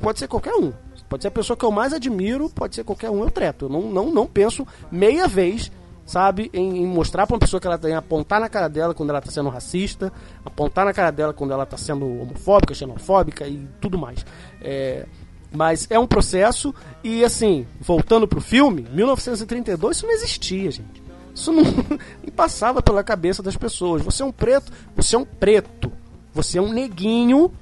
pode 0.00 0.18
ser 0.18 0.28
qualquer 0.28 0.54
um. 0.54 0.72
Pode 1.08 1.22
ser 1.22 1.28
a 1.28 1.32
pessoa 1.32 1.56
que 1.56 1.64
eu 1.64 1.70
mais 1.70 1.92
admiro, 1.92 2.50
pode 2.50 2.74
ser 2.74 2.84
qualquer 2.84 3.10
um, 3.10 3.22
eu 3.22 3.30
treto. 3.30 3.66
Eu 3.66 3.68
não, 3.68 3.82
não, 3.82 4.10
não 4.10 4.26
penso 4.26 4.66
meia 4.90 5.28
vez, 5.28 5.70
sabe, 6.04 6.50
em, 6.52 6.78
em 6.78 6.86
mostrar 6.86 7.26
pra 7.26 7.34
uma 7.34 7.40
pessoa 7.40 7.60
que 7.60 7.66
ela 7.66 7.78
tem, 7.78 7.94
apontar 7.94 8.40
na 8.40 8.48
cara 8.48 8.68
dela 8.68 8.94
quando 8.94 9.10
ela 9.10 9.20
tá 9.20 9.30
sendo 9.30 9.48
racista, 9.48 10.12
apontar 10.44 10.84
na 10.84 10.92
cara 10.92 11.10
dela 11.10 11.32
quando 11.32 11.52
ela 11.52 11.66
tá 11.66 11.76
sendo 11.76 12.06
homofóbica, 12.06 12.74
xenofóbica 12.74 13.46
e 13.46 13.68
tudo 13.80 13.96
mais. 13.96 14.24
É, 14.60 15.06
mas 15.52 15.86
é 15.90 15.98
um 15.98 16.06
processo 16.06 16.74
e 17.04 17.24
assim, 17.24 17.66
voltando 17.80 18.26
pro 18.26 18.40
filme, 18.40 18.86
1932 18.92 19.96
isso 19.96 20.06
não 20.06 20.12
existia, 20.12 20.70
gente. 20.70 21.05
Isso 21.36 21.52
não, 21.52 21.62
não 22.24 22.32
passava 22.34 22.82
pela 22.82 23.04
cabeça 23.04 23.42
das 23.42 23.56
pessoas. 23.56 24.02
Você 24.02 24.22
é 24.22 24.26
um 24.26 24.32
preto, 24.32 24.72
você 24.96 25.14
é 25.14 25.18
um 25.18 25.24
preto. 25.24 25.92
Você 26.32 26.58
é 26.58 26.62
um 26.62 26.72
neguinho. 26.72 27.52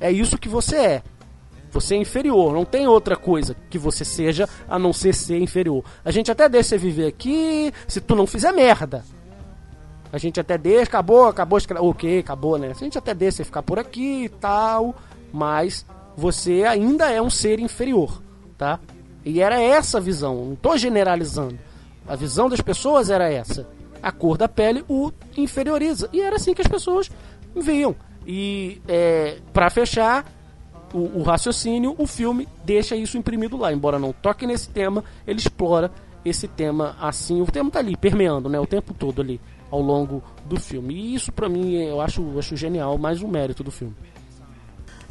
É 0.00 0.10
isso 0.10 0.36
que 0.36 0.48
você 0.48 0.76
é. 0.76 1.02
Você 1.70 1.94
é 1.94 1.98
inferior, 1.98 2.52
não 2.52 2.64
tem 2.64 2.86
outra 2.86 3.16
coisa 3.16 3.56
que 3.68 3.78
você 3.78 4.04
seja 4.04 4.48
a 4.68 4.78
não 4.78 4.92
ser 4.92 5.12
ser 5.12 5.40
inferior. 5.40 5.84
A 6.04 6.10
gente 6.12 6.30
até 6.30 6.48
deixa 6.48 6.70
você 6.70 6.78
viver 6.78 7.06
aqui 7.08 7.72
se 7.88 8.00
tu 8.00 8.14
não 8.14 8.26
fizer 8.26 8.52
merda. 8.52 9.04
A 10.12 10.18
gente 10.18 10.38
até 10.38 10.56
deixa, 10.56 10.84
acabou, 10.84 11.26
acabou, 11.26 11.58
ok, 11.80 12.20
acabou, 12.20 12.58
né? 12.58 12.70
A 12.70 12.74
gente 12.74 12.96
até 12.96 13.12
deixa 13.12 13.38
você 13.38 13.44
ficar 13.44 13.64
por 13.64 13.80
aqui 13.80 14.24
e 14.24 14.28
tal, 14.28 14.94
mas 15.32 15.84
você 16.16 16.62
ainda 16.62 17.10
é 17.10 17.20
um 17.20 17.30
ser 17.30 17.58
inferior, 17.58 18.22
tá? 18.56 18.78
E 19.24 19.40
era 19.40 19.60
essa 19.60 19.98
a 19.98 20.00
visão, 20.00 20.44
não 20.44 20.54
tô 20.54 20.76
generalizando. 20.76 21.58
A 22.06 22.16
visão 22.16 22.48
das 22.48 22.60
pessoas 22.60 23.10
era 23.10 23.30
essa. 23.30 23.66
A 24.02 24.12
cor 24.12 24.36
da 24.36 24.48
pele 24.48 24.84
o 24.88 25.10
inferioriza. 25.36 26.08
E 26.12 26.20
era 26.20 26.36
assim 26.36 26.54
que 26.54 26.62
as 26.62 26.68
pessoas 26.68 27.10
viam. 27.56 27.96
E 28.26 28.80
é, 28.86 29.38
para 29.52 29.70
fechar 29.70 30.24
o, 30.92 31.20
o 31.20 31.22
raciocínio, 31.22 31.94
o 31.98 32.06
filme 32.06 32.48
deixa 32.64 32.94
isso 32.94 33.18
imprimido 33.18 33.56
lá. 33.56 33.72
Embora 33.72 33.98
não 33.98 34.12
toque 34.12 34.46
nesse 34.46 34.68
tema, 34.68 35.02
ele 35.26 35.38
explora 35.38 35.90
esse 36.24 36.46
tema 36.46 36.96
assim. 37.00 37.40
O 37.40 37.46
tema 37.46 37.70
tá 37.70 37.78
ali, 37.78 37.96
permeando, 37.96 38.48
né? 38.48 38.58
O 38.60 38.66
tempo 38.66 38.94
todo 38.94 39.20
ali, 39.20 39.40
ao 39.70 39.80
longo 39.80 40.22
do 40.44 40.58
filme. 40.58 40.94
E 40.94 41.14
isso 41.14 41.32
pra 41.32 41.48
mim 41.48 41.74
eu 41.74 42.00
acho, 42.00 42.22
eu 42.22 42.38
acho 42.38 42.56
genial, 42.56 42.96
mais 42.98 43.22
um 43.22 43.28
mérito 43.28 43.64
do 43.64 43.70
filme. 43.70 43.94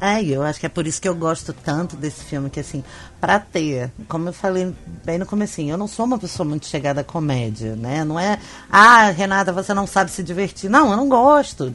É, 0.05 0.21
eu 0.21 0.43
acho 0.43 0.59
que 0.59 0.65
é 0.65 0.69
por 0.69 0.85
isso 0.85 1.01
que 1.01 1.07
eu 1.07 1.15
gosto 1.15 1.53
tanto 1.53 1.95
desse 1.95 2.25
filme, 2.25 2.49
que 2.49 2.59
assim, 2.59 2.83
pra 3.21 3.39
ter, 3.39 3.89
como 4.09 4.27
eu 4.27 4.33
falei 4.33 4.75
bem 5.05 5.17
no 5.17 5.25
comecinho, 5.25 5.71
eu 5.71 5.77
não 5.77 5.87
sou 5.87 6.05
uma 6.05 6.19
pessoa 6.19 6.45
muito 6.45 6.67
chegada 6.67 6.99
à 6.99 7.03
comédia, 7.05 7.73
né? 7.77 8.03
Não 8.03 8.19
é, 8.19 8.37
ah, 8.69 9.09
Renata, 9.11 9.53
você 9.53 9.73
não 9.73 9.87
sabe 9.87 10.11
se 10.11 10.21
divertir. 10.21 10.69
Não, 10.69 10.91
eu 10.91 10.97
não 10.97 11.07
gosto. 11.07 11.73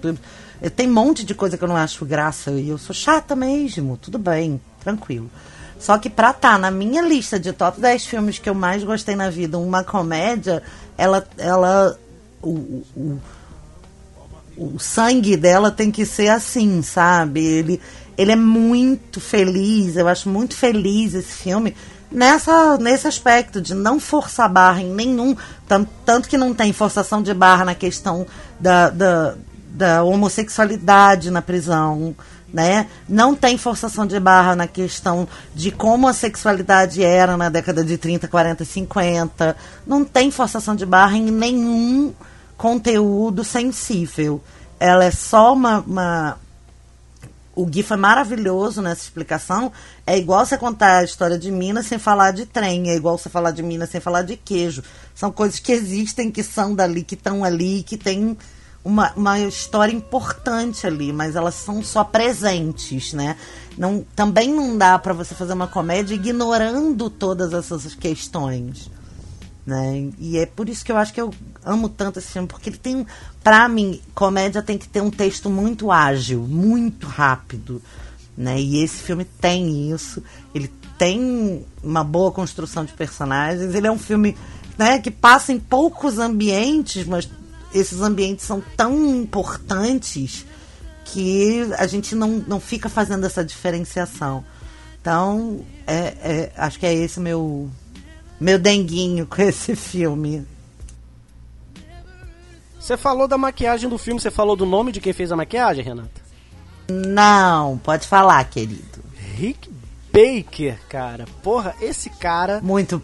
Eu, 0.61 0.71
tem 0.71 0.87
um 0.87 0.93
monte 0.93 1.25
de 1.25 1.35
coisa 1.35 1.57
que 1.57 1.65
eu 1.65 1.69
não 1.69 1.77
acho 1.77 2.05
graça 2.05 2.51
e 2.51 2.69
eu 2.69 2.77
sou 2.77 2.95
chata 2.95 3.35
mesmo, 3.35 3.97
tudo 3.97 4.19
bem, 4.19 4.61
tranquilo. 4.79 5.31
Só 5.81 5.97
que 5.97 6.11
pra 6.11 6.29
estar 6.29 6.59
na 6.59 6.71
minha 6.71 7.01
lista 7.01 7.41
de 7.41 7.51
top 7.55 7.81
10 7.81 8.05
filmes 8.05 8.39
que 8.39 8.51
eu 8.51 8.55
mais 8.55 8.85
gostei 8.85 9.17
na 9.17 9.31
vida, 9.31 9.57
uma 9.57 9.83
comédia, 9.83 10.63
ela, 10.99 11.27
ela, 11.39 11.99
o, 12.43 12.85
o, 12.95 13.19
o 14.55 14.79
sangue 14.79 15.35
dela 15.35 15.71
tem 15.71 15.91
que 15.91 16.05
ser 16.05 16.29
assim, 16.29 16.83
sabe? 16.83 17.43
Ele, 17.43 17.81
ele 18.19 18.33
é 18.33 18.37
muito 18.37 19.21
feliz, 19.21 19.97
eu 19.97 20.09
acho 20.09 20.29
muito 20.29 20.57
feliz 20.57 21.15
esse 21.15 21.33
filme 21.33 21.75
nessa, 22.11 22.77
nesse 22.79 23.07
aspecto 23.07 23.61
de 23.61 23.75
não 23.75 24.01
forçar 24.01 24.49
barra 24.49 24.83
em 24.83 24.93
nenhum. 24.93 25.37
Tanto, 25.69 25.91
tanto 26.05 26.29
que 26.29 26.37
não 26.37 26.53
tem 26.53 26.73
forçação 26.73 27.23
de 27.23 27.33
barra 27.33 27.65
na 27.65 27.75
questão 27.77 28.27
da, 28.59 28.91
da, 28.91 29.35
da 29.71 30.03
homossexualidade 30.03 31.31
na 31.31 31.41
prisão. 31.41 32.15
Né? 32.53 32.89
Não 33.09 33.35
tem 33.35 33.59
forçação 33.59 34.07
de 34.07 34.19
barra 34.19 34.57
na 34.57 34.67
questão 34.67 35.29
de 35.55 35.71
como 35.71 36.09
a 36.09 36.15
sexualidade 36.15 37.05
era 37.05 37.37
na 37.37 37.51
década 37.51 37.85
de 37.85 37.97
30, 37.99 38.27
40, 38.27 38.65
50. 38.65 39.57
Não 39.87 40.05
tem 40.05 40.31
forçação 40.31 40.75
de 40.75 40.85
barra 40.85 41.17
em 41.17 41.31
nenhum 41.31 42.13
conteúdo 42.57 43.45
sensível. 43.45 44.43
Ela 44.81 45.05
é 45.05 45.11
só 45.11 45.53
uma, 45.53 45.81
uma 45.81 46.39
o 47.59 47.67
Gui 47.67 47.83
foi 47.83 47.97
maravilhoso 47.97 48.81
nessa 48.81 49.03
explicação. 49.03 49.73
É 50.07 50.17
igual 50.17 50.47
você 50.47 50.57
contar 50.57 50.99
a 50.99 51.05
história 51.05 51.37
de 51.37 51.51
Minas 51.51 51.87
sem 51.87 51.99
falar 51.99 52.31
de 52.31 52.47
trem, 52.47 52.89
é 52.89 52.95
igual 52.95 53.19
você 53.19 53.29
falar 53.29 53.51
de 53.51 53.65
Minas 53.65 53.91
sem 53.91 54.01
falar 54.01 54.23
de 54.23 54.37
queijo. 54.37 54.81
São 55.13 55.33
coisas 55.33 55.59
que 55.59 55.73
existem, 55.73 56.31
que 56.31 56.45
são 56.45 56.73
dali, 56.73 57.03
que 57.03 57.17
estão 57.17 57.43
ali, 57.43 57.83
que 57.83 57.97
tem 57.97 58.39
uma, 58.85 59.13
uma 59.17 59.41
história 59.41 59.93
importante 59.93 60.87
ali, 60.87 61.13
mas 61.13 61.35
elas 61.35 61.57
são 61.57 61.83
só 61.83 62.05
presentes, 62.05 63.13
né? 63.13 63.37
Não, 63.77 64.07
também 64.15 64.55
não 64.55 64.79
dá 64.79 64.97
para 64.97 65.13
você 65.13 65.35
fazer 65.35 65.53
uma 65.53 65.67
comédia 65.67 66.15
ignorando 66.15 67.11
todas 67.11 67.53
essas 67.53 67.93
questões. 67.93 68.89
Né? 69.69 70.11
E 70.19 70.39
é 70.39 70.47
por 70.47 70.67
isso 70.67 70.83
que 70.83 70.91
eu 70.91 70.97
acho 70.97 71.13
que 71.13 71.21
eu 71.21 71.31
amo 71.63 71.91
tanto 71.91 72.19
esse 72.19 72.33
filme, 72.33 72.49
porque 72.49 72.71
ele 72.71 72.79
tem, 72.79 73.07
pra 73.45 73.69
mim, 73.69 74.01
comédia 74.15 74.63
tem 74.63 74.79
que 74.79 74.89
ter 74.89 75.03
um 75.03 75.11
texto 75.11 75.51
muito 75.51 75.93
ágil, 75.93 76.41
muito 76.41 77.07
rápido, 77.07 77.83
né? 78.35 78.59
E 78.59 78.83
esse 78.83 78.97
filme 79.03 79.27
tem 79.27 79.93
isso. 79.93 80.23
Ele 80.55 80.73
tem 80.97 81.67
uma 81.83 82.03
boa 82.03 82.33
construção 82.33 82.83
de 82.83 82.95
personagens. 82.95 83.75
Ele 83.75 83.87
é 83.87 83.93
um 83.93 83.99
filme, 83.99 84.35
né, 84.79 85.01
que 85.01 85.11
passa 85.11 85.53
em 85.53 85.61
poucos 85.61 86.19
ambientes, 86.19 87.07
mas 87.07 87.29
esses 87.75 88.01
ambientes 88.01 88.47
são 88.47 88.63
tão 88.75 89.17
importantes 89.17 90.47
que 91.05 91.69
a 91.77 91.87
gente 91.87 92.15
não, 92.15 92.43
não 92.49 92.59
fica 92.59 92.89
fazendo 92.89 93.27
essa 93.27 93.45
diferenciação. 93.45 94.43
Então, 94.99 95.61
é, 95.87 95.99
é, 96.23 96.53
acho 96.57 96.79
que 96.79 96.87
é 96.87 96.95
esse 96.95 97.21
meu 97.21 97.71
meu 98.41 98.59
denguinho 98.59 99.27
com 99.27 99.43
esse 99.43 99.75
filme. 99.75 100.47
Você 102.79 102.97
falou 102.97 103.29
da 103.29 103.37
maquiagem 103.37 103.89
do 103.89 103.99
filme, 103.99 104.21
você 104.21 104.31
falou 104.31 104.57
do 104.57 104.65
nome 104.65 104.93
de 104.93 105.01
quem 105.01 105.13
fez 105.13 105.31
a 105.31 105.37
maquiagem, 105.37 105.85
Renata? 105.85 106.23
Não, 106.89 107.77
pode 107.79 108.07
falar, 108.07 108.43
querido. 108.45 109.05
Rick 109.35 109.71
Baker, 110.13 110.79
cara. 110.89 111.27
Porra, 111.43 111.75
esse 111.81 112.09
cara. 112.09 112.61
Muito, 112.63 113.03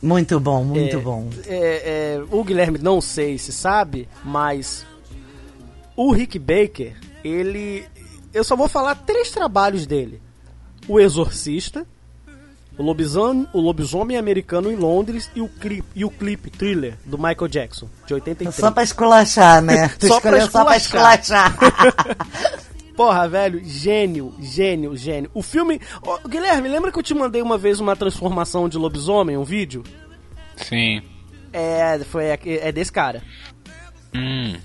muito 0.00 0.40
bom, 0.40 0.64
muito 0.64 0.96
é, 0.96 1.00
bom. 1.00 1.28
É, 1.46 2.16
é, 2.16 2.24
o 2.30 2.42
Guilherme, 2.42 2.78
não 2.78 3.00
sei 3.00 3.36
se 3.38 3.52
sabe, 3.52 4.08
mas 4.24 4.86
o 5.94 6.10
Rick 6.12 6.38
Baker, 6.38 6.96
ele. 7.22 7.84
Eu 8.32 8.42
só 8.42 8.56
vou 8.56 8.68
falar 8.68 8.94
três 8.94 9.30
trabalhos 9.30 9.86
dele: 9.86 10.22
O 10.88 10.98
Exorcista, 10.98 11.86
o 12.78 12.82
lobisomem, 12.82 13.46
o 13.52 13.60
lobisomem 13.60 14.16
americano 14.16 14.70
em 14.70 14.76
Londres 14.76 15.30
e 15.34 15.40
o 15.40 15.48
clipe, 15.48 15.86
e 15.94 16.04
o 16.04 16.10
clipe 16.10 16.50
thriller 16.50 16.96
do 17.04 17.18
Michael 17.18 17.48
Jackson, 17.48 17.88
de 18.06 18.14
83. 18.14 18.54
Só 18.54 18.70
pra 18.70 18.82
esculachar, 18.82 19.62
né? 19.62 19.88
Tu 19.98 20.06
só, 20.08 20.20
pra 20.20 20.48
só 20.48 20.64
pra 20.64 20.76
esculachar. 20.76 21.56
Porra, 22.96 23.28
velho, 23.28 23.62
gênio, 23.64 24.34
gênio, 24.38 24.96
gênio. 24.96 25.30
O 25.32 25.42
filme. 25.42 25.80
Oh, 26.02 26.28
Guilherme, 26.28 26.68
lembra 26.68 26.92
que 26.92 26.98
eu 26.98 27.02
te 27.02 27.14
mandei 27.14 27.40
uma 27.40 27.56
vez 27.56 27.80
uma 27.80 27.96
transformação 27.96 28.68
de 28.68 28.76
lobisomem, 28.76 29.36
um 29.36 29.44
vídeo? 29.44 29.82
Sim. 30.56 31.02
É, 31.52 31.98
foi, 32.00 32.26
é 32.26 32.70
desse 32.70 32.92
cara. 32.92 33.22
Hum, 34.14 34.56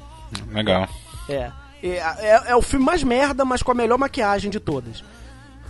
legal. 0.51 0.87
É. 1.29 1.51
É, 1.81 1.97
é, 1.97 2.41
é 2.47 2.55
o 2.55 2.61
filme 2.61 2.85
mais 2.85 3.03
merda, 3.03 3.45
mas 3.45 3.61
com 3.61 3.71
a 3.71 3.75
melhor 3.75 3.97
maquiagem 3.97 4.49
de 4.49 4.59
todas. 4.59 5.03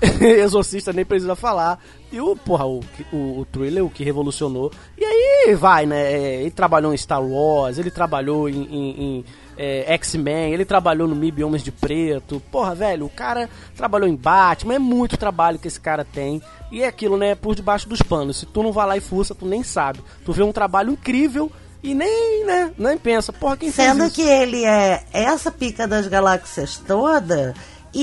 Exorcista 0.22 0.93
nem 0.93 1.06
precisa 1.06 1.36
falar. 1.36 1.80
E 2.12 2.22
o, 2.22 2.36
porra, 2.36 2.66
o, 2.66 2.82
o, 3.12 3.39
o 3.39 3.45
thriller, 3.45 3.84
o 3.84 3.89
que 3.89 4.04
revolucionou. 4.04 4.72
E 4.98 5.04
aí 5.04 5.56
vai, 5.56 5.86
né? 5.86 6.14
É, 6.14 6.41
ele 6.41 6.52
trabalhou 6.52 6.93
em 6.93 6.98
Star 6.98 7.22
Wars, 7.22 7.78
ele 7.78 7.91
trabalhou 7.91 8.48
em, 8.48 8.64
em, 8.64 9.02
em 9.02 9.26
é, 9.58 9.93
X-Men, 9.95 10.54
ele 10.54 10.64
trabalhou 10.64 11.08
no 11.08 11.16
MIB 11.16 11.43
Homens 11.43 11.64
de 11.64 11.72
Preto. 11.72 12.41
Porra, 12.52 12.76
velho, 12.76 13.06
o 13.06 13.10
cara 13.10 13.50
trabalhou 13.76 14.08
em 14.08 14.16
Batman, 14.16 14.76
é 14.76 14.80
muito 14.80 15.18
trabalho 15.18 15.60
que 15.60 15.68
esse 15.68 15.80
cara 15.80 16.06
tem. 16.06 16.41
E 16.72 16.84
é 16.84 16.88
aquilo, 16.88 17.18
né? 17.18 17.36
Por 17.36 17.56
debaixo 17.56 17.89
dos 17.89 18.02
panos. 18.02 18.38
Se 18.38 18.45
tu 18.45 18.64
não 18.64 18.72
vai 18.72 18.88
lá 18.88 18.98
e 18.98 19.02
fuça, 19.02 19.36
tu 19.36 19.45
nem 19.45 19.64
sabe. 19.64 20.00
Tu 20.24 20.32
vê 20.32 20.43
um 20.43 20.52
trabalho 20.52 20.91
incrível 20.91 21.52
e 21.84 21.93
nem, 21.93 22.45
né? 22.45 22.72
Nem 22.78 22.98
pensa, 22.98 23.32
porra, 23.32 23.58
quem 23.58 23.72
Sendo 23.72 24.00
fez 24.00 24.12
isso? 24.12 24.16
que 24.16 24.22
ele 24.22 24.66
é 24.66 25.04
essa 25.12 25.52
pica 25.52 25.88
das 25.88 26.08
galáxias 26.08 26.78
toda 26.78 27.54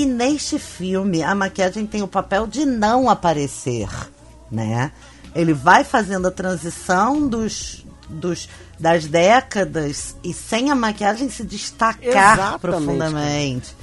e 0.01 0.05
neste 0.05 0.59
filme, 0.59 1.23
a 1.23 1.33
maquiagem 1.33 1.85
tem 1.85 2.01
o 2.01 2.07
papel 2.07 2.45
de 2.47 2.65
não 2.65 3.09
aparecer, 3.09 3.87
né? 4.51 4.91
Ele 5.33 5.53
vai 5.53 5.83
fazendo 5.85 6.27
a 6.27 6.31
transição 6.31 7.27
dos, 7.27 7.85
dos 8.09 8.49
das 8.77 9.05
décadas 9.05 10.17
e 10.21 10.33
sem 10.33 10.69
a 10.69 10.75
maquiagem 10.75 11.29
se 11.29 11.43
destacar 11.45 12.33
Exatamente, 12.33 12.59
profundamente. 12.59 13.75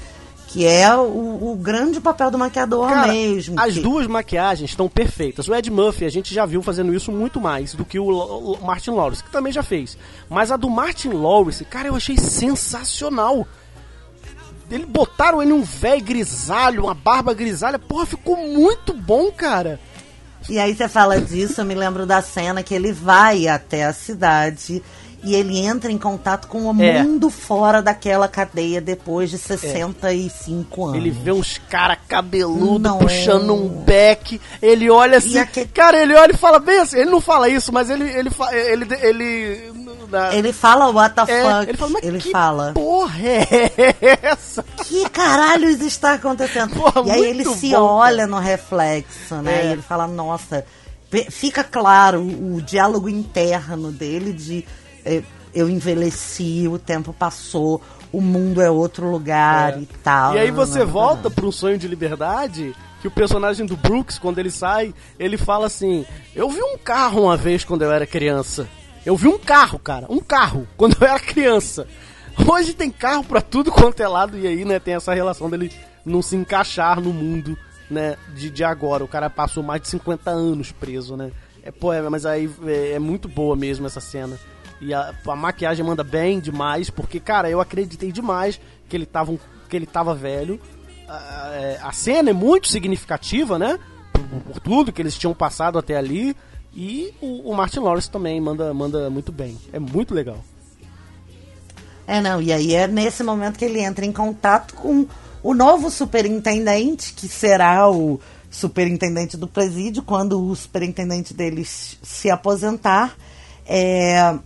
Que 0.48 0.66
é 0.66 0.94
o, 0.94 1.52
o 1.52 1.56
grande 1.56 1.98
papel 1.98 2.30
do 2.30 2.36
maquiador 2.38 2.86
Cara, 2.90 3.10
mesmo. 3.10 3.58
As 3.58 3.72
que- 3.72 3.80
duas 3.80 4.06
maquiagens 4.06 4.68
estão 4.68 4.86
perfeitas. 4.86 5.48
O 5.48 5.54
Ed 5.54 5.70
Murphy 5.70 6.04
a 6.04 6.10
gente 6.10 6.34
já 6.34 6.44
viu 6.44 6.60
fazendo 6.62 6.92
isso 6.92 7.10
muito 7.10 7.40
mais 7.40 7.72
do 7.72 7.86
que 7.86 7.98
o 7.98 8.04
o 8.06 8.62
Martin 8.62 8.90
Lawrence, 8.90 9.24
que 9.24 9.30
também 9.32 9.50
já 9.50 9.62
fez. 9.62 9.96
Mas 10.28 10.50
a 10.50 10.58
do 10.58 10.68
Martin 10.68 11.08
Lawrence, 11.08 11.64
cara, 11.64 11.88
eu 11.88 11.96
achei 11.96 12.18
sensacional. 12.18 13.46
Ele 14.72 14.86
botaram 14.86 15.42
ele 15.42 15.52
um 15.52 15.62
velho 15.62 16.02
grisalho, 16.02 16.84
uma 16.84 16.94
barba 16.94 17.34
grisalha, 17.34 17.78
porra, 17.78 18.06
ficou 18.06 18.36
muito 18.36 18.92
bom, 18.94 19.30
cara. 19.30 19.78
E 20.48 20.58
aí 20.58 20.74
você 20.74 20.88
fala 20.88 21.20
disso, 21.20 21.60
eu 21.60 21.64
me 21.64 21.74
lembro 21.74 22.06
da 22.06 22.20
cena 22.22 22.62
que 22.62 22.74
ele 22.74 22.92
vai 22.92 23.46
até 23.46 23.84
a 23.84 23.92
cidade 23.92 24.82
e 25.24 25.36
ele 25.36 25.56
entra 25.58 25.92
em 25.92 25.96
contato 25.98 26.48
com 26.48 26.62
o 26.68 26.82
É. 26.82 27.00
mundo 27.00 27.30
fora 27.30 27.80
daquela 27.80 28.26
cadeia 28.26 28.80
depois 28.80 29.30
de 29.30 29.38
65 29.38 30.84
anos. 30.86 30.96
Ele 30.96 31.10
vê 31.10 31.30
uns 31.30 31.58
cara 31.70 31.94
cabeludo 31.94 32.88
Não. 32.88 32.98
puxando 32.98 33.54
um 33.54 33.68
beck, 33.68 34.40
ele 34.60 34.90
olha 34.90 35.18
assim, 35.18 35.34
E 35.34 35.38
aque- 35.38 35.66
cara, 35.66 36.02
ele 36.02 36.14
olha 36.16 36.32
e 36.32 36.36
fala 36.36 36.58
bem 36.58 36.78
assim, 36.80 36.98
ele 36.98 37.10
não 37.10 37.20
fala 37.20 37.48
isso, 37.48 37.72
mas 37.72 37.88
ele 37.88 38.02
ele 38.10 38.30
ele 38.52 38.94
ele 39.00 39.72
na- 40.12 40.34
Ele 40.34 40.52
fala 40.52 40.88
what 40.90 41.14
the 41.16 41.22
É, 41.32 41.42
fuck. 41.42 41.68
ele 41.70 41.76
fala, 41.78 41.90
mas 41.92 42.02
ele 42.04 42.18
que 42.20 42.30
fala. 42.30 42.72
porra 42.74 43.18
é 43.20 43.96
essa? 44.22 44.62
Que 44.84 45.08
caralhos 45.10 45.80
está 45.80 46.14
acontecendo? 46.14 46.74
Porra, 46.76 47.02
e 47.06 47.10
aí 47.10 47.24
ele 47.24 47.44
muito 47.44 47.58
se 47.58 47.70
bom, 47.70 47.80
olha 47.82 48.26
no 48.26 48.38
reflexo, 48.38 49.34
né? 49.36 49.62
É. 49.62 49.66
E 49.66 49.72
ele 49.72 49.82
fala, 49.82 50.06
nossa, 50.06 50.64
fica 51.30 51.64
claro 51.64 52.20
o, 52.20 52.56
o 52.56 52.62
diálogo 52.62 53.08
interno 53.08 53.90
dele 53.90 54.32
de 54.32 54.64
eh, 55.04 55.22
eu 55.54 55.68
envelheci, 55.68 56.66
o 56.68 56.78
tempo 56.78 57.12
passou, 57.12 57.82
o 58.12 58.20
mundo 58.20 58.60
é 58.62 58.70
outro 58.70 59.10
lugar 59.10 59.78
e 59.80 59.86
tal. 60.02 60.34
E 60.34 60.38
aí 60.38 60.50
você 60.50 60.78
Não, 60.78 60.86
não, 60.86 60.86
não, 60.86 60.92
volta 60.92 61.30
para 61.30 61.46
um 61.46 61.52
sonho 61.52 61.76
de 61.78 61.86
liberdade, 61.88 62.74
que 63.00 63.08
o 63.08 63.10
personagem 63.10 63.66
do 63.66 63.76
Brooks, 63.76 64.18
quando 64.18 64.38
ele 64.38 64.50
sai, 64.50 64.94
ele 65.18 65.36
fala 65.36 65.66
assim: 65.66 66.06
Eu 66.34 66.48
vi 66.48 66.62
um 66.62 66.78
carro 66.78 67.22
uma 67.24 67.36
vez 67.36 67.64
quando 67.64 67.82
eu 67.82 67.90
era 67.92 68.06
criança. 68.06 68.68
Eu 69.04 69.16
vi 69.16 69.28
um 69.28 69.38
carro, 69.38 69.78
cara, 69.78 70.06
um 70.08 70.20
carro, 70.20 70.66
quando 70.76 70.96
eu 71.00 71.06
era 71.06 71.18
criança. 71.18 71.86
Hoje 72.48 72.72
tem 72.72 72.90
carro 72.90 73.24
pra 73.24 73.40
tudo 73.40 73.70
quanto 73.70 74.00
é 74.02 74.08
lado, 74.08 74.38
e 74.38 74.46
aí, 74.46 74.64
né, 74.64 74.78
tem 74.78 74.94
essa 74.94 75.12
relação 75.12 75.50
dele 75.50 75.70
não 76.04 76.22
se 76.22 76.34
encaixar 76.34 77.00
no 77.00 77.12
mundo, 77.12 77.56
né, 77.90 78.16
de, 78.34 78.48
de 78.50 78.64
agora. 78.64 79.04
O 79.04 79.08
cara 79.08 79.28
passou 79.28 79.62
mais 79.62 79.82
de 79.82 79.88
50 79.88 80.30
anos 80.30 80.72
preso, 80.72 81.16
né. 81.16 81.30
É, 81.62 81.70
pô, 81.70 81.92
é, 81.92 82.00
mas 82.08 82.24
aí 82.26 82.50
é, 82.66 82.92
é 82.92 82.98
muito 82.98 83.28
boa 83.28 83.54
mesmo 83.54 83.86
essa 83.86 84.00
cena. 84.00 84.38
E 84.80 84.92
a, 84.94 85.14
a 85.28 85.36
maquiagem 85.36 85.84
manda 85.84 86.02
bem 86.02 86.40
demais, 86.40 86.90
porque, 86.90 87.20
cara, 87.20 87.48
eu 87.50 87.60
acreditei 87.60 88.10
demais 88.10 88.58
que 88.88 88.96
ele 88.96 89.06
tava, 89.06 89.30
um- 89.32 89.38
que 89.68 89.76
ele 89.76 89.86
tava 89.86 90.14
velho. 90.14 90.58
A, 91.08 91.50
é, 91.54 91.78
a 91.82 91.92
cena 91.92 92.30
é 92.30 92.32
muito 92.32 92.66
significativa, 92.68 93.58
né? 93.58 93.78
Por, 94.12 94.22
por 94.40 94.60
tudo 94.60 94.90
que 94.92 95.00
eles 95.02 95.16
tinham 95.16 95.34
passado 95.34 95.78
até 95.78 95.96
ali. 95.96 96.34
E 96.74 97.12
o, 97.20 97.50
o 97.50 97.54
Martin 97.54 97.80
Lawrence 97.80 98.10
também 98.10 98.40
manda, 98.40 98.72
manda 98.72 99.10
muito 99.10 99.30
bem. 99.30 99.58
É 99.72 99.78
muito 99.78 100.14
legal. 100.14 100.38
É, 102.06 102.20
não, 102.20 102.40
e 102.40 102.52
aí 102.52 102.74
é 102.74 102.86
nesse 102.86 103.22
momento 103.22 103.58
que 103.58 103.64
ele 103.64 103.80
entra 103.80 104.04
em 104.04 104.12
contato 104.12 104.74
com 104.74 105.06
o 105.42 105.54
novo 105.54 105.90
superintendente, 105.90 107.12
que 107.12 107.28
será 107.28 107.90
o 107.90 108.20
superintendente 108.50 109.36
do 109.36 109.46
presídio, 109.46 110.02
quando 110.02 110.42
o 110.42 110.54
superintendente 110.54 111.34
deles 111.34 111.98
se 112.02 112.30
aposentar. 112.30 113.16
É... 113.66 114.36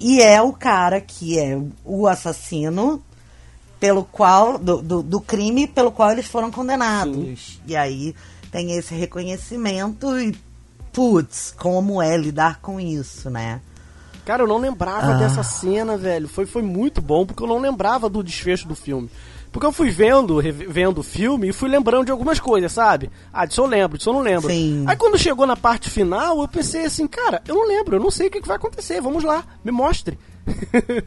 E 0.00 0.20
é 0.20 0.42
o 0.42 0.52
cara 0.52 1.00
que 1.00 1.38
é 1.38 1.58
o 1.84 2.06
assassino 2.06 3.02
pelo 3.80 4.04
qual 4.04 4.58
do, 4.58 4.82
do, 4.82 5.02
do 5.02 5.20
crime 5.20 5.66
pelo 5.66 5.92
qual 5.92 6.10
eles 6.10 6.26
foram 6.26 6.50
condenados. 6.50 7.60
E 7.66 7.76
aí 7.76 8.14
tem 8.54 8.70
esse 8.70 8.94
reconhecimento 8.94 10.16
e 10.16 10.32
putz, 10.92 11.52
como 11.58 12.00
é 12.00 12.16
lidar 12.16 12.60
com 12.60 12.78
isso, 12.78 13.28
né? 13.28 13.60
Cara, 14.24 14.44
eu 14.44 14.46
não 14.46 14.58
lembrava 14.58 15.14
Ah. 15.14 15.18
dessa 15.18 15.42
cena, 15.42 15.96
velho. 15.96 16.28
Foi, 16.28 16.46
foi 16.46 16.62
muito 16.62 17.02
bom, 17.02 17.26
porque 17.26 17.42
eu 17.42 17.48
não 17.48 17.58
lembrava 17.58 18.08
do 18.08 18.22
desfecho 18.22 18.68
do 18.68 18.76
filme. 18.76 19.10
Porque 19.50 19.66
eu 19.66 19.72
fui 19.72 19.90
vendo, 19.90 20.40
vendo 20.68 20.98
o 20.98 21.02
filme 21.02 21.48
e 21.48 21.52
fui 21.52 21.68
lembrando 21.68 22.04
de 22.06 22.12
algumas 22.12 22.38
coisas, 22.38 22.70
sabe? 22.70 23.10
Ah, 23.32 23.44
disso 23.44 23.60
eu 23.60 23.66
lembro, 23.66 23.98
disso 23.98 24.10
eu 24.10 24.14
não 24.14 24.20
lembro. 24.20 24.48
Sim. 24.48 24.84
Aí 24.86 24.96
quando 24.96 25.18
chegou 25.18 25.46
na 25.48 25.56
parte 25.56 25.90
final, 25.90 26.40
eu 26.40 26.46
pensei 26.46 26.84
assim, 26.84 27.08
cara, 27.08 27.42
eu 27.48 27.56
não 27.56 27.66
lembro, 27.66 27.96
eu 27.96 28.00
não 28.00 28.10
sei 28.10 28.28
o 28.28 28.30
que 28.30 28.40
vai 28.46 28.56
acontecer, 28.56 29.00
vamos 29.00 29.24
lá, 29.24 29.42
me 29.64 29.72
mostre. 29.72 30.16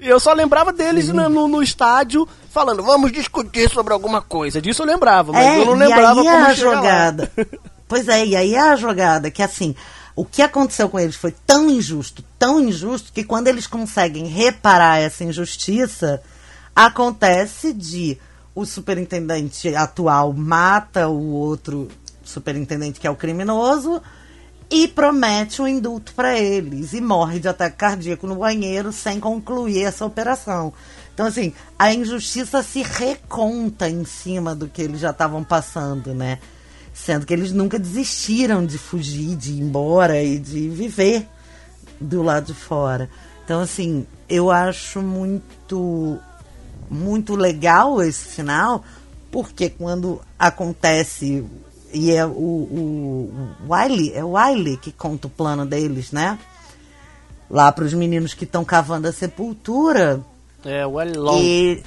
e 0.00 0.08
eu 0.08 0.18
só 0.18 0.32
lembrava 0.32 0.72
deles 0.72 1.08
no, 1.08 1.28
no, 1.28 1.48
no 1.48 1.62
estádio 1.62 2.28
falando, 2.50 2.82
vamos 2.82 3.12
discutir 3.12 3.70
sobre 3.70 3.92
alguma 3.92 4.20
coisa. 4.20 4.60
Disso 4.60 4.82
eu 4.82 4.86
lembrava, 4.86 5.32
mas 5.32 5.44
É, 5.44 5.60
eu 5.60 5.66
não 5.66 5.76
e 5.76 5.78
lembrava 5.78 6.20
aí 6.20 6.26
é 6.26 6.30
como 6.32 6.46
a 6.46 6.54
jogada. 6.54 7.32
Pois 7.88 8.08
é, 8.08 8.24
e 8.24 8.34
aí 8.34 8.54
é 8.54 8.58
a 8.58 8.74
jogada 8.74 9.30
que 9.30 9.42
assim, 9.42 9.74
o 10.16 10.24
que 10.24 10.40
aconteceu 10.40 10.88
com 10.88 10.98
eles 10.98 11.14
foi 11.14 11.34
tão 11.46 11.68
injusto, 11.68 12.24
tão 12.38 12.58
injusto, 12.58 13.12
que 13.12 13.22
quando 13.22 13.48
eles 13.48 13.66
conseguem 13.66 14.26
reparar 14.28 14.98
essa 14.98 15.22
injustiça, 15.24 16.22
acontece 16.74 17.70
de 17.70 18.18
o 18.54 18.64
superintendente 18.64 19.74
atual 19.74 20.32
mata 20.32 21.06
o 21.06 21.32
outro 21.32 21.88
superintendente 22.24 22.98
que 22.98 23.06
é 23.06 23.10
o 23.10 23.16
criminoso 23.16 24.00
e 24.72 24.88
promete 24.88 25.60
um 25.60 25.68
indulto 25.68 26.14
para 26.14 26.40
eles 26.40 26.94
e 26.94 27.00
morre 27.02 27.38
de 27.38 27.46
ataque 27.46 27.76
cardíaco 27.76 28.26
no 28.26 28.36
banheiro 28.36 28.90
sem 28.90 29.20
concluir 29.20 29.82
essa 29.82 30.06
operação. 30.06 30.72
Então, 31.12 31.26
assim, 31.26 31.52
a 31.78 31.92
injustiça 31.92 32.62
se 32.62 32.82
reconta 32.82 33.86
em 33.86 34.02
cima 34.06 34.54
do 34.54 34.66
que 34.66 34.80
eles 34.80 34.98
já 34.98 35.10
estavam 35.10 35.44
passando, 35.44 36.14
né? 36.14 36.38
Sendo 36.94 37.26
que 37.26 37.34
eles 37.34 37.52
nunca 37.52 37.78
desistiram 37.78 38.64
de 38.64 38.78
fugir, 38.78 39.36
de 39.36 39.52
ir 39.52 39.60
embora 39.60 40.22
e 40.22 40.38
de 40.38 40.70
viver 40.70 41.28
do 42.00 42.22
lado 42.22 42.46
de 42.46 42.54
fora. 42.54 43.10
Então, 43.44 43.60
assim, 43.60 44.06
eu 44.26 44.50
acho 44.50 45.02
muito, 45.02 46.18
muito 46.88 47.36
legal 47.36 48.02
esse 48.02 48.24
final, 48.24 48.82
porque 49.30 49.68
quando 49.68 50.18
acontece 50.38 51.44
e 51.92 52.10
é 52.10 52.24
o, 52.24 52.30
o, 52.30 53.54
o 53.66 53.72
Wiley, 53.72 54.12
é 54.14 54.24
o 54.24 54.32
Wiley 54.32 54.76
que 54.76 54.92
conta 54.92 55.26
o 55.26 55.30
plano 55.30 55.66
deles, 55.66 56.12
né? 56.12 56.38
Lá 57.50 57.70
para 57.70 57.84
os 57.84 57.92
meninos 57.92 58.34
que 58.34 58.44
estão 58.44 58.64
cavando 58.64 59.08
a 59.08 59.12
sepultura. 59.12 60.20
É, 60.64 60.86
o. 60.86 60.92
Long. 60.92 61.38
E, 61.38 61.82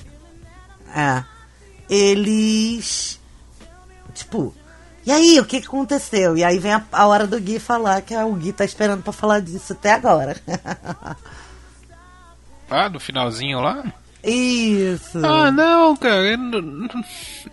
é, 0.95 1.23
eles. 1.89 3.19
Tipo, 4.13 4.53
e 5.05 5.11
aí, 5.11 5.39
o 5.39 5.45
que, 5.45 5.57
aconteceu? 5.57 6.35
E 6.37 6.43
aí 6.43 6.57
vem 6.57 6.73
a, 6.73 6.83
a 6.91 7.07
hora 7.07 7.27
do 7.27 7.39
Gui 7.39 7.59
falar, 7.59 8.01
que 8.01 8.15
o 8.15 8.33
Gui 8.33 8.53
tá 8.53 8.65
esperando 8.65 9.03
pra 9.03 9.13
falar 9.13 9.39
disso 9.39 9.73
até 9.73 9.93
agora. 9.93 10.35
Ah, 12.67 12.89
no 12.89 12.99
finalzinho 12.99 13.59
lá? 13.59 13.83
Isso. 14.25 15.23
Ah, 15.23 15.51
não, 15.51 15.95
cara, 15.95 16.23
eu 16.23 16.37
não, 16.37 16.61
não, 16.61 17.03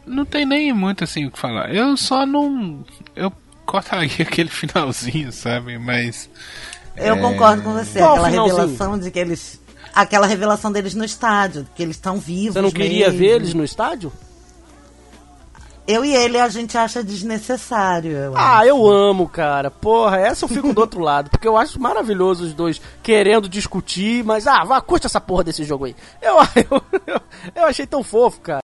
não 0.06 0.24
tem 0.24 0.46
nem 0.46 0.72
muito 0.72 1.04
assim 1.04 1.26
o 1.26 1.30
que 1.30 1.38
falar. 1.38 1.74
Eu 1.74 1.96
só 1.96 2.24
não. 2.24 2.84
Eu 3.14 3.32
cortaria 3.66 4.10
aquele 4.24 4.48
finalzinho, 4.48 5.30
sabe? 5.32 5.78
Mas. 5.78 6.30
Eu 6.96 7.16
é, 7.16 7.20
concordo 7.20 7.62
com 7.62 7.72
você. 7.72 7.98
Qual 7.98 8.14
aquela 8.14 8.30
finalzinho? 8.30 8.60
revelação 8.60 8.98
de 8.98 9.10
que 9.10 9.18
eles. 9.18 9.60
Aquela 9.94 10.26
revelação 10.26 10.72
deles 10.72 10.94
no 10.94 11.04
estádio, 11.04 11.66
que 11.74 11.82
eles 11.82 11.96
estão 11.96 12.18
vivos. 12.18 12.54
Você 12.54 12.62
não 12.62 12.70
queria 12.70 13.06
mesmo. 13.06 13.18
ver 13.18 13.26
eles 13.36 13.52
no 13.52 13.62
estádio? 13.62 14.10
Eu 15.86 16.04
e 16.04 16.14
ele 16.14 16.38
a 16.38 16.48
gente 16.48 16.78
acha 16.78 17.02
desnecessário. 17.02 18.12
Eu 18.12 18.34
Ah, 18.36 18.64
eu 18.64 18.88
amo, 18.88 19.28
cara. 19.28 19.70
Porra, 19.70 20.18
essa 20.18 20.44
eu 20.44 20.48
fico 20.48 20.72
do 20.72 20.80
outro 20.80 21.00
lado. 21.00 21.28
Porque 21.28 21.46
eu 21.48 21.56
acho 21.56 21.80
maravilhoso 21.80 22.44
os 22.44 22.54
dois 22.54 22.80
querendo 23.02 23.48
discutir, 23.48 24.22
mas 24.24 24.46
ah, 24.46 24.62
vá, 24.64 24.80
curte 24.80 25.06
essa 25.06 25.20
porra 25.20 25.44
desse 25.44 25.64
jogo 25.64 25.86
aí. 25.86 25.96
Eu, 26.20 26.36
eu, 26.70 26.82
eu, 27.06 27.20
eu 27.54 27.64
achei 27.64 27.86
tão 27.86 28.04
fofo, 28.04 28.40
cara. 28.40 28.60